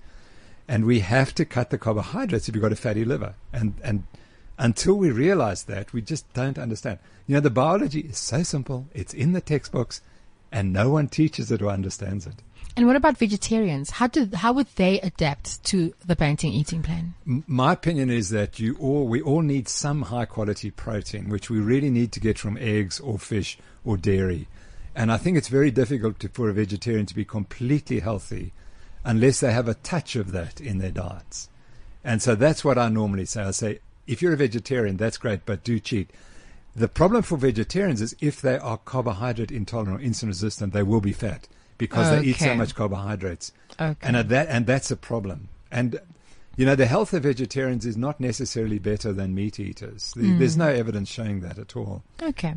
and 0.68 0.84
we 0.84 1.00
have 1.00 1.34
to 1.34 1.44
cut 1.44 1.70
the 1.70 1.78
carbohydrates 1.78 2.48
if 2.48 2.54
you've 2.54 2.62
got 2.62 2.72
a 2.72 2.76
fatty 2.76 3.04
liver. 3.04 3.34
And 3.52 3.74
and 3.82 4.04
until 4.58 4.94
we 4.94 5.10
realize 5.10 5.64
that, 5.64 5.92
we 5.92 6.00
just 6.00 6.32
don't 6.32 6.58
understand. 6.58 6.98
You 7.26 7.34
know, 7.34 7.40
the 7.40 7.50
biology 7.50 8.00
is 8.00 8.18
so 8.18 8.42
simple; 8.42 8.88
it's 8.92 9.14
in 9.14 9.32
the 9.32 9.40
textbooks, 9.40 10.00
and 10.54 10.72
no 10.72 10.88
one 10.88 11.08
teaches 11.08 11.50
it 11.50 11.60
or 11.60 11.68
understands 11.68 12.26
it. 12.26 12.36
And 12.76 12.86
what 12.86 12.96
about 12.96 13.18
vegetarians? 13.18 13.90
How 13.90 14.06
do 14.06 14.30
how 14.34 14.52
would 14.52 14.68
they 14.76 15.00
adapt 15.00 15.62
to 15.64 15.92
the 16.06 16.16
Banting 16.16 16.52
eating 16.52 16.82
plan? 16.82 17.14
My 17.24 17.72
opinion 17.72 18.08
is 18.08 18.30
that 18.30 18.58
you 18.58 18.76
all 18.80 19.06
we 19.06 19.20
all 19.20 19.42
need 19.42 19.68
some 19.68 20.02
high 20.02 20.24
quality 20.24 20.70
protein, 20.70 21.28
which 21.28 21.50
we 21.50 21.58
really 21.58 21.90
need 21.90 22.12
to 22.12 22.20
get 22.20 22.38
from 22.38 22.56
eggs 22.58 23.00
or 23.00 23.18
fish 23.18 23.58
or 23.84 23.96
dairy. 23.96 24.48
And 24.94 25.10
I 25.10 25.18
think 25.18 25.36
it's 25.36 25.48
very 25.48 25.72
difficult 25.72 26.20
to, 26.20 26.28
for 26.28 26.48
a 26.48 26.52
vegetarian 26.52 27.06
to 27.06 27.14
be 27.14 27.24
completely 27.24 27.98
healthy 27.98 28.52
unless 29.04 29.40
they 29.40 29.52
have 29.52 29.68
a 29.68 29.74
touch 29.74 30.14
of 30.14 30.30
that 30.32 30.60
in 30.60 30.78
their 30.78 30.92
diets. 30.92 31.48
And 32.04 32.22
so 32.22 32.36
that's 32.36 32.64
what 32.64 32.78
I 32.78 32.88
normally 32.88 33.24
say. 33.24 33.42
I 33.42 33.50
say, 33.50 33.80
if 34.06 34.22
you're 34.22 34.34
a 34.34 34.36
vegetarian, 34.36 34.96
that's 34.96 35.18
great, 35.18 35.46
but 35.46 35.64
do 35.64 35.80
cheat. 35.80 36.10
The 36.76 36.88
problem 36.88 37.22
for 37.22 37.36
vegetarians 37.38 38.00
is 38.02 38.16
if 38.20 38.40
they 38.40 38.58
are 38.58 38.78
carbohydrate 38.78 39.50
intolerant 39.52 40.00
or 40.00 40.04
insulin 40.04 40.28
resistant, 40.28 40.72
they 40.72 40.82
will 40.82 41.00
be 41.00 41.12
fat 41.12 41.46
because 41.78 42.10
they 42.10 42.26
eat 42.26 42.36
so 42.38 42.54
much 42.54 42.74
carbohydrates. 42.74 43.52
Okay. 43.80 43.96
And 44.02 44.28
that 44.28 44.48
and 44.48 44.66
that's 44.66 44.90
a 44.90 44.96
problem. 44.96 45.48
And 45.70 46.00
you 46.56 46.64
know, 46.64 46.76
the 46.76 46.86
health 46.86 47.12
of 47.12 47.24
vegetarians 47.24 47.84
is 47.84 47.96
not 47.96 48.20
necessarily 48.20 48.78
better 48.78 49.12
than 49.12 49.34
meat 49.34 49.58
eaters. 49.58 50.12
The- 50.14 50.22
Hmm. 50.22 50.38
There's 50.38 50.56
no 50.56 50.68
evidence 50.68 51.08
showing 51.08 51.40
that 51.40 51.58
at 51.58 51.74
all. 51.76 52.02
Okay. 52.22 52.54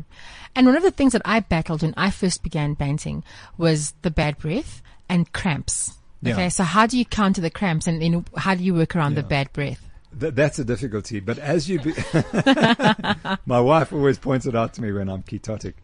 And 0.54 0.66
one 0.66 0.76
of 0.76 0.82
the 0.84 0.92
things 0.92 1.12
that 1.12 1.22
I 1.24 1.40
battled 1.40 1.82
when 1.82 1.94
I 1.96 2.10
first 2.10 2.42
began 2.44 2.74
Banting 2.74 3.24
was 3.56 3.94
the 4.02 4.10
bad 4.12 4.38
breath 4.38 4.82
and 5.08 5.32
cramps. 5.32 5.96
Yeah. 6.22 6.34
Okay. 6.34 6.48
So 6.50 6.62
how 6.64 6.86
do 6.86 6.96
you 6.98 7.04
counter 7.04 7.40
the 7.40 7.50
cramps 7.50 7.86
and 7.88 8.00
then 8.02 8.24
how 8.36 8.54
do 8.54 8.62
you 8.62 8.74
work 8.74 8.94
around 8.94 9.14
the 9.14 9.22
bad 9.24 9.52
breath? 9.52 9.84
Th- 10.18 10.34
that's 10.34 10.58
a 10.58 10.64
difficulty. 10.64 11.20
But 11.20 11.38
as 11.38 11.68
you, 11.68 11.80
be- 11.80 11.94
my 13.46 13.60
wife 13.60 13.92
always 13.92 14.18
points 14.18 14.46
it 14.46 14.54
out 14.54 14.74
to 14.74 14.82
me 14.82 14.92
when 14.92 15.08
I'm 15.08 15.22
ketotic. 15.22 15.74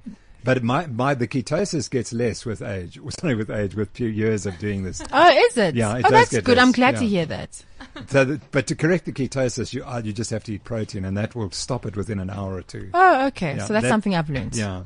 But 0.45 0.63
my, 0.63 0.87
my 0.87 1.15
the 1.15 1.27
ketosis 1.27 1.91
gets 1.91 2.13
less 2.13 2.45
with 2.45 2.61
age. 2.61 3.01
Sorry, 3.19 3.35
with 3.35 3.51
age, 3.51 3.75
with 3.75 3.91
few 3.91 4.09
years 4.09 4.45
of 4.45 4.59
doing 4.59 4.85
this. 4.85 5.03
Oh, 5.11 5.29
is 5.31 5.57
it? 5.57 5.75
Yeah, 5.75 5.97
it 5.97 6.05
oh, 6.05 6.11
does 6.11 6.31
that's 6.31 6.45
good. 6.45 6.59
I'm 6.59 6.69
less, 6.69 6.77
glad 6.77 6.97
to 6.97 7.07
hear 7.07 7.25
that. 7.27 7.65
So, 8.09 8.39
but 8.51 8.67
to 8.67 8.75
correct 8.77 9.07
the 9.07 9.13
ketosis, 9.13 9.73
you 9.73 9.83
uh, 9.85 10.03
you 10.05 10.13
just 10.13 10.31
have 10.31 10.45
to 10.45 10.53
eat 10.53 10.65
protein, 10.65 11.05
and 11.07 11.17
that 11.17 11.35
will 11.35 11.51
stop 11.51 11.87
it 11.87 11.97
within 11.97 12.21
an 12.21 12.29
hour 12.29 12.55
or 12.55 12.63
two. 12.63 12.91
Oh, 12.93 13.27
okay. 13.29 13.57
Yeah, 13.57 13.65
so 13.65 13.73
that's 13.73 13.85
that- 13.85 13.89
something 13.89 14.15
I've 14.15 14.29
learned. 14.29 14.55
Yeah. 14.55 14.85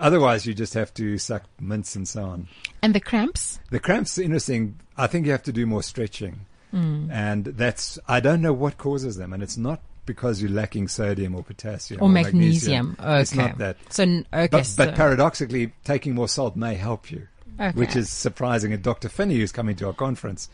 Otherwise, 0.00 0.46
you 0.46 0.54
just 0.54 0.72
have 0.74 0.92
to 0.94 1.18
suck 1.18 1.44
mints 1.60 1.94
and 1.94 2.08
so 2.08 2.24
on. 2.24 2.48
And 2.80 2.94
the 2.94 3.00
cramps? 3.00 3.60
The 3.70 3.78
cramps 3.78 4.18
are 4.18 4.22
interesting. 4.22 4.80
I 4.96 5.06
think 5.06 5.26
you 5.26 5.32
have 5.32 5.42
to 5.42 5.52
do 5.52 5.66
more 5.66 5.82
stretching. 5.82 6.46
Mm. 6.72 7.10
And 7.10 7.44
that's, 7.44 7.98
I 8.08 8.20
don't 8.20 8.40
know 8.40 8.52
what 8.52 8.78
causes 8.78 9.16
them. 9.16 9.32
And 9.32 9.42
it's 9.42 9.56
not 9.56 9.80
because 10.06 10.40
you're 10.42 10.50
lacking 10.50 10.88
sodium 10.88 11.34
or 11.34 11.42
potassium 11.42 12.02
Or 12.02 12.08
magnesium. 12.08 12.96
Okay. 12.98 13.20
It's 13.20 13.34
not 13.34 13.58
that. 13.58 13.76
So, 13.90 14.02
okay. 14.04 14.48
But, 14.50 14.66
so, 14.66 14.84
but 14.84 14.94
paradoxically, 14.94 15.72
taking 15.84 16.14
more 16.14 16.28
salt 16.28 16.56
may 16.56 16.74
help 16.74 17.10
you, 17.10 17.28
okay. 17.60 17.78
which 17.78 17.94
is 17.96 18.10
surprising. 18.10 18.72
And 18.72 18.82
Dr. 18.82 19.08
Phinney, 19.08 19.36
who's 19.36 19.52
coming 19.52 19.76
to 19.76 19.86
our 19.86 19.92
conference, 19.92 20.48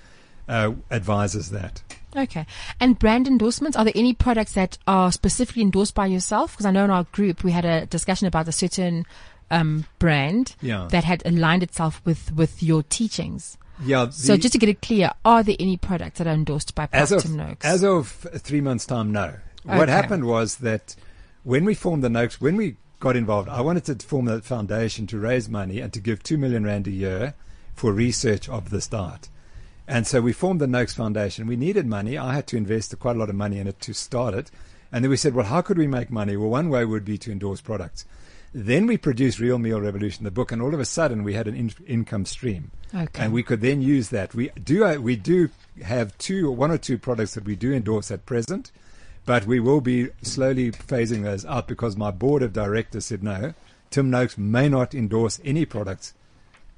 uh, 0.48 0.72
advises 0.90 1.50
that. 1.50 1.82
Okay. 2.14 2.46
And 2.80 2.98
brand 2.98 3.26
endorsements, 3.26 3.76
are 3.76 3.84
there 3.84 3.92
any 3.96 4.14
products 4.14 4.52
that 4.52 4.78
are 4.86 5.12
specifically 5.12 5.62
endorsed 5.62 5.94
by 5.94 6.06
yourself? 6.06 6.52
Because 6.52 6.66
I 6.66 6.70
know 6.70 6.84
in 6.84 6.90
our 6.90 7.04
group 7.04 7.44
we 7.44 7.52
had 7.52 7.64
a 7.64 7.86
discussion 7.86 8.26
about 8.26 8.48
a 8.48 8.52
certain 8.52 9.06
um, 9.50 9.86
brand 9.98 10.54
Yeah. 10.60 10.88
that 10.90 11.04
had 11.04 11.22
aligned 11.26 11.62
itself 11.62 12.00
with, 12.04 12.32
with 12.34 12.62
your 12.62 12.82
teachings. 12.82 13.58
Yeah. 13.82 14.08
So 14.10 14.36
just 14.36 14.52
to 14.52 14.58
get 14.58 14.68
it 14.68 14.80
clear, 14.82 15.10
are 15.24 15.42
there 15.42 15.56
any 15.58 15.76
products 15.76 16.18
that 16.18 16.26
are 16.26 16.34
endorsed 16.34 16.74
by 16.74 16.86
Procter 16.86 17.28
Noakes? 17.28 17.64
as 17.64 17.84
of 17.84 18.08
three 18.08 18.60
months' 18.60 18.86
time, 18.86 19.12
no. 19.12 19.34
What 19.64 19.88
happened 19.88 20.24
was 20.26 20.56
that 20.56 20.94
when 21.42 21.64
we 21.64 21.74
formed 21.74 22.04
the 22.04 22.08
Noakes, 22.08 22.40
when 22.40 22.56
we 22.56 22.76
got 23.00 23.16
involved, 23.16 23.48
I 23.48 23.60
wanted 23.60 23.84
to 23.84 24.06
form 24.06 24.28
a 24.28 24.40
foundation 24.40 25.06
to 25.08 25.18
raise 25.18 25.48
money 25.48 25.80
and 25.80 25.92
to 25.92 26.00
give 26.00 26.22
two 26.22 26.38
million 26.38 26.64
rand 26.64 26.86
a 26.86 26.90
year 26.90 27.34
for 27.74 27.92
research 27.92 28.48
of 28.48 28.70
this 28.70 28.86
diet. 28.86 29.28
And 29.88 30.06
so 30.06 30.20
we 30.20 30.32
formed 30.32 30.60
the 30.60 30.66
Noakes 30.66 30.94
Foundation. 30.94 31.46
We 31.46 31.56
needed 31.56 31.86
money. 31.86 32.18
I 32.18 32.34
had 32.34 32.46
to 32.48 32.56
invest 32.56 32.98
quite 32.98 33.16
a 33.16 33.18
lot 33.18 33.28
of 33.28 33.36
money 33.36 33.58
in 33.58 33.68
it 33.68 33.80
to 33.82 33.92
start 33.92 34.34
it. 34.34 34.50
And 34.90 35.04
then 35.04 35.10
we 35.10 35.16
said, 35.16 35.34
well, 35.34 35.46
how 35.46 35.62
could 35.62 35.78
we 35.78 35.86
make 35.86 36.10
money? 36.10 36.36
Well, 36.36 36.48
one 36.48 36.70
way 36.70 36.84
would 36.84 37.04
be 37.04 37.18
to 37.18 37.30
endorse 37.30 37.60
products. 37.60 38.04
Then 38.58 38.86
we 38.86 38.96
produced 38.96 39.38
Real 39.38 39.58
Meal 39.58 39.82
Revolution, 39.82 40.24
the 40.24 40.30
book, 40.30 40.50
and 40.50 40.62
all 40.62 40.72
of 40.72 40.80
a 40.80 40.86
sudden 40.86 41.22
we 41.24 41.34
had 41.34 41.46
an 41.46 41.54
in- 41.54 41.74
income 41.86 42.24
stream, 42.24 42.70
Okay. 42.94 43.22
and 43.22 43.30
we 43.30 43.42
could 43.42 43.60
then 43.60 43.82
use 43.82 44.08
that. 44.08 44.34
We 44.34 44.48
do 44.48 44.82
uh, 44.82 44.94
we 44.96 45.14
do 45.14 45.50
have 45.84 46.16
two, 46.16 46.48
or 46.48 46.56
one 46.56 46.70
or 46.70 46.78
two 46.78 46.96
products 46.96 47.34
that 47.34 47.44
we 47.44 47.54
do 47.54 47.74
endorse 47.74 48.10
at 48.10 48.24
present, 48.24 48.72
but 49.26 49.44
we 49.46 49.60
will 49.60 49.82
be 49.82 50.08
slowly 50.22 50.72
phasing 50.72 51.22
those 51.22 51.44
out 51.44 51.68
because 51.68 51.98
my 51.98 52.10
board 52.10 52.42
of 52.42 52.54
directors 52.54 53.04
said 53.04 53.22
no. 53.22 53.52
Tim 53.90 54.08
Noakes 54.10 54.38
may 54.38 54.70
not 54.70 54.94
endorse 54.94 55.38
any 55.44 55.66
products, 55.66 56.14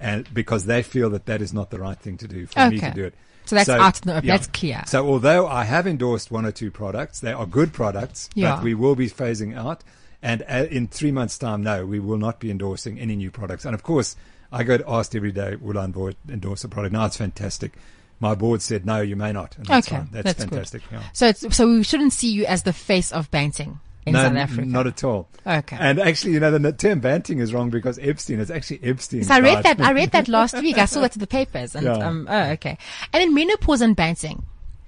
and 0.01 0.26
because 0.35 0.64
they 0.66 0.83
feel 0.83 1.09
that 1.11 1.26
that 1.26 1.41
is 1.41 1.53
not 1.53 1.70
the 1.70 1.79
right 1.79 1.97
thing 1.99 2.16
to 2.16 2.26
do 2.26 2.47
for 2.47 2.70
me 2.70 2.81
to 2.81 2.91
do 2.91 3.05
it. 3.05 3.14
So 3.45 3.55
that's 3.55 3.68
out 3.68 4.01
in 4.03 4.09
the 4.09 4.16
open. 4.16 4.26
That's 4.26 4.49
clear. 4.49 4.83
So 4.89 5.09
although 5.09 5.47
I 5.47 5.62
have 5.62 5.87
endorsed 5.87 6.33
one 6.33 6.45
or 6.45 6.51
two 6.51 6.72
products, 6.72 7.20
they 7.20 7.33
are 7.33 7.47
good 7.47 7.72
products, 7.72 8.29
Yeah. 8.35 8.57
but 8.57 8.64
we 8.64 8.74
will 8.74 8.97
be 8.97 9.09
phasing 9.09 9.57
out. 9.57 9.85
And 10.23 10.43
uh, 10.49 10.66
in 10.71 10.89
three 10.89 11.12
months' 11.12 11.39
time, 11.39 11.62
no, 11.62 11.87
we 11.87 12.01
will 12.01 12.19
not 12.19 12.41
be 12.41 12.51
endorsing 12.51 12.99
any 12.99 13.14
new 13.16 13.31
products. 13.31 13.64
And 13.64 13.75
of 13.75 13.83
course, 13.83 14.16
I 14.51 14.62
get 14.64 14.83
asked 14.89 15.14
every 15.14 15.31
day, 15.33 15.57
will 15.57 15.79
I 15.79 15.85
endorse, 15.85 16.14
endorse 16.29 16.64
a 16.64 16.69
product? 16.69 16.93
Now 16.93 17.07
it's 17.07 17.16
fantastic. 17.16 17.73
My 18.21 18.35
board 18.35 18.61
said, 18.62 18.85
no, 18.85 19.01
you 19.01 19.14
may 19.14 19.31
not. 19.31 19.57
And 19.57 19.66
that's 19.66 19.87
Okay, 19.87 19.97
fine. 19.99 20.09
That's, 20.11 20.25
that's 20.25 20.41
fantastic. 20.45 20.83
Yeah. 20.91 21.03
So 21.12 21.29
it's, 21.29 21.57
so 21.57 21.69
we 21.69 21.85
shouldn't 21.85 22.12
see 22.12 22.33
you 22.33 22.47
as 22.47 22.64
the 22.64 22.73
face 22.73 23.12
of 23.12 23.31
banting 23.31 23.79
in 24.07 24.14
no, 24.14 24.23
South 24.25 24.37
Africa. 24.37 24.66
not 24.66 24.87
at 24.89 25.05
all. 25.05 25.29
Okay. 25.47 25.77
And 25.79 26.01
actually, 26.01 26.33
you 26.33 26.41
know, 26.41 26.51
the 26.59 26.73
term 26.73 26.99
banting 26.99 27.39
is 27.39 27.55
wrong 27.55 27.71
because 27.71 27.97
Epstein, 28.01 28.41
it's 28.41 28.51
actually 28.51 28.81
Epstein. 28.83 29.23
So 29.23 29.35
I 29.35 29.39
read 29.39 29.62
that. 29.62 29.81
I 29.81 29.93
read 29.93 30.11
that 30.12 30.27
last 30.39 30.57
week. 30.61 30.79
I 30.79 30.87
saw 30.87 31.03
that 31.03 31.14
in 31.14 31.21
the 31.21 31.29
papers, 31.29 31.77
and 31.77 31.85
Yeah. 31.87 31.93
um, 31.93 32.27
oh, 32.29 32.43
okay. 32.53 32.77
And 33.12 33.21
then 33.21 33.35
menopause 33.35 33.81
and 33.83 33.95
banting. 33.95 34.43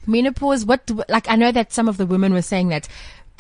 Menopause. 0.07 0.65
What? 0.65 0.87
do- 0.87 1.03
Like 1.09 1.29
I 1.31 1.37
know 1.37 1.53
that 1.53 1.73
some 1.73 1.87
of 1.89 1.99
the 1.99 2.07
women 2.07 2.33
were 2.33 2.43
saying 2.43 2.69
that 2.71 2.89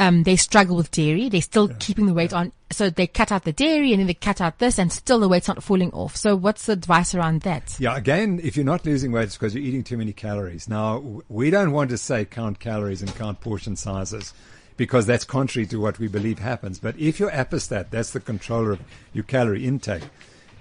um, 0.01 0.23
they 0.23 0.35
struggle 0.35 0.77
with 0.77 0.91
dairy. 0.91 1.29
They're 1.29 1.43
still 1.43 1.69
keeping 1.79 2.07
the 2.07 2.15
weight 2.15 2.33
on, 2.33 2.53
so 2.73 2.89
they 2.89 3.07
cut 3.07 3.31
out 3.31 3.45
the 3.45 3.53
dairy 3.53 3.93
and 3.93 4.01
then 4.01 4.07
they 4.07 4.15
cut 4.15 4.41
out 4.41 4.59
this, 4.59 4.79
and 4.79 4.91
still 4.91 5.21
the 5.21 5.29
weight's 5.29 5.47
not 5.47 5.63
falling 5.63 5.91
off. 5.91 6.17
So 6.17 6.35
what's 6.35 6.67
the 6.67 6.73
advice 6.73 7.15
around 7.15 7.43
that? 7.43 7.77
Yeah, 7.79 7.97
again, 7.97 8.41
if 8.43 8.57
you're 8.57 8.65
not 8.65 8.87
losing 8.87 9.13
weight, 9.13 9.25
it's 9.25 9.37
because 9.37 9.55
you're 9.55 9.63
eating 9.63 9.85
too 9.85 9.99
many 9.99 10.15
calories. 10.15 10.69
Now, 10.69 11.23
we 11.29 11.51
don't 11.51 11.73
want 11.73 11.91
to 11.91 11.99
say 11.99 12.25
count 12.25 12.61
calories 12.61 13.03
and 13.03 13.15
count 13.15 13.43
portion 13.43 13.77
sizes 13.77 14.33
because 14.79 15.05
that's 15.05 15.27
contrary 15.27 15.67
to 15.67 15.79
what 15.79 15.99
we 15.99 16.09
believe 16.09 16.39
happens. 16.39 16.79
But 16.79 16.99
if 16.99 17.21
your 17.21 17.31
appestat, 17.31 17.91
that's 17.91 18.13
the 18.13 18.21
controller 18.21 18.73
of 18.73 18.81
your 19.13 19.25
calorie 19.25 19.67
intake, 19.67 20.05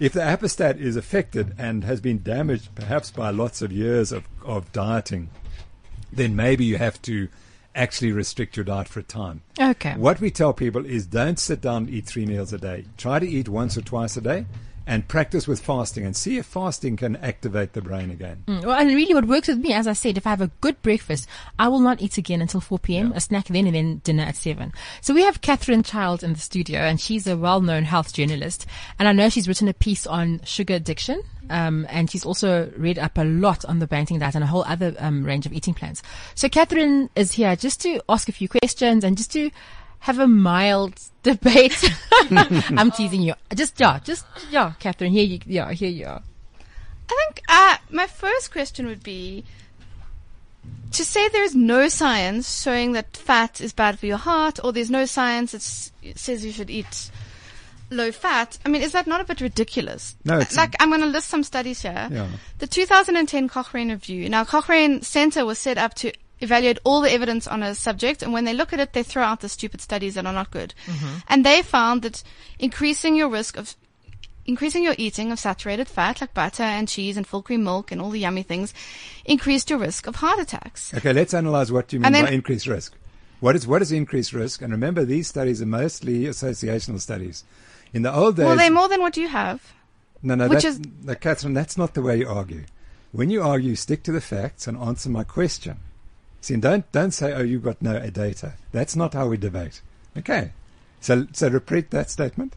if 0.02 0.12
the 0.12 0.20
appestat 0.20 0.78
is 0.80 0.98
affected 0.98 1.56
and 1.58 1.86
has 1.86 2.02
been 2.02 2.22
damaged 2.24 2.76
perhaps 2.76 3.10
by 3.10 3.30
lots 3.30 3.62
of 3.62 3.72
years 3.72 4.12
of, 4.12 4.28
of 4.44 4.70
dieting, 4.74 5.30
then 6.12 6.36
maybe 6.36 6.66
you 6.66 6.78
have 6.78 7.02
to 7.04 7.30
actually 7.80 8.12
restrict 8.12 8.58
your 8.58 8.66
diet 8.66 8.88
for 8.88 9.00
a 9.00 9.04
time. 9.04 9.42
Okay. 9.60 9.94
What 9.96 10.20
we 10.20 10.30
tell 10.30 10.54
people 10.54 10.86
is 10.86 11.06
don't 11.06 11.40
sit 11.40 11.62
down 11.62 11.84
and 11.84 11.90
eat 11.90 12.06
three 12.06 12.26
meals 12.26 12.52
a 12.52 12.58
day. 12.58 12.86
Try 12.98 13.20
to 13.20 13.28
eat 13.28 13.48
once 13.48 13.78
or 13.78 13.82
twice 13.82 14.18
a 14.18 14.22
day 14.22 14.46
and 14.90 15.08
practice 15.08 15.48
with 15.48 15.60
fasting 15.62 16.04
and 16.04 16.16
see 16.16 16.40
if 16.40 16.48
fasting 16.48 16.98
can 16.98 17.16
activate 17.18 17.74
the 17.74 17.82
brain 17.82 18.10
again. 18.10 18.44
Mm, 18.48 18.66
Well, 18.66 18.78
and 18.78 18.90
really, 18.90 19.14
what 19.14 19.26
works 19.26 19.48
with 19.48 19.60
me, 19.60 19.72
as 19.72 19.86
I 19.86 19.94
said, 19.94 20.18
if 20.18 20.26
I 20.26 20.32
have 20.32 20.42
a 20.42 20.50
good 20.62 20.82
breakfast, 20.82 21.28
I 21.60 21.68
will 21.68 21.80
not 21.80 22.02
eat 22.02 22.18
again 22.18 22.42
until 22.42 22.60
4 22.60 22.80
p.m. 22.80 23.12
A 23.14 23.20
snack 23.20 23.46
then, 23.46 23.68
and 23.68 23.76
then 23.76 24.02
dinner 24.04 24.24
at 24.24 24.36
7. 24.36 24.74
So 25.02 25.14
we 25.14 25.22
have 25.22 25.42
Catherine 25.42 25.84
Child 25.84 26.24
in 26.24 26.34
the 26.34 26.40
studio, 26.40 26.80
and 26.80 27.00
she's 27.00 27.28
a 27.28 27.38
well-known 27.38 27.84
health 27.84 28.14
journalist. 28.14 28.66
And 28.98 29.08
I 29.08 29.12
know 29.12 29.30
she's 29.30 29.48
written 29.48 29.68
a 29.68 29.74
piece 29.76 30.08
on 30.08 30.42
sugar 30.44 30.74
addiction, 30.74 31.22
um, 31.52 31.86
and 31.92 32.10
she's 32.10 32.26
also 32.26 32.72
read 32.76 32.98
up 32.98 33.20
a 33.20 33.24
lot 33.24 33.64
on 33.66 33.78
the 33.78 33.88
banting 33.88 34.18
diet 34.18 34.34
and 34.34 34.44
a 34.44 34.48
whole 34.48 34.64
other 34.64 34.96
um, 34.98 35.24
range 35.24 35.46
of 35.46 35.54
eating 35.54 35.76
plans. 35.76 36.02
So 36.34 36.50
Catherine 36.50 37.12
is 37.16 37.34
here 37.34 37.56
just 37.56 37.80
to 37.82 38.02
ask 38.10 38.28
a 38.28 38.32
few 38.32 38.50
questions 38.50 39.04
and 39.04 39.16
just 39.16 39.32
to 39.34 39.52
have 40.00 40.20
a 40.20 40.28
mild 40.28 41.00
debate. 41.24 41.84
I'm 42.32 42.91
teasing 42.91 43.22
you. 43.22 43.34
Just 43.54 43.80
yeah, 43.80 44.00
just 44.00 44.26
yeah, 44.50 44.74
Catherine. 44.80 45.12
Here 45.12 45.24
you 45.26 45.39
yeah, 45.45 45.72
here 45.72 45.89
you 45.89 46.06
are. 46.06 46.22
I 47.12 47.26
think 47.26 47.41
uh, 47.50 47.78
my 47.89 48.08
first 48.08 48.52
question 48.52 48.86
would 48.86 49.02
be 49.04 49.43
to 50.91 51.06
say 51.06 51.28
there's 51.30 51.56
no 51.56 51.88
science 51.89 52.62
showing 52.62 52.91
that 52.93 53.16
fat 53.18 53.62
is 53.62 53.74
bad 53.74 54.00
for 54.00 54.06
your 54.06 54.18
heart, 54.18 54.60
or 54.64 54.72
there's 54.72 54.91
no 54.91 55.06
science 55.06 55.52
that 55.54 55.62
says 56.18 56.45
you 56.45 56.52
should 56.52 56.70
eat 56.70 57.10
low 57.91 58.12
fat. 58.12 58.58
I 58.66 58.70
mean, 58.70 58.82
is 58.84 58.91
that 58.91 59.08
not 59.08 59.22
a 59.22 59.24
bit 59.24 59.41
ridiculous? 59.41 60.16
No, 60.24 60.36
it's- 60.36 60.56
like 60.58 60.76
I'm 60.80 60.89
going 60.89 61.02
to 61.02 61.08
list 61.08 61.28
some 61.30 61.43
studies 61.43 61.82
here. 61.82 62.08
Yeah. 62.12 62.28
The 62.60 62.68
2010 62.68 63.47
Cochrane 63.47 63.89
Review. 63.89 64.30
Now, 64.30 64.43
Cochrane 64.45 65.02
Center 65.02 65.45
was 65.45 65.58
set 65.58 65.78
up 65.80 65.95
to 65.95 66.12
evaluate 66.42 66.80
all 66.84 67.02
the 67.02 67.12
evidence 67.12 67.48
on 67.48 67.64
a 67.64 67.76
subject, 67.76 68.24
and 68.24 68.34
when 68.34 68.46
they 68.46 68.54
look 68.54 68.74
at 68.74 68.80
it, 68.80 68.94
they 68.94 69.04
throw 69.04 69.24
out 69.24 69.42
the 69.42 69.50
stupid 69.50 69.82
studies 69.82 70.16
that 70.16 70.26
are 70.26 70.34
not 70.34 70.52
good. 70.52 70.74
Mm-hmm. 70.86 71.18
And 71.28 71.46
they 71.46 71.62
found 71.62 72.02
that 72.04 72.24
increasing 72.60 73.16
your 73.16 73.30
risk 73.30 73.58
of 73.58 73.76
increasing 74.46 74.84
your 74.84 74.96
eating 74.98 75.32
of 75.32 75.38
saturated 75.40 75.88
fat 75.88 76.22
like 76.22 76.34
butter 76.34 76.64
and 76.64 76.88
cheese 76.88 77.18
and 77.18 77.28
full 77.28 77.44
cream 77.44 77.64
milk 77.64 77.92
and 77.92 78.02
all 78.02 78.10
the 78.10 78.20
yummy 78.20 78.42
things 78.42 78.74
increased 79.24 79.70
your 79.70 79.78
risk 79.78 80.08
of 80.08 80.16
heart 80.16 80.40
attacks. 80.40 80.92
Okay, 80.96 81.14
let's 81.14 81.36
analyze 81.36 81.72
what 81.72 81.94
you 81.94 82.00
mean 82.00 82.12
then- 82.14 82.26
by 82.26 82.32
increased 82.32 82.66
risk. 82.66 82.96
What 83.42 83.56
is 83.56 83.66
what 83.68 83.82
is 83.82 83.92
increased 83.92 84.34
risk? 84.34 84.62
And 84.62 84.72
remember, 84.74 85.06
these 85.06 85.28
studies 85.28 85.62
are 85.62 85.66
mostly 85.66 86.22
associational 86.24 87.00
studies. 87.00 87.46
In 87.94 88.02
the 88.02 88.14
old 88.14 88.36
days, 88.36 88.46
Well, 88.46 88.58
they're 88.58 88.70
more 88.72 88.90
than 88.90 89.02
what 89.02 89.16
you 89.18 89.28
have. 89.30 89.62
no, 90.22 90.36
no, 90.36 90.48
which 90.50 90.64
that, 90.64 90.68
is- 90.68 90.82
no, 91.04 91.16
Catherine, 91.16 91.54
that's 91.54 91.78
not 91.78 91.94
the 91.94 92.02
way 92.02 92.18
you 92.18 92.28
argue. 92.28 92.66
When 93.12 93.30
you 93.30 93.42
argue, 93.42 93.76
stick 93.76 94.04
to 94.04 94.12
the 94.12 94.22
facts 94.22 94.68
and 94.68 94.78
answer 94.78 95.10
my 95.10 95.24
question. 95.24 95.78
See, 96.42 96.56
don't 96.56 96.90
don't 96.92 97.12
say, 97.12 97.34
"Oh, 97.34 97.42
you've 97.44 97.64
got 97.64 97.82
no 97.82 97.96
uh, 97.96 98.10
data." 98.10 98.54
That's 98.72 98.96
not 98.96 99.14
how 99.14 99.28
we 99.28 99.38
debate. 99.38 99.82
Okay, 100.18 100.52
so 101.00 101.28
so 101.34 101.50
repeat 101.50 101.92
that 101.92 102.10
statement. 102.10 102.56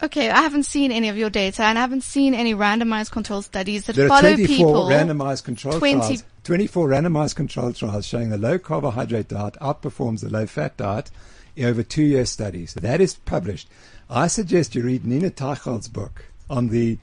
Okay, 0.00 0.30
I 0.30 0.42
haven't 0.42 0.62
seen 0.62 0.92
any 0.92 1.08
of 1.08 1.16
your 1.16 1.28
data 1.28 1.64
and 1.64 1.76
I 1.76 1.80
haven't 1.80 2.04
seen 2.04 2.32
any 2.32 2.54
randomized 2.54 3.10
control 3.10 3.42
studies 3.42 3.86
that 3.86 3.96
There 3.96 4.06
are 4.06 4.08
follow 4.08 4.34
24 4.34 4.46
people. 4.46 4.84
randomized 4.86 5.42
control 5.42 5.76
20 5.76 5.98
trials. 5.98 6.24
24 6.44 6.88
randomized 6.88 7.34
control 7.34 7.72
trials 7.72 8.06
showing 8.06 8.30
the 8.30 8.38
low 8.38 8.60
carbohydrate 8.60 9.26
diet 9.26 9.54
outperforms 9.60 10.20
the 10.20 10.30
low 10.30 10.46
fat 10.46 10.76
diet 10.76 11.10
over 11.60 11.82
two 11.82 12.04
year 12.04 12.24
studies. 12.26 12.74
That 12.74 13.00
is 13.00 13.14
published. 13.14 13.68
I 14.08 14.28
suggest 14.28 14.76
you 14.76 14.82
read 14.84 15.04
Nina 15.04 15.30
Teicholz's 15.30 15.88
book 15.88 16.26
on 16.48 16.68
the, 16.68 16.98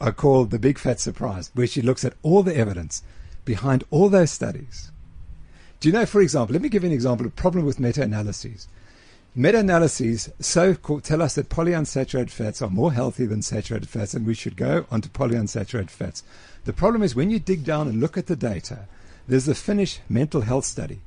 I 0.00 0.10
call 0.10 0.46
The 0.46 0.58
Big 0.58 0.78
Fat 0.78 0.98
Surprise, 0.98 1.52
where 1.54 1.68
she 1.68 1.80
looks 1.80 2.04
at 2.04 2.14
all 2.22 2.42
the 2.42 2.56
evidence 2.56 3.04
behind 3.44 3.84
all 3.90 4.08
those 4.08 4.32
studies. 4.32 4.89
Do 5.80 5.88
you 5.88 5.94
know, 5.94 6.04
for 6.04 6.20
example, 6.20 6.52
let 6.52 6.60
me 6.60 6.68
give 6.68 6.82
you 6.82 6.90
an 6.90 6.94
example 6.94 7.24
of 7.26 7.34
problem 7.34 7.64
with 7.64 7.80
meta 7.80 8.02
analyses. 8.02 8.68
Meta-analyses 9.34 10.28
so 10.40 10.74
called, 10.74 11.04
tell 11.04 11.22
us 11.22 11.36
that 11.36 11.48
polyunsaturated 11.48 12.30
fats 12.30 12.60
are 12.60 12.68
more 12.68 12.92
healthy 12.92 13.24
than 13.24 13.40
saturated 13.42 13.88
fats, 13.88 14.12
and 14.12 14.26
we 14.26 14.34
should 14.34 14.56
go 14.56 14.86
onto 14.90 15.08
polyunsaturated 15.08 15.88
fats. 15.88 16.24
The 16.64 16.72
problem 16.72 17.02
is 17.02 17.14
when 17.14 17.30
you 17.30 17.38
dig 17.38 17.64
down 17.64 17.86
and 17.88 18.00
look 18.00 18.18
at 18.18 18.26
the 18.26 18.36
data, 18.36 18.88
there's 19.28 19.46
the 19.46 19.54
Finnish 19.54 20.00
mental 20.08 20.40
health 20.40 20.64
study. 20.64 20.98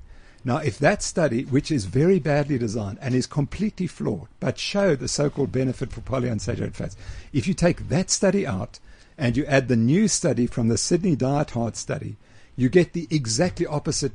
Now, 0.46 0.58
if 0.58 0.80
that 0.80 1.04
study, 1.04 1.44
which 1.44 1.70
is 1.70 1.86
very 1.86 2.18
badly 2.18 2.58
designed 2.58 2.98
and 3.02 3.14
is 3.14 3.28
completely 3.28 3.88
flawed, 3.88 4.28
but 4.40 4.58
showed 4.58 5.00
the 5.00 5.08
so-called 5.08 5.52
benefit 5.52 5.92
for 5.92 6.02
polyunsaturated 6.02 6.74
fats, 6.74 6.98
if 7.34 7.46
you 7.46 7.54
take 7.54 7.90
that 7.90 8.10
study 8.10 8.48
out 8.48 8.80
and 9.18 9.38
you 9.38 9.46
add 9.46 9.68
the 9.68 9.76
new 9.76 10.08
study 10.08 10.48
from 10.48 10.70
the 10.70 10.78
Sydney 10.78 11.16
Diet 11.16 11.52
Heart 11.52 11.76
study, 11.76 12.16
you 12.56 12.70
get 12.70 12.94
the 12.94 13.08
exactly 13.12 13.66
opposite 13.66 14.14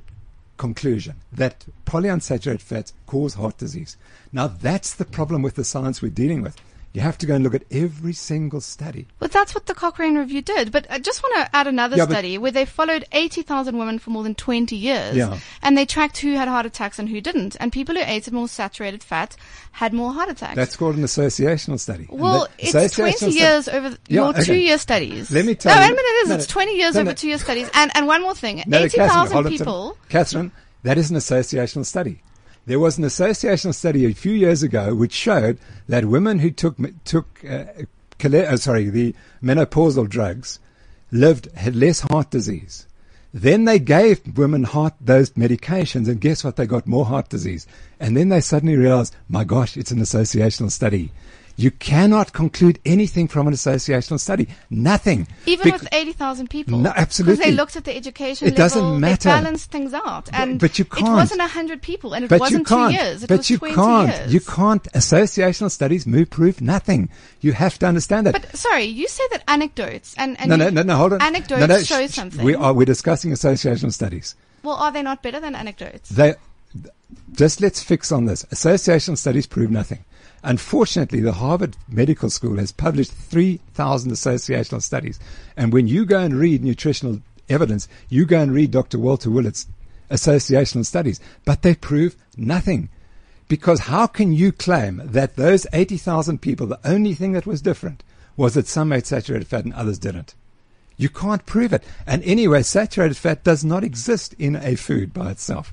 conclusion 0.59 1.16
that 1.32 1.64
polyunsaturated 1.86 2.61
fats 2.61 2.92
cause 3.06 3.34
heart 3.34 3.56
disease. 3.56 3.96
Now 4.32 4.48
that's 4.48 4.94
the 4.94 5.06
problem 5.06 5.40
with 5.40 5.54
the 5.54 5.64
science 5.64 6.02
we're 6.02 6.11
dealing 6.11 6.42
with. 6.42 6.56
You 6.95 7.03
have 7.03 7.18
to 7.18 7.26
go 7.26 7.34
and 7.34 7.45
look 7.45 7.55
at 7.55 7.64
every 7.70 8.14
single 8.14 8.61
study. 8.61 9.07
Well, 9.20 9.28
that's 9.28 9.55
what 9.55 9.66
the 9.66 9.74
Cochrane 9.74 10.16
Review 10.16 10.41
did. 10.41 10.72
But 10.72 10.86
I 10.91 10.99
just 10.99 11.22
want 11.22 11.34
to 11.36 11.55
add 11.57 11.66
another 11.66 11.97
Yeah, 11.97 12.07
study 12.07 12.39
where 12.39 12.51
they 12.51 12.64
followed 12.64 13.05
80,000 13.12 13.76
women 13.76 13.99
for 13.99 14.11
more 14.11 14.22
than 14.22 14.34
20 14.34 14.74
years. 14.74 15.14
Yeah. 15.14 15.39
And 15.62 15.76
they 15.76 15.84
tracked 15.84 16.18
who 16.18 16.34
had 16.34 16.49
heart 16.49 16.64
attacks 16.66 16.99
and 16.99 17.09
who 17.09 17.20
didn't. 17.20 17.57
And 17.61 17.70
people 17.70 17.95
who 17.95 18.01
ate 18.05 18.30
more 18.32 18.49
saturated 18.49 19.05
fat 19.05 19.36
had 19.72 19.93
more 19.93 20.12
heart 20.12 20.30
attacks. 20.30 20.57
That's 20.57 20.76
called 20.76 20.97
an 20.97 21.03
associational 21.05 21.78
study. 21.78 22.07
Well, 22.11 22.49
it's 22.59 22.72
20 22.95 23.12
study- 23.12 23.32
years 23.34 23.68
over 23.68 23.89
th- 23.91 24.01
Yeah, 24.09 24.14
your 24.22 24.28
okay. 24.30 24.45
two-year 24.45 24.78
studies. 24.78 25.30
Let 25.30 25.45
me 25.45 25.55
tell 25.55 25.74
no, 25.74 25.80
you- 25.82 25.89
wait 25.89 25.93
a 25.93 25.97
minute, 25.97 26.09
it 26.09 26.22
is. 26.24 26.28
no, 26.30 26.34
it's 26.36 26.47
20 26.47 26.76
years 26.76 26.95
no, 26.95 27.01
over 27.03 27.11
no. 27.11 27.14
two-year 27.14 27.39
studies. 27.39 27.70
And, 27.74 27.91
and 27.95 28.07
one 28.07 28.22
more 28.22 28.34
thing. 28.34 28.62
No, 28.66 28.78
no, 28.78 28.84
80,000 28.86 29.32
hold 29.32 29.47
on 29.47 29.53
a 29.53 29.57
people. 29.57 29.99
Catherine, 30.09 30.53
that 30.84 30.97
is 30.99 31.11
an 31.11 31.16
associational 31.18 31.84
study. 31.84 32.22
There 32.68 32.78
was 32.78 32.98
an 32.98 33.04
associational 33.04 33.74
study 33.74 34.04
a 34.04 34.12
few 34.12 34.32
years 34.32 34.62
ago 34.62 34.94
which 34.94 35.14
showed 35.14 35.58
that 35.88 36.04
women 36.04 36.40
who 36.40 36.50
took 36.50 36.76
took 37.06 37.42
uh, 37.42 37.64
uh, 38.22 38.56
sorry 38.58 38.90
the 38.90 39.14
menopausal 39.42 40.06
drugs 40.06 40.60
lived 41.10 41.50
had 41.56 41.74
less 41.74 42.00
heart 42.00 42.30
disease. 42.30 42.86
Then 43.32 43.64
they 43.64 43.78
gave 43.78 44.36
women 44.36 44.64
heart 44.64 44.92
those 45.00 45.30
medications, 45.30 46.08
and 46.08 46.20
guess 46.20 46.44
what? 46.44 46.56
They 46.56 46.66
got 46.66 46.86
more 46.86 47.06
heart 47.06 47.30
disease. 47.30 47.66
And 47.98 48.14
then 48.14 48.28
they 48.28 48.42
suddenly 48.42 48.76
realized, 48.76 49.16
my 49.30 49.44
gosh, 49.44 49.78
it's 49.78 49.90
an 49.90 50.00
associational 50.00 50.70
study. 50.70 51.10
You 51.59 51.72
cannot 51.72 52.32
conclude 52.32 52.78
anything 52.86 53.26
from 53.26 53.48
an 53.48 53.52
associational 53.52 54.20
study. 54.20 54.46
Nothing. 54.70 55.26
Even 55.44 55.72
Bec- 55.72 55.80
with 55.80 55.88
80,000 55.92 56.48
people. 56.48 56.78
No, 56.78 56.92
absolutely. 56.94 57.34
Because 57.34 57.50
they 57.50 57.56
looked 57.56 57.74
at 57.74 57.84
the 57.84 57.96
education 57.96 58.46
It 58.46 58.54
doesn't 58.54 59.00
matter. 59.00 59.28
They 59.28 59.34
balanced 59.34 59.72
things 59.72 59.92
out. 59.92 60.28
And 60.32 60.61
but 60.61 60.78
you 60.78 60.84
It 60.84 60.90
can't. 60.92 61.09
It 61.09 61.12
wasn't 61.14 61.40
100 61.40 61.82
people 61.82 62.14
and 62.14 62.24
it 62.24 62.28
but 62.28 62.38
wasn't 62.38 62.68
two 62.68 62.90
years. 62.92 63.24
It 63.24 63.28
but 63.28 63.38
was 63.38 63.50
you 63.50 63.59
20 63.59 63.74
can't. 63.74 64.09
years. 64.09 64.32
You 64.34 64.38
can't. 64.38 64.84
Associational 64.92 65.72
studies 65.72 66.06
move 66.06 66.30
prove 66.30 66.61
nothing. 66.61 67.09
You 67.40 67.54
have 67.54 67.76
to 67.80 67.86
understand 67.86 68.28
that. 68.28 68.34
But 68.34 68.56
sorry, 68.56 68.84
you 68.84 69.09
say 69.09 69.24
that 69.32 69.42
anecdotes 69.48 70.14
and, 70.16 70.38
and 70.38 70.48
no, 70.48 70.54
no, 70.54 70.70
no, 70.70 70.82
no, 70.82 70.94
hold 70.96 71.14
on. 71.14 71.22
Anecdotes 71.22 71.61
no, 71.61 71.66
no, 71.66 71.82
show 71.82 72.06
sh- 72.06 72.12
sh- 72.12 72.14
something. 72.14 72.44
We 72.44 72.54
are, 72.54 72.72
we're 72.72 72.84
discussing 72.84 73.32
associational 73.32 73.92
studies. 73.92 74.36
well, 74.62 74.76
are 74.76 74.92
they 74.92 75.02
not 75.02 75.24
better 75.24 75.40
than 75.40 75.56
anecdotes? 75.56 76.09
They, 76.11 76.36
just 77.32 77.61
let's 77.61 77.82
fix 77.82 78.12
on 78.12 78.26
this. 78.26 78.44
Associational 78.52 79.18
studies 79.18 79.48
prove 79.48 79.72
nothing. 79.72 80.04
Unfortunately, 80.43 81.20
the 81.20 81.32
Harvard 81.32 81.76
Medical 81.89 82.30
School 82.30 82.59
has 82.59 82.72
published 82.72 83.12
3,000 83.12 84.12
associational 84.12 84.82
studies. 84.82 85.18
And 85.57 85.72
when 85.72 85.89
you 85.89 86.05
go 86.05 86.20
and 86.20 86.34
read 86.39 86.62
nutritional 86.62 87.20
evidence, 87.49 87.89
you 88.09 88.24
go 88.24 88.41
and 88.41 88.53
read 88.53 88.70
Dr. 88.70 88.99
Walter 88.99 89.30
Willett's 89.30 89.66
associational 90.11 90.86
studies, 90.86 91.20
but 91.45 91.62
they 91.62 91.74
prove 91.74 92.16
nothing. 92.36 92.89
Because 93.49 93.80
how 93.80 94.07
can 94.07 94.32
you 94.32 94.53
claim 94.53 95.01
that 95.05 95.36
those 95.36 95.66
80,000 95.72 96.41
people, 96.41 96.66
the 96.66 96.80
only 96.84 97.14
thing 97.14 97.32
that 97.32 97.47
was 97.47 97.62
different 97.62 98.03
was 98.36 98.55
that 98.55 98.68
some 98.68 98.93
ate 98.93 99.07
saturated 99.07 99.49
fat 99.49 99.64
and 99.64 99.74
others 99.74 99.99
didn't? 99.99 100.34
You 100.97 101.09
can't 101.09 101.47
prove 101.47 101.72
it. 101.72 101.84
And 102.07 102.22
anyway, 102.24 102.62
saturated 102.62 103.16
fat 103.16 103.45
does 103.45 103.64
not 103.64 103.84
exist 103.84 104.34
in 104.39 104.57
a 104.57 104.76
food 104.76 105.14
by 105.14 105.30
itself. 105.30 105.72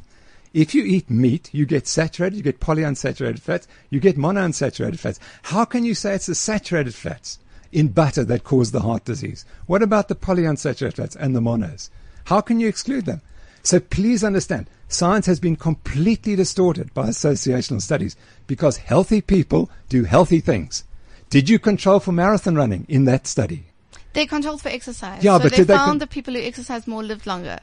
If 0.56 0.74
you 0.74 0.86
eat 0.86 1.10
meat, 1.10 1.50
you 1.52 1.66
get 1.66 1.86
saturated, 1.86 2.38
you 2.38 2.42
get 2.42 2.62
polyunsaturated 2.62 3.40
fats, 3.40 3.68
you 3.90 4.00
get 4.00 4.18
monounsaturated 4.18 4.98
fats. 4.98 5.20
How 5.44 5.66
can 5.66 5.84
you 5.84 5.94
say 5.94 6.16
it's 6.16 6.28
the 6.28 6.34
saturated 6.34 6.96
fats 6.96 7.40
in 7.74 7.90
butter 7.90 8.24
that 8.24 8.46
cause 8.46 8.72
the 8.72 8.80
heart 8.80 9.04
disease? 9.04 9.44
What 9.66 9.84
about 9.84 10.08
the 10.08 10.16
polyunsaturated 10.16 10.96
fats 10.96 11.16
and 11.18 11.36
the 11.36 11.42
monos? 11.42 11.92
How 12.24 12.40
can 12.40 12.62
you 12.62 12.70
exclude 12.70 13.06
them? 13.06 13.22
So 13.64 13.82
please 13.82 14.24
understand, 14.24 14.70
science 14.88 15.26
has 15.26 15.42
been 15.42 15.58
completely 15.58 16.38
distorted 16.38 16.94
by 16.94 17.08
associational 17.08 17.82
studies 17.82 18.16
because 18.48 18.78
healthy 18.78 19.20
people 19.20 19.70
do 19.90 20.06
healthy 20.06 20.40
things. 20.40 20.86
Did 21.30 21.50
you 21.50 21.60
control 21.60 22.00
for 22.00 22.14
marathon 22.14 22.56
running 22.56 22.86
in 22.88 23.04
that 23.06 23.28
study? 23.28 23.66
They 24.14 24.26
controlled 24.26 24.62
for 24.62 24.70
exercise. 24.70 25.22
Yeah, 25.22 25.36
so 25.36 25.44
but 25.44 25.52
they 25.52 25.58
did 25.58 25.68
they 25.68 25.76
found 25.76 25.90
con- 25.90 25.98
that 25.98 26.12
people 26.12 26.34
who 26.34 26.40
exercise 26.40 26.88
more 26.88 27.04
lived 27.04 27.28
longer. 27.28 27.60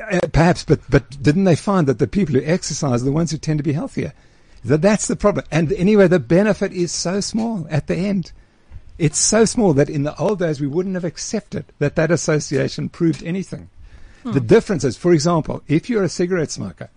Uh, 0.00 0.20
perhaps, 0.32 0.64
but 0.64 0.80
but 0.88 1.22
didn't 1.22 1.44
they 1.44 1.56
find 1.56 1.86
that 1.86 1.98
the 1.98 2.06
people 2.06 2.34
who 2.34 2.42
exercise 2.44 3.02
are 3.02 3.04
the 3.04 3.12
ones 3.12 3.30
who 3.30 3.38
tend 3.38 3.58
to 3.58 3.64
be 3.64 3.72
healthier? 3.72 4.12
That 4.64 4.82
that's 4.82 5.06
the 5.06 5.16
problem. 5.16 5.46
And 5.50 5.72
anyway, 5.72 6.08
the 6.08 6.18
benefit 6.18 6.72
is 6.72 6.90
so 6.90 7.20
small 7.20 7.66
at 7.70 7.86
the 7.86 7.96
end. 7.96 8.32
It's 8.98 9.18
so 9.18 9.44
small 9.44 9.74
that 9.74 9.90
in 9.90 10.04
the 10.04 10.16
old 10.16 10.38
days 10.38 10.60
we 10.60 10.66
wouldn't 10.66 10.94
have 10.94 11.04
accepted 11.04 11.66
that 11.78 11.96
that 11.96 12.10
association 12.10 12.88
proved 12.88 13.22
anything. 13.22 13.68
The 14.24 14.40
difference 14.40 14.84
is, 14.84 14.96
for 14.96 15.12
example, 15.12 15.62
if 15.68 15.90
you're 15.90 16.02
a 16.02 16.08
cigarette 16.08 16.50
smoker, 16.50 16.88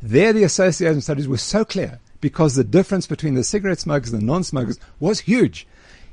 there 0.00 0.32
the 0.32 0.44
association 0.44 1.00
studies 1.00 1.26
were 1.26 1.36
so 1.36 1.64
clear 1.64 1.98
because 2.20 2.54
the 2.54 2.62
difference 2.62 3.08
between 3.08 3.34
the 3.34 3.42
cigarette 3.42 3.80
smokers 3.80 4.12
and 4.12 4.22
the 4.22 4.26
non-smokers 4.26 4.78
was 5.00 5.20
huge. 5.20 5.66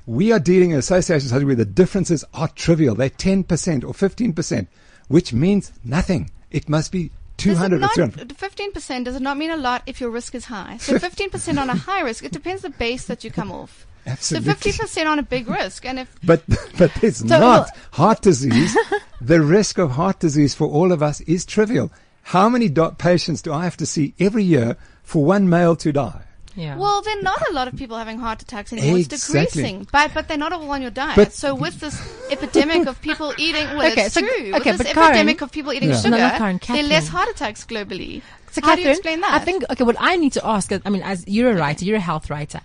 We 0.08 0.32
are 0.32 0.40
dealing 0.40 0.72
in 0.72 0.80
association 0.80 1.28
studies 1.28 1.46
where 1.46 1.56
the 1.56 1.66
differences 1.66 2.26
are 2.34 2.48
trivial. 2.48 2.96
They're 2.96 3.12
10% 3.12 3.44
or 3.84 3.94
15%, 3.94 4.68
which 5.14 5.32
means 5.32 5.72
nothing. 5.86 6.32
It 6.50 6.68
must 6.68 6.92
be 6.92 7.12
Does 7.38 7.62
it 7.62 7.70
200 7.70 7.76
or 7.76 7.80
not, 7.80 7.94
300. 7.94 8.30
15% 8.30 9.04
does 9.06 9.16
it 9.16 9.22
not 9.22 9.38
mean 9.38 9.52
a 9.52 9.58
lot 9.58 9.84
if 9.86 10.02
your 10.02 10.10
risk 10.10 10.34
is 10.34 10.46
high? 10.46 10.78
So 10.78 10.98
15% 10.98 11.60
on 11.62 11.70
a 11.70 11.76
high 11.76 12.02
risk, 12.02 12.24
it 12.24 12.32
depends 12.32 12.64
the 12.64 12.72
base 12.72 13.06
that 13.06 13.24
you 13.24 13.30
come 13.30 13.52
off. 13.52 13.86
Absolutely. 14.08 14.54
So 14.56 14.86
50% 14.86 15.06
on 15.06 15.20
a 15.20 15.24
big 15.24 15.48
risk. 15.48 15.86
And 15.86 16.00
if, 16.00 16.16
But 16.24 16.42
but 16.80 16.92
it's 17.04 17.24
not 17.24 17.70
heart 17.92 18.22
disease. 18.24 18.76
the 19.22 19.42
risk 19.42 19.78
of 19.78 19.92
heart 19.92 20.20
disease 20.20 20.56
for 20.56 20.68
all 20.68 20.92
of 20.92 21.04
us 21.04 21.22
is 21.22 21.46
trivial. 21.46 21.92
How 22.34 22.50
many 22.50 22.68
do- 22.68 22.96
patients 22.98 23.44
do 23.44 23.54
I 23.54 23.66
have 23.66 23.78
to 23.78 23.86
see 23.86 24.16
every 24.20 24.44
year 24.44 24.78
for 25.04 25.24
one 25.24 25.48
male 25.48 25.76
to 25.76 25.92
die? 25.92 26.24
Yeah. 26.56 26.78
well, 26.78 27.02
there 27.02 27.18
are 27.18 27.22
not 27.22 27.42
a 27.50 27.54
lot 27.54 27.68
of 27.68 27.76
people 27.76 27.98
having 27.98 28.20
heart 28.20 28.42
attacks 28.42 28.72
anymore. 28.74 29.00
It's 29.00 29.08
decreasing. 29.08 29.88
But, 29.92 30.14
but 30.14 30.28
they're 30.28 30.38
not 30.38 30.54
all 30.54 30.70
on 30.70 30.82
your 30.82 30.92
diet. 30.92 31.16
But- 31.16 31.34
so 31.34 31.56
with 31.56 31.80
this 31.80 31.96
epidemic 32.32 32.88
of 32.88 33.02
people 33.02 33.34
eating, 33.40 33.66
well, 33.76 33.92
Okay, 33.92 34.06
it's 34.06 34.14
so- 34.14 34.22
true. 34.22 34.54
okay, 34.56 34.72
with 34.72 34.82
this 34.82 34.94
Karen- 34.94 35.10
epidemic 35.10 35.42
of 35.42 35.52
people 35.52 35.74
eating 35.74 35.90
Yeah. 35.90 35.98
sugar, 36.02 36.18
no, 36.18 36.30
Karen, 36.38 36.60
there 36.68 36.84
are 36.86 36.88
less 36.88 37.08
heart 37.08 37.30
attacks 37.30 37.66
globally. 37.66 38.22
So 38.52 38.62
How 38.62 38.76
do 38.76 38.82
you 38.82 38.88
Catherine, 38.88 38.92
explain 38.92 39.22
that? 39.22 39.32
I 39.34 39.40
think 39.40 39.64
okay. 39.72 39.84
What 39.84 39.96
I 40.00 40.16
need 40.16 40.34
to 40.34 40.46
ask, 40.46 40.72
is- 40.72 40.82
I 40.86 40.90
mean, 40.92 41.02
as 41.02 41.28
you're 41.28 41.50
a 41.52 41.56
writer, 41.56 41.86
you're 41.86 41.98
a 41.98 42.00
health 42.00 42.30
writer. 42.30 42.62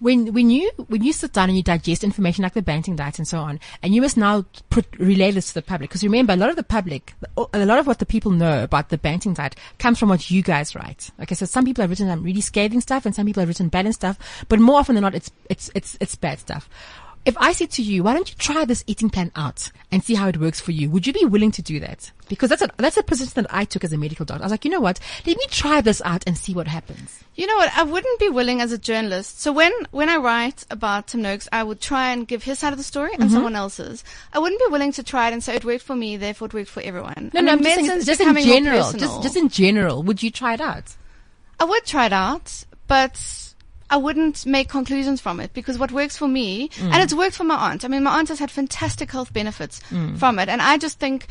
When 0.00 0.32
when 0.32 0.50
you 0.50 0.70
when 0.88 1.02
you 1.04 1.12
sit 1.12 1.32
down 1.32 1.50
and 1.50 1.56
you 1.56 1.62
digest 1.62 2.02
information 2.02 2.42
like 2.42 2.54
the 2.54 2.62
Banting 2.62 2.96
diet 2.96 3.18
and 3.18 3.28
so 3.28 3.38
on, 3.38 3.60
and 3.82 3.94
you 3.94 4.00
must 4.00 4.16
now 4.16 4.44
put 4.70 4.86
relay 4.98 5.30
this 5.30 5.48
to 5.48 5.54
the 5.54 5.62
public 5.62 5.90
because 5.90 6.02
remember 6.02 6.32
a 6.32 6.36
lot 6.36 6.50
of 6.50 6.56
the 6.56 6.62
public, 6.62 7.14
a 7.36 7.64
lot 7.66 7.78
of 7.78 7.86
what 7.86 7.98
the 7.98 8.06
people 8.06 8.32
know 8.32 8.64
about 8.64 8.88
the 8.88 8.98
Banting 8.98 9.34
diet 9.34 9.56
comes 9.78 9.98
from 9.98 10.08
what 10.08 10.30
you 10.30 10.42
guys 10.42 10.74
write. 10.74 11.10
Okay, 11.20 11.34
so 11.34 11.46
some 11.46 11.64
people 11.64 11.82
have 11.82 11.90
written 11.90 12.08
some 12.08 12.22
really 12.22 12.40
scathing 12.40 12.80
stuff, 12.80 13.04
and 13.04 13.14
some 13.14 13.26
people 13.26 13.40
have 13.42 13.48
written 13.48 13.68
balanced 13.68 14.00
stuff, 14.00 14.18
but 14.48 14.58
more 14.58 14.78
often 14.78 14.94
than 14.94 15.02
not, 15.02 15.14
it's 15.14 15.30
it's 15.50 15.70
it's 15.74 15.96
it's 16.00 16.16
bad 16.16 16.38
stuff. 16.38 16.68
If 17.26 17.36
I 17.38 17.52
said 17.52 17.70
to 17.72 17.82
you, 17.82 18.02
why 18.02 18.14
don't 18.14 18.30
you 18.30 18.36
try 18.38 18.64
this 18.64 18.82
eating 18.86 19.10
plan 19.10 19.30
out 19.36 19.70
and 19.92 20.02
see 20.02 20.14
how 20.14 20.28
it 20.28 20.38
works 20.40 20.58
for 20.58 20.72
you? 20.72 20.88
Would 20.90 21.06
you 21.06 21.12
be 21.12 21.26
willing 21.26 21.50
to 21.52 21.60
do 21.60 21.78
that? 21.80 22.10
Because 22.30 22.48
that's 22.48 22.62
a, 22.62 22.70
that's 22.78 22.96
a 22.96 23.02
position 23.02 23.42
that 23.42 23.54
I 23.54 23.66
took 23.66 23.84
as 23.84 23.92
a 23.92 23.98
medical 23.98 24.24
doctor. 24.24 24.42
I 24.42 24.46
was 24.46 24.52
like, 24.52 24.64
you 24.64 24.70
know 24.70 24.80
what? 24.80 24.98
Let 25.26 25.36
me 25.36 25.44
try 25.50 25.82
this 25.82 26.00
out 26.02 26.24
and 26.26 26.38
see 26.38 26.54
what 26.54 26.66
happens. 26.66 27.22
You 27.34 27.46
know 27.46 27.56
what? 27.56 27.76
I 27.76 27.82
wouldn't 27.82 28.18
be 28.20 28.30
willing 28.30 28.62
as 28.62 28.72
a 28.72 28.78
journalist. 28.78 29.40
So 29.40 29.52
when, 29.52 29.72
when 29.90 30.08
I 30.08 30.16
write 30.16 30.64
about 30.70 31.08
Tim 31.08 31.20
Noakes, 31.20 31.46
I 31.52 31.62
would 31.62 31.80
try 31.80 32.10
and 32.12 32.26
give 32.26 32.42
his 32.44 32.58
side 32.58 32.72
of 32.72 32.78
the 32.78 32.84
story 32.84 33.10
Mm-hmm. 33.10 33.22
and 33.22 33.30
someone 33.30 33.56
else's. 33.56 34.02
I 34.32 34.38
wouldn't 34.38 34.60
be 34.60 34.70
willing 34.70 34.92
to 34.92 35.02
try 35.02 35.28
it 35.28 35.32
and 35.34 35.44
say 35.44 35.56
it 35.56 35.64
worked 35.64 35.82
for 35.84 35.96
me, 35.96 36.16
therefore 36.16 36.46
it 36.46 36.54
worked 36.54 36.70
for 36.70 36.82
everyone. 36.82 37.30
No, 37.34 37.40
I 37.40 37.42
no, 37.42 37.56
mean, 37.56 37.78
I'm 37.80 37.84
just, 37.84 38.06
just 38.06 38.20
in 38.22 38.34
general, 38.36 38.92
just, 38.92 39.22
just 39.22 39.36
in 39.36 39.48
general, 39.50 40.02
would 40.04 40.22
you 40.22 40.30
try 40.30 40.54
it 40.54 40.60
out? 40.62 40.96
I 41.58 41.64
would 41.64 41.84
try 41.84 42.06
it 42.06 42.12
out, 42.14 42.64
but 42.86 43.49
I 43.90 43.96
wouldn't 43.96 44.46
make 44.46 44.68
conclusions 44.68 45.20
from 45.20 45.40
it 45.40 45.52
because 45.52 45.76
what 45.78 45.90
works 45.92 46.16
for 46.16 46.28
me, 46.28 46.68
Mm. 46.68 46.92
and 46.92 47.02
it's 47.02 47.12
worked 47.14 47.34
for 47.36 47.44
my 47.44 47.56
aunt. 47.56 47.84
I 47.84 47.88
mean, 47.88 48.02
my 48.04 48.18
aunt 48.18 48.28
has 48.28 48.38
had 48.38 48.50
fantastic 48.50 49.10
health 49.10 49.32
benefits 49.32 49.80
Mm. 49.90 50.16
from 50.18 50.38
it, 50.38 50.48
and 50.48 50.62
I 50.62 50.78
just 50.78 50.98
think. 50.98 51.26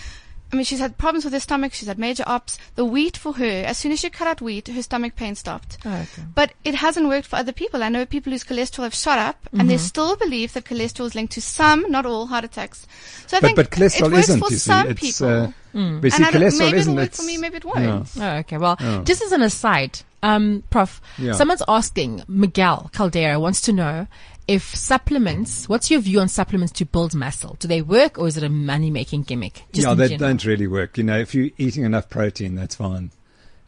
I 0.51 0.55
mean, 0.55 0.65
she's 0.65 0.79
had 0.79 0.97
problems 0.97 1.25
with 1.25 1.33
her 1.33 1.39
stomach. 1.39 1.73
She's 1.75 1.87
had 1.87 1.99
major 1.99 2.23
ops. 2.25 2.57
The 2.73 2.83
wheat 2.83 3.15
for 3.15 3.33
her, 3.33 3.45
as 3.71 3.77
soon 3.77 3.91
as 3.91 3.99
she 3.99 4.09
cut 4.09 4.27
out 4.27 4.41
wheat, 4.41 4.67
her 4.67 4.81
stomach 4.81 5.15
pain 5.15 5.35
stopped. 5.35 5.77
Oh, 5.85 5.91
okay. 5.93 6.23
But 6.33 6.53
it 6.65 6.73
hasn't 6.73 7.07
worked 7.07 7.27
for 7.27 7.35
other 7.35 7.51
people. 7.51 7.83
I 7.83 7.89
know 7.89 8.03
people 8.03 8.31
whose 8.31 8.43
cholesterol 8.43 8.81
have 8.81 8.95
shot 8.95 9.19
up, 9.19 9.37
and 9.51 9.59
Mm-hmm. 9.61 9.67
they 9.69 9.77
still 9.77 10.15
believe 10.15 10.53
that 10.53 10.65
cholesterol 10.65 11.05
is 11.05 11.13
linked 11.13 11.33
to 11.33 11.41
some, 11.43 11.85
not 11.91 12.07
all, 12.07 12.25
heart 12.25 12.45
attacks. 12.45 12.87
So 13.27 13.37
I 13.37 13.41
But 13.41 13.45
think 13.45 13.55
but 13.57 13.69
cholesterol 13.69 14.07
it 14.07 14.11
works 14.13 14.29
isn't. 14.29 14.39
for 14.39 14.45
You 14.49 14.57
see, 14.57 14.69
some 14.71 14.87
it's 14.87 14.99
people. 14.99 15.27
uh, 15.29 15.47
Mm. 15.75 16.01
but 16.01 16.11
see, 16.11 16.15
and 16.15 16.25
I 16.25 16.31
don't, 16.31 16.41
cholesterol 16.41 16.59
maybe 16.59 16.77
isn't. 16.79 16.93
it'll 16.93 17.03
work 17.03 17.13
for 17.13 17.23
me. 17.23 17.37
Maybe 17.37 17.57
it 17.57 17.65
won't. 17.65 18.09
Oh, 18.19 18.29
okay. 18.41 18.57
Well, 18.57 18.77
Oh. 18.81 19.03
just 19.03 19.21
as 19.21 19.31
an 19.31 19.43
aside, 19.43 19.99
um, 20.23 20.63
Prof, 20.69 21.01
Yeah. 21.17 21.33
someone's 21.33 21.63
asking, 21.67 22.23
Miguel 22.27 22.89
Caldera 22.93 23.39
wants 23.39 23.61
to 23.61 23.73
know 23.73 24.07
if 24.47 24.75
supplements, 24.75 25.69
what's 25.69 25.91
your 25.91 25.99
view 26.01 26.19
on 26.19 26.27
supplements 26.27 26.73
to 26.73 26.85
build 26.85 27.13
muscle? 27.13 27.55
Do 27.59 27.67
they 27.67 27.83
work 27.83 28.17
or 28.17 28.27
is 28.27 28.35
it 28.35 28.43
a 28.43 28.49
money 28.49 28.89
making 28.89 29.21
gimmick? 29.23 29.63
Just 29.73 29.87
yeah, 29.87 29.93
they 29.93 30.09
general. 30.09 30.29
don't 30.29 30.45
really 30.45 30.65
work. 30.65 30.97
You 30.97 31.03
know, 31.03 31.19
if 31.19 31.35
you're 31.35 31.49
eating 31.57 31.83
enough 31.83 32.09
protein, 32.09 32.55
that's 32.55 32.73
fine. 32.75 33.11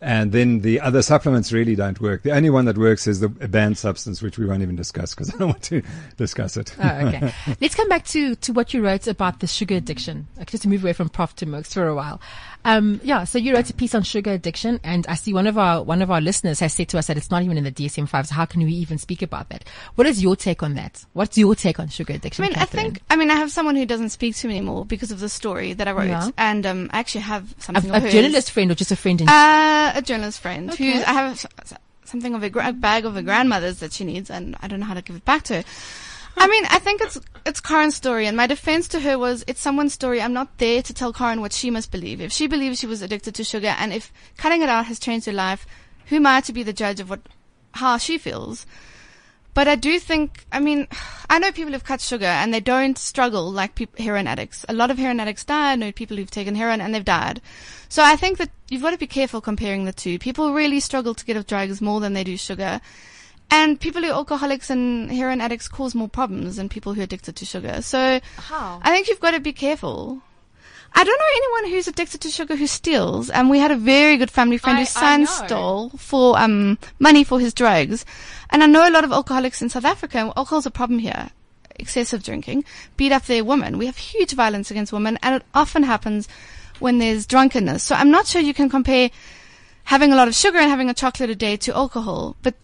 And 0.04 0.32
then 0.32 0.62
the 0.62 0.80
other 0.82 1.04
supplements 1.04 1.54
really 1.54 1.76
don't 1.76 2.02
work. 2.02 2.24
The 2.24 2.32
only 2.32 2.50
one 2.50 2.66
that 2.66 2.76
works 2.76 3.06
is 3.06 3.20
the 3.20 3.30
banned 3.30 3.78
substance, 3.78 4.24
which 4.24 4.40
we 4.40 4.48
won't 4.48 4.64
even 4.64 4.76
discuss 4.76 5.14
because 5.14 5.30
I 5.36 5.38
don't 5.38 5.50
want 5.50 5.62
to 5.66 5.84
discuss 6.18 6.58
it. 6.58 6.76
Oh, 6.82 6.90
okay. 7.08 7.32
Let's 7.62 7.76
come 7.76 7.88
back 7.88 8.06
to, 8.06 8.34
to 8.34 8.52
what 8.52 8.74
you 8.74 8.84
wrote 8.84 9.06
about 9.06 9.42
the 9.42 9.46
sugar 9.46 9.76
addiction. 9.76 10.28
Just 10.48 10.64
to 10.64 10.70
move 10.70 10.84
away 10.84 10.94
from 10.94 11.10
Prof 11.10 11.36
to 11.36 11.46
Merckx 11.46 11.76
for 11.76 11.88
a 11.88 11.94
while. 11.94 12.20
Um, 12.64 13.00
yeah, 13.04 13.24
so 13.24 13.38
you 13.38 13.54
wrote 13.56 13.70
a 13.70 13.74
piece 13.74 13.96
on 13.96 14.04
sugar 14.04 14.32
addiction 14.32 14.80
and 14.84 15.08
I 15.08 15.16
see 15.16 15.34
one 15.34 15.48
of 15.48 15.58
our, 15.58 15.82
one 15.84 16.02
of 16.02 16.12
our 16.12 16.22
listeners 16.22 16.60
has 16.60 16.74
said 16.74 16.90
to 16.90 16.98
us 17.00 17.08
that 17.08 17.18
it's 17.18 17.32
not 17.32 17.42
even 17.44 17.58
in 17.58 17.64
the 17.64 17.72
DSM-5. 17.72 18.28
So 18.28 18.36
how 18.36 18.46
can 18.46 18.64
we 18.64 18.72
even 18.74 18.98
speak 18.98 19.22
about 19.22 19.50
that? 19.50 19.64
What 19.96 20.06
is 20.08 20.22
your 20.22 20.36
take 20.36 20.62
on 20.62 20.76
that? 20.76 21.04
What's 21.14 21.38
your 21.38 21.56
take 21.56 21.80
on 21.80 21.90
sugar 21.90 22.14
addiction? 22.14 22.46
I 22.46 22.48
mean, 22.50 22.58
I 22.58 22.66
think, 22.66 23.02
I 23.10 23.16
mean, 23.16 23.32
I 23.32 23.36
have 23.36 23.52
someone 23.52 23.76
who 23.76 23.86
doesn't 23.86 24.10
speak 24.10 24.36
to 24.38 24.48
me 24.48 24.58
anymore 24.58 24.86
because 24.86 25.12
of 25.12 25.20
the 25.20 25.30
story 25.30 25.74
that 25.74 25.88
I 25.88 25.92
wrote. 25.92 26.08
Yeah. 26.10 26.30
And, 26.38 26.66
um, 26.66 26.90
I 26.94 27.00
actually 27.00 27.22
have 27.22 27.54
something 27.60 27.90
a 27.92 27.98
of 27.98 28.10
journalist 28.10 28.52
friend 28.52 28.70
or 28.72 28.76
just 28.76 28.92
a 28.92 28.96
friend 28.96 29.22
in 29.22 29.28
Uh, 29.30 29.94
a 29.96 30.02
journalist 30.02 30.40
friend 30.40 30.72
Okay. 30.72 30.92
who 30.94 31.00
I 31.00 31.14
have 31.14 31.48
something 32.06 32.36
of 32.36 32.44
a, 32.44 32.50
gra- 32.50 32.74
bag 32.74 33.06
of 33.06 33.16
her 33.16 33.22
grandmother's 33.22 33.80
that 33.80 33.94
she 33.94 34.04
needs, 34.04 34.30
and 34.30 34.56
I 34.62 34.68
don't 34.68 34.80
know 34.80 34.86
how 34.86 34.94
to 34.94 35.02
give 35.02 35.16
it 35.16 35.26
back 35.26 35.44
to 35.44 35.56
her. 35.58 35.64
I 36.38 36.48
mean, 36.48 36.66
I 36.66 36.80
think 36.80 37.02
it's 37.02 37.20
it's 37.46 37.60
Karen's 37.60 37.96
story, 37.96 38.28
and 38.28 38.38
my 38.38 38.48
defense 38.48 38.88
to 38.90 39.00
her 39.00 39.18
was 39.18 39.44
it's 39.48 39.62
someone's 39.62 39.94
story. 39.94 40.22
I'm 40.22 40.34
not 40.34 40.58
there 40.58 40.82
to 40.82 40.94
tell 40.94 41.14
Karen 41.14 41.42
what 41.42 41.54
she 41.54 41.70
must 41.70 41.92
believe. 41.92 42.22
If 42.22 42.32
she 42.32 42.48
believes 42.48 42.80
she 42.80 42.88
was 42.88 43.02
addicted 43.02 43.36
to 43.36 43.44
sugar, 43.44 43.76
and 43.78 43.94
if 43.94 44.12
cutting 44.38 44.62
it 44.62 44.70
out 44.70 44.86
has 44.86 45.00
changed 45.00 45.26
her 45.26 45.34
life, 45.34 45.66
who 46.08 46.18
am 46.18 46.28
I 46.28 46.42
to 46.42 46.54
be 46.54 46.64
the 46.64 46.74
judge 46.74 47.00
of 47.00 47.10
what 47.10 47.22
how 47.74 47.98
she 47.98 48.18
feels? 48.18 48.66
But 49.54 49.68
I 49.68 49.76
do 49.76 50.00
think, 50.00 50.46
I 50.52 50.60
mean, 50.60 50.88
I 51.30 51.40
know 51.40 51.52
people 51.52 51.74
who've 51.74 51.84
cut 51.84 52.02
sugar 52.02 52.26
and 52.26 52.54
they 52.54 52.60
don't 52.60 52.98
struggle 52.98 53.52
like 53.52 53.76
peop 53.76 53.98
heroin 53.98 54.28
addicts. 54.28 54.66
A 54.68 54.74
lot 54.74 54.92
of 54.92 54.98
heroin 54.98 55.20
addicts 55.20 55.46
die. 55.46 55.74
I 55.74 55.76
know 55.76 55.92
people 55.92 56.18
who've 56.18 56.32
taken 56.32 56.56
heroin 56.56 56.82
and 56.82 56.94
they've 56.94 57.06
died. 57.06 57.42
So 57.90 58.04
I 58.04 58.16
think 58.16 58.38
that 58.38 58.50
you've 58.70 58.82
got 58.82 58.92
to 58.92 58.98
be 58.98 59.08
careful 59.08 59.42
comparing 59.42 59.86
the 59.86 59.94
two. 59.94 60.20
People 60.20 60.54
really 60.54 60.80
struggle 60.80 61.14
to 61.14 61.26
get 61.26 61.38
off 61.38 61.48
drugs 61.48 61.82
more 61.82 62.00
than 62.00 62.14
they 62.14 62.24
do 62.24 62.38
sugar. 62.38 62.82
And 63.52 63.80
people 63.80 64.02
who 64.02 64.08
are 64.10 64.14
alcoholics 64.14 64.70
and 64.70 65.12
heroin 65.12 65.42
addicts 65.42 65.68
cause 65.68 65.94
more 65.94 66.08
problems 66.08 66.56
than 66.56 66.70
people 66.70 66.94
who 66.94 67.02
are 67.02 67.04
addicted 67.04 67.36
to 67.36 67.46
sugar. 67.46 67.82
So 67.82 68.22
How? 68.38 68.80
I 68.82 68.92
think 68.92 69.08
you've 69.10 69.20
got 69.20 69.32
to 69.32 69.40
be 69.42 69.52
careful. 69.54 70.22
I 70.94 71.04
don't 71.04 71.18
know 71.20 71.36
anyone 71.36 71.72
who's 71.74 71.88
addicted 71.88 72.22
to 72.22 72.30
sugar 72.30 72.56
who 72.56 72.66
steals. 72.68 73.30
And 73.30 73.50
we 73.50 73.60
had 73.60 73.72
a 73.72 73.76
very 73.76 74.16
good 74.18 74.32
family 74.32 74.58
friend 74.58 74.78
I- 74.78 74.82
whose 74.82 74.90
son 74.90 75.26
stole 75.28 75.90
for 75.98 76.40
um, 76.40 76.78
money 77.00 77.24
for 77.26 77.40
his 77.40 77.54
drugs. 77.54 78.06
And 78.50 78.64
I 78.64 78.68
know 78.68 78.88
a 78.88 78.92
lot 78.92 79.04
of 79.04 79.12
alcoholics 79.12 79.62
in 79.62 79.70
South 79.70 79.86
Africa. 79.86 80.18
and 80.18 80.34
Alcohol's 80.38 80.66
a 80.66 80.72
problem 80.72 81.00
here. 81.00 81.30
Excessive 81.78 82.24
drinking 82.24 82.64
beat 82.96 83.12
up 83.12 83.26
their 83.26 83.44
women. 83.44 83.78
We 83.78 83.86
have 83.88 83.98
huge 83.98 84.34
violence 84.34 84.70
against 84.72 84.94
women, 84.94 85.18
and 85.24 85.36
it 85.36 85.44
often 85.54 85.84
happens 85.84 86.28
when 86.80 87.00
there's 87.00 87.26
drunkenness. 87.26 87.82
So 87.84 87.96
I'm 87.96 88.12
not 88.12 88.28
sure 88.28 88.42
you 88.42 88.54
can 88.54 88.70
compare 88.70 89.10
having 89.86 90.12
a 90.12 90.16
lot 90.16 90.28
of 90.28 90.36
sugar 90.36 90.60
and 90.60 90.70
having 90.70 90.90
a 90.90 90.94
chocolate 90.94 91.30
a 91.30 91.36
day 91.36 91.58
to 91.58 91.76
alcohol. 91.76 92.36
But 92.44 92.56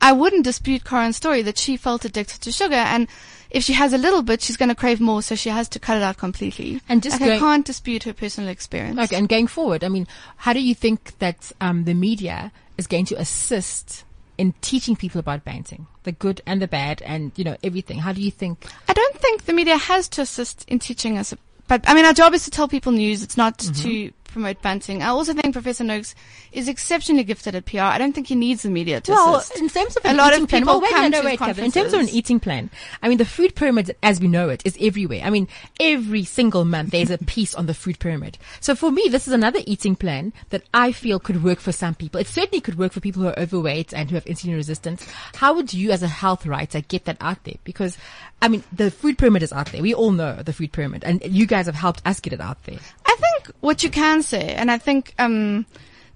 I 0.00 0.12
wouldn't 0.12 0.44
dispute 0.44 0.84
Karen's 0.84 1.16
story 1.16 1.42
that 1.42 1.58
she 1.58 1.76
felt 1.76 2.04
addicted 2.04 2.40
to 2.42 2.52
sugar, 2.52 2.74
and 2.74 3.06
if 3.50 3.64
she 3.64 3.72
has 3.74 3.92
a 3.92 3.98
little 3.98 4.22
bit, 4.22 4.40
she's 4.42 4.56
going 4.56 4.68
to 4.68 4.74
crave 4.74 5.00
more, 5.00 5.22
so 5.22 5.34
she 5.34 5.48
has 5.50 5.68
to 5.70 5.78
cut 5.78 5.96
it 5.96 6.02
out 6.02 6.16
completely. 6.16 6.80
And 6.88 7.02
just 7.02 7.20
Like, 7.20 7.32
I 7.32 7.38
can't 7.38 7.66
dispute 7.66 8.04
her 8.04 8.12
personal 8.12 8.48
experience. 8.48 8.98
Okay, 8.98 9.16
and 9.16 9.28
going 9.28 9.46
forward, 9.46 9.84
I 9.84 9.88
mean, 9.88 10.06
how 10.36 10.52
do 10.52 10.60
you 10.60 10.74
think 10.74 11.18
that 11.18 11.52
um, 11.60 11.84
the 11.84 11.94
media 11.94 12.52
is 12.78 12.86
going 12.86 13.04
to 13.06 13.20
assist 13.20 14.04
in 14.38 14.54
teaching 14.62 14.96
people 14.96 15.18
about 15.18 15.44
banting, 15.44 15.86
the 16.04 16.12
good 16.12 16.40
and 16.46 16.62
the 16.62 16.68
bad, 16.68 17.02
and 17.02 17.32
you 17.36 17.44
know 17.44 17.56
everything? 17.62 17.98
How 17.98 18.12
do 18.12 18.22
you 18.22 18.30
think? 18.30 18.64
I 18.88 18.92
don't 18.94 19.16
think 19.16 19.44
the 19.44 19.52
media 19.52 19.76
has 19.76 20.08
to 20.10 20.22
assist 20.22 20.64
in 20.68 20.78
teaching 20.78 21.18
us, 21.18 21.34
but 21.68 21.84
I 21.86 21.94
mean, 21.94 22.04
our 22.06 22.14
job 22.14 22.32
is 22.34 22.44
to 22.44 22.50
tell 22.50 22.68
people 22.68 22.92
news. 22.92 23.22
It's 23.22 23.36
not 23.36 23.58
Mm-hmm. 23.58 23.82
to 23.82 24.12
promote 24.30 24.62
banting. 24.62 25.02
I 25.02 25.08
also 25.08 25.32
think 25.34 25.52
Professor 25.52 25.84
Noakes 25.84 26.14
is 26.52 26.68
exceptionally 26.68 27.24
gifted 27.24 27.54
at 27.54 27.64
PR. 27.66 27.80
I 27.80 27.98
don't 27.98 28.12
think 28.12 28.26
he 28.28 28.34
needs 28.34 28.62
the 28.62 28.70
media 28.70 29.00
to 29.02 29.12
Well, 29.12 29.36
assist. 29.36 29.58
in 29.60 29.68
terms 29.68 29.96
of 29.96 30.04
A 30.04 30.08
an 30.08 30.16
lot 30.16 30.32
of 30.32 30.38
eating 30.38 30.46
plan, 30.46 30.62
people 30.62 30.74
well, 30.74 30.80
wait, 30.82 30.90
come 30.90 31.10
no, 31.10 31.18
no, 31.20 31.24
wait, 31.24 31.38
Catherine. 31.38 31.64
In 31.66 31.72
terms 31.72 31.92
of 31.92 32.00
an 32.00 32.08
eating 32.08 32.40
plan, 32.40 32.70
I 33.02 33.08
mean, 33.08 33.18
the 33.18 33.24
food 33.24 33.54
pyramid, 33.54 33.94
as 34.02 34.20
we 34.20 34.28
know 34.28 34.48
it, 34.48 34.62
is 34.64 34.76
everywhere. 34.80 35.20
I 35.24 35.30
mean, 35.30 35.48
every 35.78 36.24
single 36.24 36.64
month 36.64 36.90
there's 36.90 37.10
a 37.10 37.18
piece 37.18 37.54
on 37.54 37.66
the 37.66 37.74
food 37.74 37.98
pyramid. 37.98 38.38
So 38.60 38.74
for 38.74 38.90
me, 38.90 39.06
this 39.08 39.26
is 39.26 39.32
another 39.32 39.60
eating 39.66 39.96
plan 39.96 40.32
that 40.50 40.62
I 40.74 40.92
feel 40.92 41.18
could 41.20 41.42
work 41.44 41.60
for 41.60 41.72
some 41.72 41.94
people. 41.94 42.20
It 42.20 42.26
certainly 42.26 42.60
could 42.60 42.78
work 42.78 42.92
for 42.92 43.00
people 43.00 43.22
who 43.22 43.28
are 43.28 43.38
overweight 43.38 43.92
and 43.94 44.08
who 44.10 44.16
have 44.16 44.24
insulin 44.24 44.54
resistance. 44.56 45.06
How 45.34 45.52
would 45.54 45.72
you, 45.74 45.90
as 45.90 46.02
a 46.02 46.08
health 46.08 46.46
writer, 46.46 46.80
get 46.80 47.04
that 47.04 47.16
out 47.20 47.42
there? 47.44 47.54
Because, 47.64 47.96
I 48.42 48.48
mean, 48.48 48.64
the 48.72 48.90
food 48.90 49.18
pyramid 49.18 49.42
is 49.42 49.52
out 49.52 49.70
there. 49.72 49.82
We 49.82 49.94
all 49.94 50.12
know 50.12 50.42
the 50.42 50.52
food 50.52 50.72
pyramid, 50.72 51.04
and 51.04 51.22
you 51.24 51.46
guys 51.46 51.66
have 51.66 51.74
helped 51.74 52.02
us 52.06 52.20
get 52.20 52.32
it 52.32 52.40
out 52.40 52.62
there. 52.64 52.78
I 53.06 53.16
think 53.18 53.29
what 53.60 53.82
you 53.82 53.90
can 53.90 54.22
say, 54.22 54.54
and 54.54 54.70
I 54.70 54.78
think 54.78 55.14
um, 55.18 55.66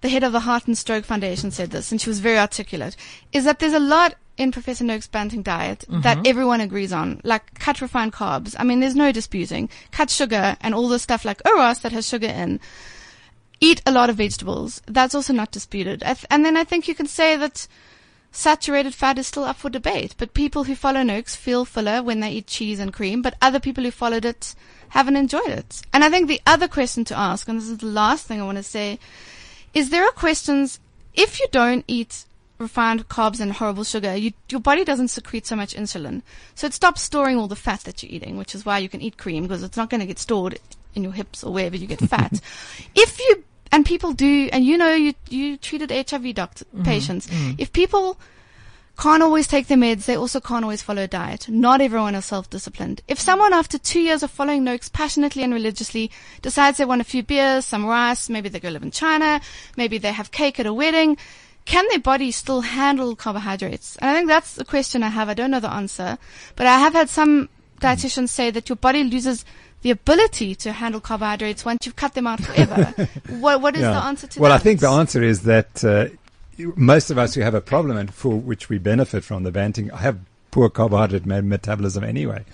the 0.01 0.09
head 0.09 0.22
of 0.22 0.32
the 0.32 0.41
Heart 0.41 0.66
and 0.66 0.78
Stroke 0.78 1.05
Foundation 1.05 1.51
said 1.51 1.70
this, 1.70 1.91
and 1.91 2.01
she 2.01 2.11
was 2.11 2.20
very 2.20 2.39
articulate, 2.39 2.97
is 3.32 3.45
that 3.45 3.59
there's 3.59 3.72
a 3.72 3.78
lot 3.78 4.14
in 4.37 4.51
Professor 4.51 4.85
Noakes' 4.85 5.07
banting 5.07 5.43
diet 5.43 5.85
that 5.89 6.26
everyone 6.26 6.61
agrees 6.61 6.93
on, 6.93 7.20
like 7.22 7.59
cut 7.59 7.80
refined 7.80 8.12
carbs. 8.12 8.57
I 8.59 8.64
mean, 8.64 8.80
there's 8.80 8.97
no 8.97 9.12
disputing. 9.12 9.68
Cut 9.93 10.11
sugar 10.11 10.57
and 10.61 10.74
all 10.74 10.89
the 10.89 10.99
stuff 10.99 11.24
like 11.24 11.43
Uros 11.45 11.80
that 11.82 11.93
has 11.93 12.09
sugar 12.09 12.26
in. 12.26 12.61
Eat 13.61 13.80
a 13.87 13.93
lot 13.93 14.11
of 14.11 14.16
vegetables. 14.16 14.82
That's 14.87 15.14
also 15.14 15.32
not 15.32 15.53
disputed. 15.53 16.03
I 16.03 16.14
th- 16.14 16.26
and 16.30 16.45
then 16.45 16.57
I 16.57 16.64
think 16.64 16.89
you 16.89 16.95
can 16.95 17.07
say 17.07 17.37
that 17.37 17.68
saturated 18.32 18.93
fat 18.93 19.18
is 19.18 19.28
still 19.28 19.45
up 19.45 19.57
for 19.57 19.70
debate, 19.70 20.16
but 20.18 20.35
people 20.35 20.64
who 20.64 20.74
follow 20.74 21.05
Noakes 21.05 21.37
feel 21.37 21.64
fuller 21.64 22.03
when 22.03 22.18
they 22.18 22.32
eat 22.32 22.49
cheese 22.49 22.80
and 22.80 22.93
cream, 22.93 23.22
but 23.22 23.37
other 23.41 23.61
people 23.61 23.85
who 23.85 23.93
followed 23.93 24.24
it 24.24 24.57
haven't 24.95 25.17
enjoyed 25.17 25.49
it. 25.49 25.83
And 25.93 26.05
I 26.05 26.09
think 26.09 26.29
the 26.29 26.41
other 26.47 26.69
question 26.69 27.05
to 27.07 27.19
ask, 27.19 27.49
and 27.49 27.59
this 27.59 27.69
is 27.69 27.79
the 27.79 27.87
last 27.87 28.27
thing 28.27 28.41
I 28.41 28.45
want 28.45 28.59
to 28.59 28.63
say, 28.63 29.01
is 29.75 29.91
there 29.91 30.05
are 30.05 30.13
questions, 30.13 30.79
if 31.15 31.41
you 31.41 31.49
don't 31.51 31.85
eat 31.89 32.27
refined 32.59 33.09
carbs 33.09 33.41
and 33.41 33.53
horrible 33.53 33.83
sugar, 33.83 34.15
you, 34.15 34.33
your 34.49 34.61
body 34.61 34.85
doesn't 34.85 35.09
secrete 35.09 35.47
so 35.47 35.57
much 35.57 35.75
insulin. 35.75 36.23
So 36.55 36.69
it 36.69 36.75
stops 36.75 37.03
storing 37.03 37.37
all 37.37 37.49
the 37.49 37.57
fat 37.57 37.81
that 37.81 38.05
you're 38.05 38.13
eating, 38.13 38.37
which 38.37 38.55
is 38.55 38.65
why 38.65 38.79
you 38.79 38.89
can 38.89 39.01
eat 39.01 39.19
cream 39.19 39.43
because 39.43 39.65
it's 39.65 39.77
not 39.77 39.91
going 39.91 40.01
to 40.01 40.07
get 40.07 40.21
stored 40.21 40.61
in 40.95 41.03
your 41.03 41.13
hips 41.13 41.43
or 41.43 41.53
wherever 41.53 41.77
you 41.77 41.89
get 41.89 41.99
fat. 42.15 42.41
if 42.95 43.19
you, 43.19 43.43
and 43.73 43.85
people 43.85 44.13
do, 44.13 44.49
and 44.53 44.65
you 44.65 44.79
know, 44.79 44.95
you, 44.95 45.13
you 45.29 45.57
treated 45.57 45.91
HIV 45.91 46.37
doctor, 46.37 46.67
mm-hmm. 46.67 46.85
patients. 46.85 47.27
Mm-hmm. 47.27 47.55
If 47.59 47.73
people 47.73 48.17
can't 48.97 49.23
always 49.23 49.47
take 49.47 49.67
their 49.67 49.79
meds. 49.79 50.05
They 50.07 50.17
also 50.17 50.41
can't 50.41 50.65
always 50.65 50.83
follow 50.83 51.03
a 51.03 51.09
diet. 51.09 51.49
Not 51.49 51.81
everyone 51.81 52.15
is 52.15 52.27
self-disciplined. 52.27 53.03
If 53.09 53.19
someone 53.19 53.53
after 53.53 53.77
two 53.77 54.01
years 54.01 54.23
of 54.23 54.31
following 54.31 54.63
Noakes 54.63 54.89
passionately 54.89 55.43
and 55.43 55.53
religiously 55.53 56.11
decides 56.43 56.79
they 56.79 56.85
want 56.85 57.01
a 57.01 57.05
few 57.05 57.23
beers, 57.23 57.65
some 57.65 57.85
rice, 57.85 58.29
maybe 58.29 58.49
they 58.49 58.61
go 58.61 58.69
live 58.69 58.83
in 58.85 58.93
China, 58.93 59.41
maybe 59.77 59.99
they 59.99 60.13
have 60.13 60.31
cake 60.31 60.61
at 60.61 60.67
a 60.67 60.73
wedding, 60.73 61.17
can 61.65 61.87
their 61.89 61.99
body 61.99 62.31
still 62.31 62.61
handle 62.61 63.17
carbohydrates? 63.17 63.97
And 63.97 64.11
I 64.11 64.15
think 64.15 64.29
that's 64.29 64.55
the 64.55 64.65
question 64.65 65.03
I 65.03 65.09
have. 65.09 65.29
I 65.29 65.35
don't 65.35 65.51
know 65.51 65.61
the 65.61 65.73
answer, 65.73 66.19
but 66.57 66.67
I 66.67 66.79
have 66.79 66.93
had 66.93 67.09
some 67.09 67.49
dietitians 67.81 68.29
say 68.29 68.51
that 68.51 68.69
your 68.69 68.77
body 68.77 69.03
loses 69.03 69.45
the 69.83 69.91
ability 69.91 70.55
to 70.55 70.73
handle 70.73 71.01
carbohydrates 71.01 71.65
once 71.65 71.85
you've 71.85 71.97
cut 71.97 72.15
them 72.15 72.27
out 72.27 72.41
forever. 72.43 72.95
what, 73.29 73.61
what 73.61 73.75
is 73.77 73.83
Yeah. 73.83 73.93
the 73.93 74.05
answer 74.05 74.27
to 74.27 74.41
well, 74.41 74.49
that? 74.49 74.55
Well, 74.55 74.61
I 74.61 74.63
think 74.63 74.81
the 74.81 74.89
answer 74.89 75.23
is 75.23 75.43
that 75.43 75.85
uh, 75.85 76.07
most 76.77 77.11
of 77.11 77.19
us 77.19 77.35
who 77.35 77.41
have 77.41 77.55
a 77.55 77.61
problem 77.61 77.97
and 77.97 78.13
for 78.13 78.37
which 78.37 78.69
we 78.69 78.79
benefit 78.79 79.25
from 79.25 79.43
the 79.43 79.53
banting 79.53 79.91
I 79.91 79.99
have 79.99 80.19
poor 80.51 80.71
carbohydrate 80.71 81.27
metabolism 81.27 82.05
anyway. 82.05 82.45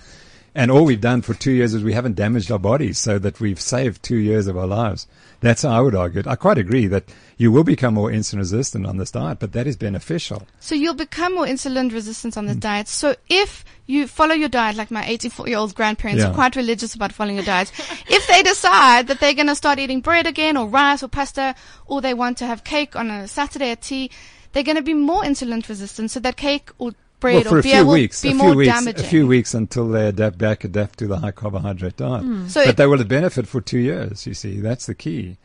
And 0.53 0.69
all 0.69 0.83
we've 0.83 0.99
done 0.99 1.21
for 1.21 1.33
two 1.33 1.51
years 1.51 1.73
is 1.73 1.83
we 1.83 1.93
haven't 1.93 2.15
damaged 2.15 2.51
our 2.51 2.59
bodies 2.59 2.99
so 2.99 3.17
that 3.19 3.39
we've 3.39 3.59
saved 3.59 4.03
two 4.03 4.17
years 4.17 4.47
of 4.47 4.57
our 4.57 4.67
lives. 4.67 5.07
That's 5.39 5.61
how 5.61 5.69
I 5.69 5.79
would 5.79 5.95
argue 5.95 6.19
it. 6.19 6.27
I 6.27 6.35
quite 6.35 6.57
agree 6.57 6.87
that 6.87 7.05
you 7.37 7.51
will 7.51 7.63
become 7.63 7.93
more 7.93 8.11
insulin 8.11 8.39
resistant 8.39 8.85
on 8.85 8.97
this 8.97 9.11
diet, 9.11 9.39
but 9.39 9.53
that 9.53 9.65
is 9.65 9.77
beneficial. 9.77 10.43
So 10.59 10.75
you'll 10.75 10.93
become 10.93 11.35
more 11.35 11.45
insulin 11.45 11.91
resistant 11.91 12.37
on 12.37 12.47
this 12.47 12.57
mm. 12.57 12.61
diet. 12.61 12.89
So 12.89 13.15
if 13.29 13.63
you 13.87 14.07
follow 14.07 14.35
your 14.35 14.49
diet, 14.49 14.75
like 14.75 14.91
my 14.91 15.05
84 15.05 15.47
year 15.47 15.57
old 15.57 15.73
grandparents 15.73 16.21
Yeah. 16.21 16.31
are 16.31 16.33
quite 16.33 16.57
religious 16.57 16.95
about 16.95 17.13
following 17.13 17.37
your 17.37 17.45
diet, 17.45 17.71
if 18.07 18.27
they 18.27 18.43
decide 18.43 19.07
that 19.07 19.21
they're 19.21 19.33
going 19.33 19.47
to 19.47 19.55
start 19.55 19.79
eating 19.79 20.01
bread 20.01 20.27
again 20.27 20.57
or 20.57 20.67
rice 20.67 21.01
or 21.01 21.07
pasta, 21.07 21.55
or 21.87 22.01
they 22.01 22.13
want 22.13 22.37
to 22.39 22.45
have 22.45 22.65
cake 22.65 22.97
on 22.97 23.09
a 23.09 23.27
Saturday 23.27 23.71
at 23.71 23.81
tea, 23.81 24.11
they're 24.51 24.63
going 24.63 24.75
to 24.75 24.83
be 24.83 24.93
more 24.93 25.23
insulin 25.23 25.67
resistant. 25.67 26.11
So 26.11 26.19
that 26.19 26.35
cake 26.35 26.71
or 26.77 26.91
bread 27.21 27.35
well, 27.35 27.43
for 27.45 27.55
or 27.55 27.59
a 27.59 27.63
beer 27.63 27.75
few 27.77 27.85
will 27.85 27.93
weeks, 27.93 28.21
be 28.21 28.31
a 28.31 28.35
more 28.35 28.49
few 28.49 28.57
weeks, 28.57 28.73
damaging. 28.73 29.05
a 29.05 29.07
few 29.07 29.27
weeks 29.27 29.53
until 29.53 29.87
they 29.87 30.07
adapt 30.07 30.37
back, 30.37 30.63
adapt 30.65 30.99
to 30.99 31.07
the 31.07 31.19
high 31.19 31.31
carbohydrate 31.31 31.95
diet. 31.95 32.49
So 32.49 32.65
but 32.65 32.75
they 32.75 32.85
will 32.85 32.97
have 32.97 33.07
benefit 33.07 33.47
for 33.47 33.61
two 33.61 33.79
years. 33.79 34.27
You 34.27 34.33
see, 34.33 34.59
that's 34.59 34.85
the 34.87 34.95
key. 34.95 35.37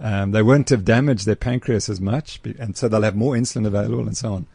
Um, 0.00 0.30
they 0.32 0.42
won't 0.42 0.70
have 0.70 0.84
damaged 0.84 1.26
their 1.26 1.36
pancreas 1.36 1.88
as 1.90 2.00
much, 2.00 2.42
be- 2.42 2.56
and 2.58 2.76
so 2.76 2.88
they'll 2.88 3.02
have 3.02 3.14
more 3.16 3.34
insulin 3.34 3.66
available 3.66 4.00
and 4.06 4.16
so 4.16 4.32
on. 4.32 4.46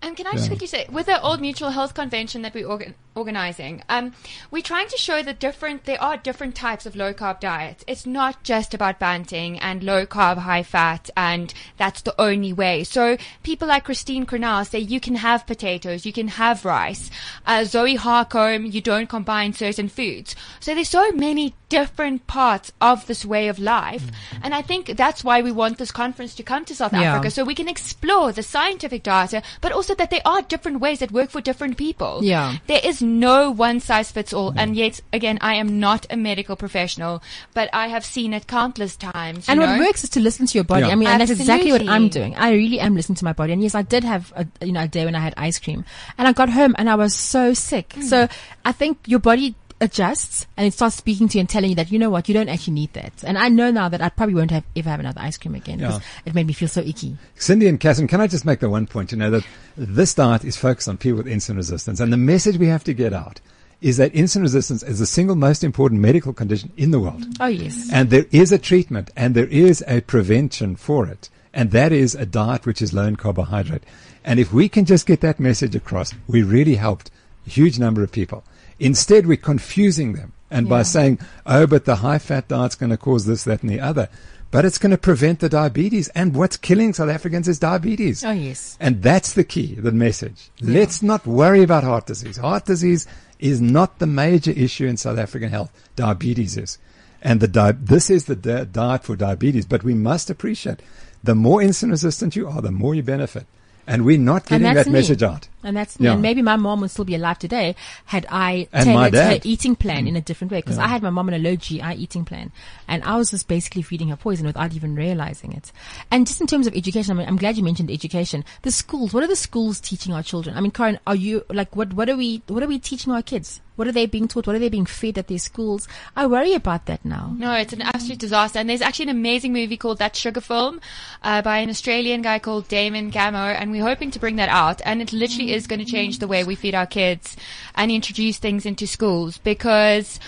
And 0.00 0.16
can 0.16 0.28
I 0.28 0.32
just 0.32 0.48
quickly 0.48 0.68
say, 0.68 0.86
with 0.90 1.06
the 1.06 1.20
Old 1.20 1.40
Mutual 1.40 1.70
Health 1.70 1.92
Convention 1.92 2.42
that 2.42 2.54
we're 2.54 2.68
organ- 2.68 2.94
organizing, 3.16 3.82
um, 3.88 4.12
we're 4.48 4.62
trying 4.62 4.86
to 4.88 4.96
show 4.96 5.24
that 5.24 5.40
different 5.40 5.84
there 5.86 6.00
are 6.00 6.16
different 6.16 6.54
types 6.54 6.86
of 6.86 6.94
low 6.94 7.12
carb 7.12 7.40
diets. 7.40 7.82
It's 7.88 8.06
not 8.06 8.44
just 8.44 8.74
about 8.74 9.00
banting 9.00 9.58
and 9.58 9.82
low 9.82 10.06
carb, 10.06 10.38
high 10.38 10.62
fat, 10.62 11.10
and 11.16 11.52
that's 11.78 12.00
the 12.02 12.14
only 12.20 12.52
way. 12.52 12.84
So 12.84 13.16
people 13.42 13.66
like 13.66 13.84
Christine 13.84 14.24
Cronau 14.24 14.64
say 14.64 14.78
you 14.78 15.00
can 15.00 15.16
have 15.16 15.48
potatoes, 15.48 16.06
you 16.06 16.12
can 16.12 16.28
have 16.28 16.64
rice. 16.64 17.10
Uh, 17.44 17.64
Zoe 17.64 17.96
Harcombe, 17.96 18.72
you 18.72 18.80
don't 18.80 19.08
combine 19.08 19.52
certain 19.52 19.88
foods. 19.88 20.36
So 20.60 20.76
there's 20.76 20.88
so 20.88 21.10
many 21.10 21.54
different 21.68 22.26
parts 22.26 22.72
of 22.80 23.06
this 23.06 23.24
way 23.24 23.48
of 23.48 23.58
life, 23.58 24.04
and 24.42 24.54
I 24.54 24.62
think 24.62 24.96
that's 24.96 25.22
why 25.22 25.42
we 25.42 25.52
want 25.52 25.78
this 25.78 25.92
conference 25.92 26.34
to 26.36 26.42
come 26.42 26.64
to 26.66 26.74
South 26.74 26.92
Yeah. 26.92 27.02
Africa 27.14 27.30
so 27.30 27.44
we 27.44 27.54
can 27.54 27.68
explore 27.68 28.32
the 28.32 28.42
scientific 28.42 29.02
data, 29.02 29.42
but 29.60 29.72
also 29.72 29.94
that 29.96 30.10
there 30.10 30.22
are 30.24 30.42
different 30.42 30.80
ways 30.80 31.00
that 31.00 31.12
work 31.12 31.30
for 31.30 31.40
different 31.40 31.76
people. 31.76 32.20
Yeah. 32.22 32.56
There 32.66 32.80
is 32.82 33.02
no 33.02 33.50
one 33.50 33.80
size 33.80 34.10
fits 34.10 34.32
all. 34.32 34.52
And 34.56 34.76
yet, 34.76 35.00
again, 35.12 35.38
I 35.40 35.54
am 35.54 35.78
not 35.78 36.06
a 36.10 36.16
medical 36.16 36.56
professional, 36.56 37.22
but 37.54 37.68
I 37.72 37.88
have 37.88 38.04
seen 38.04 38.32
it 38.32 38.46
countless 38.46 38.96
times. 38.96 39.46
you 39.46 39.52
And 39.52 39.60
know? 39.60 39.66
what 39.66 39.80
works 39.80 40.04
is 40.04 40.10
to 40.10 40.20
listen 40.20 40.46
to 40.46 40.54
your 40.58 40.64
body. 40.64 40.86
Yeah. 40.86 40.92
I 40.92 40.94
mean, 40.94 41.08
and 41.08 41.20
that's 41.20 41.30
exactly 41.30 41.72
what 41.72 41.86
I'm 41.86 42.08
doing. 42.08 42.34
I 42.36 42.52
really 42.52 42.80
am 42.80 42.94
listening 42.94 43.16
to 43.16 43.24
my 43.24 43.32
body. 43.32 43.52
And 43.52 43.62
yes, 43.62 43.74
I 43.74 43.82
did 43.82 44.04
have 44.04 44.32
a, 44.36 44.46
you 44.64 44.72
know, 44.72 44.82
a 44.82 44.88
day 44.88 45.04
when 45.04 45.14
I 45.14 45.20
had 45.20 45.34
ice 45.36 45.58
cream 45.58 45.84
and 46.16 46.26
I 46.26 46.32
got 46.32 46.48
home 46.48 46.74
and 46.78 46.88
I 46.88 46.94
was 46.94 47.14
so 47.14 47.54
sick. 47.54 47.90
Mm. 47.90 48.02
So 48.04 48.28
I 48.64 48.72
think 48.72 48.98
your 49.06 49.20
body 49.20 49.54
adjusts 49.80 50.46
and 50.56 50.66
it 50.66 50.72
starts 50.72 50.96
speaking 50.96 51.28
to 51.28 51.38
you 51.38 51.40
and 51.40 51.48
telling 51.48 51.70
you 51.70 51.76
that, 51.76 51.90
you 51.92 51.98
know 51.98 52.10
what, 52.10 52.28
you 52.28 52.34
don't 52.34 52.48
actually 52.48 52.74
need 52.74 52.92
that. 52.94 53.12
And 53.24 53.38
I 53.38 53.48
know 53.48 53.70
now 53.70 53.88
that 53.88 54.00
I 54.00 54.08
probably 54.08 54.34
won't 54.34 54.50
have, 54.50 54.64
ever 54.76 54.90
have 54.90 55.00
another 55.00 55.20
ice 55.20 55.38
cream 55.38 55.54
again 55.54 55.78
because 55.78 55.98
Yeah. 56.00 56.04
it 56.26 56.34
made 56.34 56.46
me 56.46 56.52
feel 56.52 56.68
so 56.68 56.80
icky. 56.80 57.16
Cindy 57.36 57.68
and 57.68 57.78
Catherine, 57.78 58.08
can 58.08 58.20
I 58.20 58.26
just 58.26 58.44
make 58.44 58.60
the 58.60 58.68
one 58.68 58.86
point? 58.86 59.12
You 59.12 59.18
know 59.18 59.30
that 59.30 59.44
this 59.76 60.14
diet 60.14 60.44
is 60.44 60.56
focused 60.56 60.88
on 60.88 60.96
people 60.96 61.18
with 61.18 61.26
insulin 61.26 61.56
resistance, 61.56 62.00
and 62.00 62.12
the 62.12 62.16
message 62.16 62.56
we 62.58 62.66
have 62.66 62.84
to 62.84 62.92
get 62.94 63.12
out 63.12 63.40
is 63.80 63.96
that 63.96 64.12
insulin 64.12 64.42
resistance 64.42 64.82
is 64.82 64.98
the 64.98 65.06
single 65.06 65.36
most 65.36 65.62
important 65.62 66.00
medical 66.00 66.32
condition 66.32 66.72
in 66.76 66.90
the 66.90 66.98
world. 66.98 67.24
Oh 67.38 67.46
yes. 67.46 67.88
And 67.92 68.10
there 68.10 68.26
is 68.32 68.50
a 68.50 68.58
treatment 68.58 69.10
and 69.16 69.36
there 69.36 69.46
is 69.46 69.84
a 69.86 70.00
prevention 70.00 70.74
for 70.74 71.06
it. 71.06 71.30
And 71.54 71.70
that 71.70 71.92
is 71.92 72.14
a 72.16 72.26
diet 72.26 72.66
which 72.66 72.82
is 72.82 72.92
low 72.92 73.04
in 73.06 73.14
carbohydrate. 73.16 73.84
And 74.24 74.40
if 74.40 74.52
we 74.52 74.68
can 74.68 74.84
just 74.84 75.06
get 75.06 75.20
that 75.20 75.38
message 75.38 75.76
across, 75.76 76.12
we 76.26 76.42
really 76.42 76.74
helped 76.74 77.10
a 77.46 77.50
huge 77.50 77.78
number 77.78 78.02
of 78.02 78.10
people. 78.10 78.42
Instead, 78.78 79.26
we're 79.26 79.36
confusing 79.36 80.12
them. 80.14 80.32
And 80.50 80.68
by 80.68 80.82
saying, 80.82 81.18
oh, 81.44 81.66
but 81.66 81.84
the 81.84 81.96
high 81.96 82.18
fat 82.18 82.48
diet's 82.48 82.74
going 82.74 82.88
to 82.90 82.96
cause 82.96 83.26
this, 83.26 83.44
that, 83.44 83.62
and 83.62 83.70
the 83.70 83.80
other. 83.80 84.08
but 84.50 84.64
it's 84.64 84.78
going 84.78 84.92
to 84.92 84.96
prevent 84.98 85.40
the 85.40 85.48
diabetes. 85.48 86.08
And 86.14 86.34
what's 86.34 86.56
killing 86.56 86.94
South 86.94 87.10
Africans 87.10 87.48
is 87.48 87.58
diabetes. 87.58 88.24
Oh, 88.24 88.30
yes. 88.30 88.76
And 88.80 89.02
that's 89.02 89.34
the 89.34 89.44
key, 89.44 89.74
the 89.74 89.92
message. 89.92 90.50
Let's 90.62 91.02
not 91.02 91.26
worry 91.26 91.62
about 91.62 91.84
heart 91.84 92.06
disease. 92.06 92.38
Heart 92.38 92.64
disease 92.64 93.06
is 93.38 93.60
not 93.60 93.98
the 93.98 94.06
major 94.06 94.52
issue 94.52 94.86
in 94.86 94.96
South 94.96 95.18
African 95.18 95.50
health. 95.50 95.70
Diabetes 95.96 96.56
is. 96.56 96.78
And 97.20 97.40
the 97.40 97.48
di- 97.48 97.72
this 97.72 98.08
is 98.08 98.24
the 98.24 98.36
di- 98.36 98.64
diet 98.64 99.04
for 99.04 99.16
diabetes, 99.16 99.66
but 99.66 99.84
we 99.84 99.92
must 99.94 100.30
appreciate 100.30 100.80
the 101.22 101.34
more 101.34 101.60
insulin 101.60 101.90
resistant 101.90 102.36
you 102.36 102.48
are, 102.48 102.62
the 102.62 102.70
more 102.70 102.94
you 102.94 103.02
benefit. 103.02 103.46
And 103.86 104.04
we're 104.04 104.18
not 104.18 104.46
getting 104.46 104.72
that 104.74 104.86
me. 104.86 104.92
message 104.92 105.22
out. 105.22 105.48
And 105.68 105.76
that's. 105.76 105.96
Yeah. 106.00 106.12
And 106.12 106.22
maybe 106.22 106.42
my 106.42 106.56
mom 106.56 106.80
would 106.80 106.90
still 106.90 107.04
be 107.04 107.14
alive 107.14 107.38
today 107.38 107.76
had 108.06 108.26
I 108.30 108.68
And 108.72 108.84
tailored 108.86 109.14
her. 109.14 109.20
Mm. 109.20 109.40
eating 109.44 109.76
plan 109.76 110.06
in 110.08 110.16
a 110.16 110.20
different 110.20 110.50
way. 110.50 110.58
Because 110.58 110.78
I 110.78 110.88
had 110.88 111.02
my 111.02 111.10
mom 111.10 111.28
on 111.28 111.34
a 111.34 111.38
low 111.38 111.56
GI 111.56 111.94
eating 111.96 112.24
plan, 112.24 112.50
and 112.88 113.04
I 113.04 113.16
was 113.16 113.30
just 113.30 113.46
basically 113.48 113.82
feeding 113.82 114.08
her 114.08 114.16
poison 114.16 114.46
without 114.46 114.72
even 114.72 114.94
realizing 114.94 115.52
it. 115.52 115.70
And 116.10 116.26
just 116.26 116.40
in 116.40 116.46
terms 116.46 116.66
of 116.66 116.74
education, 116.74 117.12
I 117.12 117.14
mean, 117.18 117.28
I'm 117.28 117.36
glad 117.36 117.56
you 117.56 117.62
mentioned 117.62 117.90
education. 117.90 118.44
The 118.62 118.70
schools. 118.72 119.12
What 119.12 119.22
are 119.22 119.28
the 119.28 119.36
schools 119.36 119.80
teaching 119.80 120.12
our 120.12 120.22
children? 120.22 120.56
I 120.56 120.60
mean, 120.60 120.70
Karen, 120.70 120.98
are 121.06 121.14
you 121.14 121.44
like 121.50 121.76
what? 121.76 121.92
What 121.92 122.08
are 122.08 122.16
we? 122.16 122.42
What 122.48 122.62
are 122.62 122.68
we 122.68 122.78
teaching 122.78 123.12
our 123.12 123.22
kids? 123.22 123.60
What 123.76 123.86
are 123.86 123.92
they 123.92 124.06
being 124.06 124.26
taught? 124.26 124.48
What 124.48 124.56
are 124.56 124.58
they 124.58 124.70
being 124.70 124.86
fed 124.86 125.18
at 125.18 125.28
their 125.28 125.38
schools? 125.38 125.86
I 126.16 126.26
worry 126.26 126.52
about 126.52 126.86
that 126.86 127.04
now. 127.04 127.32
No, 127.36 127.52
it's 127.52 127.72
an 127.72 127.82
absolute 127.82 128.18
disaster. 128.18 128.58
And 128.58 128.68
there's 128.68 128.80
actually 128.80 129.04
an 129.04 129.16
amazing 129.16 129.52
movie 129.52 129.76
called 129.76 129.98
That 129.98 130.16
Sugar 130.16 130.40
Film 130.40 130.80
uh, 131.22 131.42
by 131.42 131.58
an 131.58 131.70
Australian 131.70 132.22
guy 132.22 132.40
called 132.40 132.66
Damon 132.66 133.12
Gameau, 133.12 133.54
and 133.56 133.70
we're 133.70 133.84
hoping 133.84 134.10
to 134.10 134.18
bring 134.18 134.34
that 134.36 134.48
out. 134.48 134.80
And 134.84 135.00
it 135.00 135.12
literally 135.12 135.52
is 135.52 135.57
going 135.66 135.80
to 135.80 135.84
change 135.84 136.18
the 136.18 136.28
way 136.28 136.44
we 136.44 136.54
feed 136.54 136.74
our 136.74 136.86
kids 136.86 137.36
and 137.74 137.90
introduce 137.90 138.38
things 138.38 138.64
into 138.64 138.86
schools 138.86 139.38
because, 139.38 140.20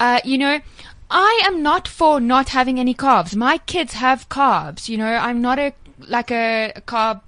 uh, 0.00 0.20
you 0.24 0.38
know, 0.38 0.60
I 1.10 1.42
am 1.44 1.62
not 1.62 1.88
for 1.88 2.20
not 2.20 2.50
having 2.50 2.78
any 2.78 2.94
carbs. 2.94 3.34
My 3.34 3.58
kids 3.58 3.94
have 3.94 4.28
carbs. 4.28 4.88
You 4.88 4.98
know, 4.98 5.12
I'm 5.14 5.40
not 5.40 5.58
a 5.58 5.72
like 6.06 6.30
a, 6.30 6.72
a 6.76 6.80
carb 6.82 7.22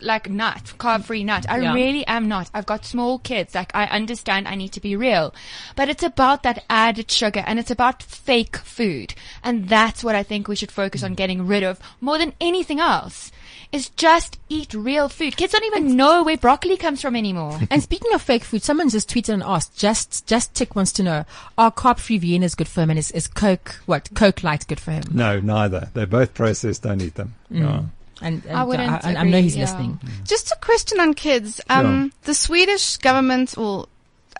like 0.00 0.30
nut, 0.30 0.74
carb 0.78 1.04
free 1.04 1.24
nut. 1.24 1.44
I 1.48 1.58
Yeah. 1.58 1.74
really 1.74 2.06
am 2.06 2.28
not. 2.28 2.48
I've 2.54 2.66
got 2.66 2.84
small 2.84 3.18
kids. 3.18 3.54
Like 3.54 3.74
I 3.74 3.86
understand 3.86 4.46
I 4.46 4.54
need 4.54 4.70
to 4.72 4.80
be 4.80 4.94
real, 4.94 5.34
but 5.74 5.88
it's 5.88 6.04
about 6.04 6.44
that 6.44 6.64
added 6.70 7.10
sugar 7.10 7.42
and 7.46 7.58
it's 7.58 7.70
about 7.70 8.02
fake 8.04 8.58
food. 8.58 9.14
And 9.42 9.68
that's 9.68 10.04
what 10.04 10.14
I 10.14 10.22
think 10.22 10.46
we 10.46 10.54
should 10.54 10.70
focus 10.70 11.02
on 11.02 11.14
getting 11.14 11.46
rid 11.48 11.64
of 11.64 11.80
more 12.00 12.18
than 12.18 12.34
anything 12.40 12.78
else 12.78 13.32
is 13.70 13.90
just 13.90 14.38
eat 14.48 14.72
real 14.72 15.08
food. 15.08 15.36
Kids 15.36 15.52
don't 15.52 15.64
even 15.64 15.96
know 15.96 16.22
where 16.22 16.36
broccoli 16.36 16.76
comes 16.76 17.02
from 17.02 17.16
anymore. 17.16 17.58
And 17.70 17.82
speaking 17.82 18.14
of 18.14 18.22
fake 18.22 18.44
food, 18.44 18.62
someone 18.62 18.88
just 18.88 19.10
tweeted 19.10 19.34
and 19.34 19.42
asked, 19.42 19.76
just, 19.76 20.26
just 20.26 20.54
Tick 20.54 20.74
wants 20.74 20.92
to 20.92 21.02
know, 21.02 21.24
are 21.58 21.70
carb-free 21.70 22.18
Vienna's 22.18 22.54
good 22.54 22.68
for 22.68 22.80
him 22.80 22.90
and 22.90 22.98
is, 22.98 23.10
is 23.10 23.28
Coke, 23.28 23.80
what, 23.86 24.08
Coke 24.14 24.42
Light 24.42 24.66
good 24.66 24.80
for 24.80 24.92
him? 24.92 25.02
No, 25.12 25.38
neither. 25.38 25.90
They're 25.92 26.06
both 26.06 26.32
processed. 26.34 26.82
Don't 26.82 27.02
eat 27.02 27.14
them. 27.14 27.34
Mm. 27.52 27.60
Yeah. 27.60 27.82
And, 28.20 28.44
and 28.46 28.56
I 28.56 28.64
wouldn't 28.64 29.04
I, 29.04 29.14
I 29.14 29.24
know 29.24 29.40
he's 29.40 29.56
yeah. 29.56 29.64
listening. 29.64 30.00
Just 30.24 30.50
a 30.50 30.56
question 30.60 30.98
on 30.98 31.14
kids. 31.14 31.60
Um, 31.68 32.12
the 32.22 32.34
Swedish 32.34 32.96
government 32.96 33.56
or 33.56 33.86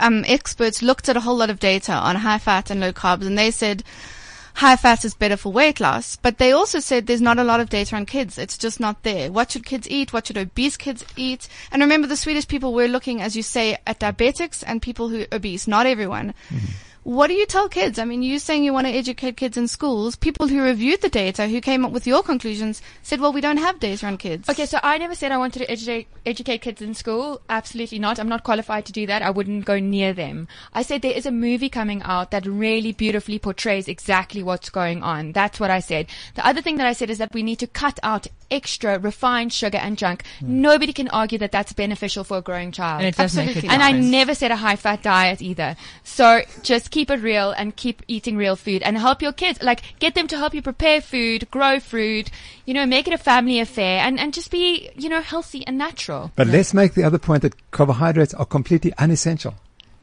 um, 0.00 0.24
experts 0.26 0.82
looked 0.82 1.08
at 1.08 1.16
a 1.16 1.20
whole 1.20 1.36
lot 1.36 1.50
of 1.50 1.60
data 1.60 1.92
on 1.92 2.16
high 2.16 2.38
fat 2.38 2.70
and 2.70 2.80
low 2.80 2.92
carbs, 2.92 3.26
and 3.26 3.38
they 3.38 3.50
said 3.50 3.84
high 4.58 4.74
fat 4.74 5.04
is 5.04 5.14
better 5.14 5.36
for 5.36 5.52
weight 5.52 5.78
loss. 5.78 6.16
But 6.16 6.38
they 6.38 6.50
also 6.50 6.80
said 6.80 7.06
there's 7.06 7.20
not 7.20 7.38
a 7.38 7.44
lot 7.44 7.60
of 7.60 7.70
data 7.70 7.94
on 7.94 8.06
kids. 8.06 8.38
It's 8.38 8.58
just 8.58 8.80
not 8.80 9.04
there. 9.04 9.30
What 9.30 9.52
should 9.52 9.64
kids 9.64 9.88
eat? 9.88 10.12
What 10.12 10.26
should 10.26 10.36
obese 10.36 10.76
kids 10.76 11.04
eat? 11.16 11.48
And 11.70 11.80
remember, 11.80 12.08
the 12.08 12.16
Swedish 12.16 12.48
people 12.48 12.74
were 12.74 12.88
looking, 12.88 13.22
as 13.22 13.36
you 13.36 13.42
say, 13.44 13.78
at 13.86 14.00
diabetics 14.00 14.64
and 14.66 14.82
people 14.82 15.08
who 15.08 15.22
are 15.22 15.36
obese, 15.36 15.68
not 15.68 15.86
everyone. 15.86 16.34
Mm-hmm. 16.50 16.66
What 17.08 17.28
do 17.28 17.32
you 17.32 17.46
tell 17.46 17.70
kids? 17.70 17.98
I 17.98 18.04
mean, 18.04 18.22
you're 18.22 18.38
saying 18.38 18.64
you 18.64 18.74
want 18.74 18.86
to 18.86 18.92
educate 18.92 19.38
kids 19.38 19.56
in 19.56 19.66
schools. 19.66 20.14
People 20.14 20.46
who 20.46 20.60
reviewed 20.60 21.00
the 21.00 21.08
data, 21.08 21.48
who 21.48 21.62
came 21.62 21.86
up 21.86 21.90
with 21.90 22.06
your 22.06 22.22
conclusions, 22.22 22.82
said, 23.02 23.18
well, 23.18 23.32
we 23.32 23.40
don't 23.40 23.56
have 23.56 23.80
data 23.80 24.06
on 24.06 24.18
kids. 24.18 24.46
Okay, 24.46 24.66
so 24.66 24.78
I 24.82 24.98
never 24.98 25.14
said 25.14 25.32
I 25.32 25.38
wanted 25.38 25.60
to 25.60 25.70
educate, 25.70 26.08
educate 26.26 26.58
kids 26.58 26.82
in 26.82 26.92
school. 26.92 27.40
Absolutely 27.48 27.98
not. 27.98 28.18
I'm 28.18 28.28
not 28.28 28.44
qualified 28.44 28.84
to 28.84 28.92
do 28.92 29.06
that. 29.06 29.22
I 29.22 29.30
wouldn't 29.30 29.64
go 29.64 29.78
near 29.78 30.12
them. 30.12 30.48
I 30.74 30.82
said 30.82 31.00
there 31.00 31.12
is 31.12 31.24
a 31.24 31.30
movie 31.30 31.70
coming 31.70 32.02
out 32.02 32.30
that 32.32 32.44
really 32.44 32.92
beautifully 32.92 33.38
portrays 33.38 33.88
exactly 33.88 34.42
what's 34.42 34.68
going 34.68 35.02
on. 35.02 35.32
That's 35.32 35.58
what 35.58 35.70
I 35.70 35.80
said. 35.80 36.08
The 36.34 36.46
other 36.46 36.60
thing 36.60 36.76
that 36.76 36.86
I 36.86 36.92
said 36.92 37.08
is 37.08 37.16
that 37.16 37.32
we 37.32 37.42
need 37.42 37.60
to 37.60 37.66
cut 37.66 37.98
out 38.02 38.26
extra 38.50 38.98
refined 38.98 39.52
sugar 39.52 39.78
and 39.78 39.96
junk. 39.96 40.24
Hmm. 40.40 40.60
Nobody 40.60 40.92
can 40.92 41.08
argue 41.08 41.38
that 41.38 41.52
that's 41.52 41.72
beneficial 41.72 42.24
for 42.24 42.36
a 42.36 42.42
growing 42.42 42.70
child. 42.72 43.00
And 43.00 43.08
it 43.08 43.16
does 43.16 43.34
make 43.34 43.46
a 43.46 43.48
Absolutely. 43.50 43.74
And 43.74 43.82
I 43.82 43.92
never 43.92 44.34
said 44.34 44.50
a 44.50 44.56
high 44.56 44.76
fat 44.76 45.02
diet 45.02 45.40
either. 45.40 45.74
So 46.04 46.42
just 46.62 46.90
keep 46.90 46.97
it 47.06 47.20
real 47.22 47.50
and 47.52 47.74
keep 47.76 48.02
eating 48.08 48.36
real 48.36 48.56
food 48.56 48.82
and 48.82 48.98
help 48.98 49.22
your 49.22 49.32
kids. 49.32 49.62
Like 49.62 49.82
get 50.00 50.14
them 50.14 50.26
to 50.28 50.36
help 50.36 50.54
you 50.54 50.62
prepare 50.62 51.00
food, 51.00 51.48
grow 51.50 51.78
food, 51.80 52.30
you 52.66 52.74
know, 52.74 52.86
make 52.86 53.06
it 53.06 53.14
a 53.14 53.18
family 53.18 53.60
affair 53.60 54.00
and, 54.00 54.18
and 54.18 54.34
just 54.34 54.50
be, 54.50 54.90
you 54.96 55.08
know, 55.08 55.20
healthy 55.20 55.64
and 55.66 55.78
natural. 55.78 56.32
But 56.36 56.48
let's 56.48 56.74
make 56.74 56.94
the 56.94 57.04
other 57.04 57.18
point 57.18 57.42
that 57.42 57.70
carbohydrates 57.70 58.34
are 58.34 58.44
completely 58.46 58.92
unessential. 58.98 59.54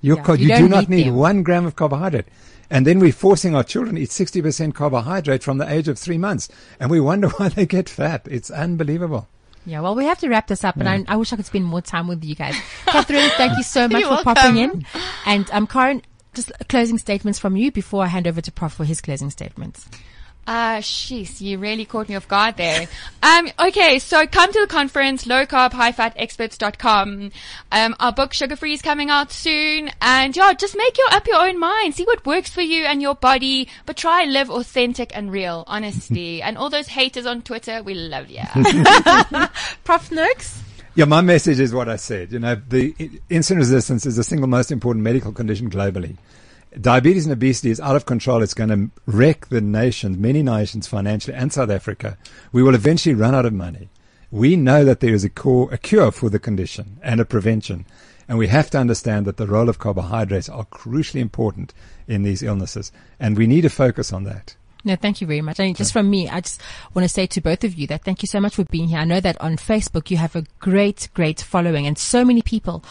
Your 0.02 0.18
Yeah, 0.18 0.24
co- 0.24 0.34
you 0.34 0.48
you, 0.50 0.56
do 0.56 0.68
don't 0.70 0.80
need 0.82 0.89
need 0.89 1.08
them. 1.08 1.16
one 1.16 1.43
gram 1.43 1.66
of 1.66 1.76
carbohydrate. 1.76 2.26
And 2.70 2.88
then 2.88 2.98
we're 3.00 3.12
forcing 3.12 3.56
our 3.56 3.64
children 3.64 3.96
to 3.96 4.02
eat 4.02 4.10
60% 4.10 4.74
carbohydrate 4.74 5.43
from 5.43 5.60
the 5.60 5.72
age 5.72 5.88
of 5.88 6.00
three 6.00 6.18
months. 6.18 6.50
And 6.80 6.89
we 6.89 7.00
wonder 7.00 7.28
why 7.38 7.50
they 7.50 7.66
get 7.68 7.88
fat. 7.89 8.28
It's 8.30 8.50
unbelievable. 8.50 9.28
Yeah, 9.68 9.82
well, 9.82 9.96
we 9.96 10.06
have 10.06 10.20
to 10.20 10.30
wrap 10.30 10.46
this 10.46 10.64
up, 10.64 10.78
and 10.78 10.88
I, 10.88 11.04
I 11.08 11.16
wish 11.16 11.34
I 11.34 11.38
could 11.38 11.46
spend 11.48 11.66
more 11.66 11.82
time 11.82 12.08
with 12.08 12.24
you 12.24 12.36
guys. 12.36 12.56
Catherine, 12.86 13.32
thank 13.36 13.58
you 13.58 13.64
so 13.64 13.88
much 13.91 14.02
You're 14.02 14.18
for 14.18 14.24
popping 14.24 14.58
in. 14.58 14.86
And 15.26 15.50
um, 15.52 15.66
Karen, 15.66 16.04
just 16.36 16.52
closing 16.70 16.98
statements 16.98 17.40
from 17.40 17.56
you 17.56 17.72
before 17.72 18.04
I 18.04 18.08
hand 18.08 18.28
over 18.28 18.42
to 18.42 18.52
Prof 18.52 18.74
for 18.74 18.86
his 18.86 19.02
closing 19.02 19.30
statements. 19.30 19.88
Uh, 20.48 20.78
sheesh, 20.78 21.42
you 21.42 21.58
really 21.58 21.86
caught 21.86 22.08
me 22.08 22.16
off 22.16 22.28
guard 22.28 22.58
there. 22.58 22.88
Um, 23.24 23.50
okay, 23.58 23.98
so 23.98 24.28
come 24.28 24.54
to 24.54 24.62
the 24.62 24.68
conference, 24.68 25.26
low 25.26 25.48
carb, 25.48 25.74
high 25.74 25.92
fat 25.92 26.14
experts.com. 26.16 27.32
Um, 27.72 27.96
our 28.00 28.12
book 28.12 28.34
Sugar 28.34 28.56
Free 28.56 28.74
is 28.74 28.84
coming 28.84 29.10
out 29.10 29.32
soon. 29.32 29.90
And 30.00 30.36
yeah, 30.36 30.54
just 30.54 30.78
make 30.78 30.96
your, 30.96 31.08
up 31.12 31.26
your 31.26 31.42
own 31.42 31.60
mind. 31.60 31.96
See 31.96 32.04
what 32.04 32.24
works 32.24 32.52
for 32.52 32.62
you 32.62 32.86
and 32.86 33.02
your 33.02 33.16
body, 33.16 33.68
but 33.88 33.98
try 33.98 34.26
live 34.26 34.52
authentic 34.52 35.10
and 35.18 35.32
real, 35.32 35.64
honestly. 35.66 36.40
and 36.44 36.56
all 36.56 36.70
those 36.70 36.88
haters 36.88 37.26
on 37.26 37.42
Twitter, 37.42 37.82
we 37.82 37.96
love 37.96 38.30
you. 38.30 38.44
Prof 39.84 40.12
Noakes? 40.12 40.62
Yeah, 40.98 41.04
my 41.04 41.20
message 41.20 41.60
is 41.60 41.74
what 41.74 41.89
I 41.89 41.98
said. 41.98 42.32
You 42.32 42.39
know, 42.39 42.56
the 42.56 42.93
insulin 43.30 43.58
resistance 43.58 44.06
is 44.06 44.16
the 44.16 44.24
single 44.24 44.48
most 44.48 44.72
important 44.72 45.04
medical 45.04 45.34
condition 45.34 45.70
globally. 45.70 46.16
Diabetes 46.80 47.26
and 47.26 47.34
obesity 47.34 47.70
is 47.70 47.82
out 47.82 47.98
of 47.98 48.06
control. 48.06 48.41
It's 48.41 48.54
going 48.54 48.70
to 48.70 48.89
wreck 49.06 49.48
the 49.48 49.60
nation, 49.60 50.22
many 50.22 50.41
nations 50.41 50.88
financially, 50.88 51.36
and 51.36 51.52
South 51.52 51.70
Africa. 51.70 52.18
We 52.54 52.64
will 52.64 52.76
eventually 52.76 53.14
run 53.14 53.36
out 53.36 53.46
of 53.46 53.52
money. 53.52 53.89
We 54.32 54.56
know 54.56 54.86
that 54.86 55.02
there 55.02 55.14
is 55.14 55.26
a, 55.26 55.30
core, 55.30 55.68
a 55.74 55.78
cure 55.78 56.12
for 56.12 56.30
the 56.30 56.39
condition 56.39 56.98
and 57.04 57.20
a 57.20 57.26
prevention. 57.26 57.86
And 58.30 58.38
we 58.38 58.48
have 58.48 58.70
to 58.70 58.78
understand 58.78 59.28
that 59.28 59.36
the 59.36 59.48
role 59.48 59.68
of 59.68 59.80
carbohydrates 59.80 60.48
are 60.48 60.66
crucially 60.66 61.20
important 61.20 61.74
in 62.08 62.24
these 62.24 62.41
illnesses. 62.41 62.93
And 63.20 63.38
we 63.38 63.48
need 63.48 63.62
to 63.62 63.70
focus 63.70 64.14
on 64.14 64.24
that. 64.24 64.56
No, 64.86 64.96
thank 64.96 65.20
you 65.20 65.26
very 65.26 65.42
much. 65.42 65.58
Mean, 65.58 65.74
just 65.74 65.92
from 65.92 66.10
me, 66.10 66.30
I 66.30 66.42
just 66.42 66.62
want 66.94 67.04
to 67.04 67.10
say 67.10 67.26
to 67.26 67.42
both 67.42 67.64
of 67.64 67.74
you 67.74 67.88
that 67.88 68.04
thank 68.04 68.22
you 68.22 68.28
so 68.28 68.40
much 68.40 68.56
for 68.56 68.64
being 68.66 68.88
here. 68.88 69.00
I 69.00 69.06
know 69.06 69.20
that 69.20 69.42
on 69.42 69.58
Facebook 69.58 70.12
you 70.12 70.18
have 70.18 70.36
a 70.36 70.46
great, 70.60 71.10
great 71.16 71.42
following 71.42 71.88
and 71.88 71.98
so 71.98 72.24
many 72.24 72.44
people 72.44 72.84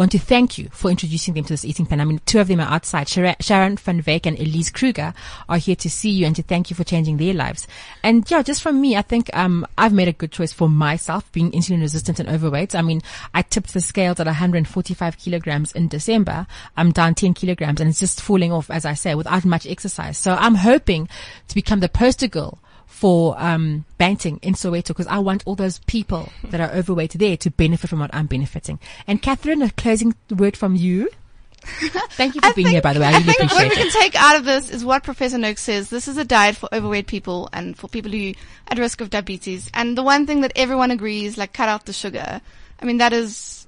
want 0.00 0.12
to 0.12 0.18
thank 0.18 0.56
you 0.56 0.66
for 0.70 0.90
introducing 0.90 1.34
them 1.34 1.44
to 1.44 1.52
this 1.52 1.64
eating 1.64 1.84
plan. 1.84 2.00
I 2.00 2.06
mean, 2.06 2.22
two 2.24 2.40
of 2.40 2.48
them 2.48 2.58
are 2.58 2.72
outside. 2.72 3.06
Sharon 3.06 3.36
van 3.76 4.02
Veek 4.02 4.24
and 4.24 4.38
Elise 4.38 4.70
Kruger 4.70 5.12
are 5.46 5.58
here 5.58 5.76
to 5.76 5.90
see 5.90 6.08
you 6.08 6.24
and 6.24 6.34
to 6.36 6.42
thank 6.42 6.70
you 6.70 6.76
for 6.76 6.84
changing 6.84 7.18
their 7.18 7.34
lives. 7.34 7.68
And 8.02 8.28
yeah, 8.30 8.42
just 8.42 8.62
from 8.62 8.80
me, 8.80 8.96
I 8.96 9.02
think, 9.02 9.28
um, 9.34 9.66
I've 9.76 9.92
made 9.92 10.08
a 10.08 10.14
good 10.14 10.32
choice 10.32 10.54
for 10.54 10.70
myself 10.70 11.30
being 11.32 11.52
insulin 11.52 11.82
resistant 11.82 12.18
and 12.18 12.30
overweight. 12.30 12.74
I 12.74 12.80
mean, 12.80 13.02
I 13.34 13.42
tipped 13.42 13.74
the 13.74 13.82
scales 13.82 14.18
at 14.18 14.26
145 14.26 15.18
kilograms 15.18 15.72
in 15.72 15.88
December. 15.88 16.46
I'm 16.78 16.92
down 16.92 17.14
10 17.14 17.34
kilograms 17.34 17.82
and 17.82 17.90
it's 17.90 18.00
just 18.00 18.22
falling 18.22 18.52
off, 18.52 18.70
as 18.70 18.86
I 18.86 18.94
say, 18.94 19.14
without 19.14 19.44
much 19.44 19.66
exercise. 19.66 20.16
So 20.16 20.32
I'm 20.32 20.54
hoping 20.54 21.10
to 21.48 21.54
become 21.54 21.80
the 21.80 21.90
poster 21.90 22.26
girl 22.26 22.58
for 23.00 23.34
um, 23.38 23.86
banting 23.96 24.38
in 24.42 24.52
Soweto 24.52 24.88
because 24.88 25.06
I 25.06 25.20
want 25.20 25.42
all 25.46 25.54
those 25.54 25.78
people 25.86 26.30
that 26.44 26.60
are 26.60 26.70
overweight 26.70 27.12
there 27.12 27.34
to 27.38 27.50
benefit 27.50 27.88
from 27.88 27.98
what 27.98 28.14
I'm 28.14 28.26
benefiting. 28.26 28.78
And 29.06 29.22
Catherine, 29.22 29.62
a 29.62 29.70
closing 29.70 30.14
word 30.28 30.54
from 30.54 30.76
you. 30.76 31.08
Thank 31.62 32.34
you 32.34 32.42
for 32.42 32.48
I 32.48 32.52
being 32.52 32.68
here, 32.68 32.82
by 32.82 32.92
the 32.92 33.00
way. 33.00 33.06
I 33.06 33.12
really 33.12 33.22
think 33.22 33.52
what 33.52 33.64
appreciate 33.64 33.86
we 33.86 33.90
can 33.90 34.02
take 34.02 34.22
out 34.22 34.36
of 34.36 34.44
this 34.44 34.68
is 34.68 34.84
what 34.84 35.02
Professor 35.02 35.38
Noakes 35.38 35.62
says. 35.62 35.88
This 35.88 36.08
is 36.08 36.18
a 36.18 36.26
diet 36.26 36.56
for 36.56 36.68
overweight 36.74 37.06
people 37.06 37.48
and 37.54 37.74
for 37.74 37.88
people 37.88 38.10
who 38.10 38.32
are 38.32 38.34
at 38.68 38.78
risk 38.78 39.00
of 39.00 39.08
diabetes. 39.08 39.70
And 39.72 39.96
the 39.96 40.02
one 40.02 40.26
thing 40.26 40.42
that 40.42 40.52
everyone 40.54 40.90
agrees, 40.90 41.38
like 41.38 41.54
cut 41.54 41.70
out 41.70 41.86
the 41.86 41.94
sugar. 41.94 42.42
I 42.82 42.84
mean, 42.84 42.98
that 42.98 43.14
is, 43.14 43.66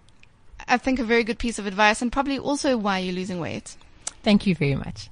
I 0.68 0.76
think, 0.76 0.98
a 0.98 1.04
very 1.04 1.24
good 1.24 1.38
piece 1.38 1.58
of 1.58 1.66
advice 1.66 2.02
and 2.02 2.12
probably 2.12 2.38
also 2.38 2.76
why 2.76 2.98
you're 2.98 3.14
losing 3.14 3.40
weight. 3.40 3.78
Thank 4.22 4.46
you 4.46 4.54
very 4.54 4.74
much. 4.74 5.08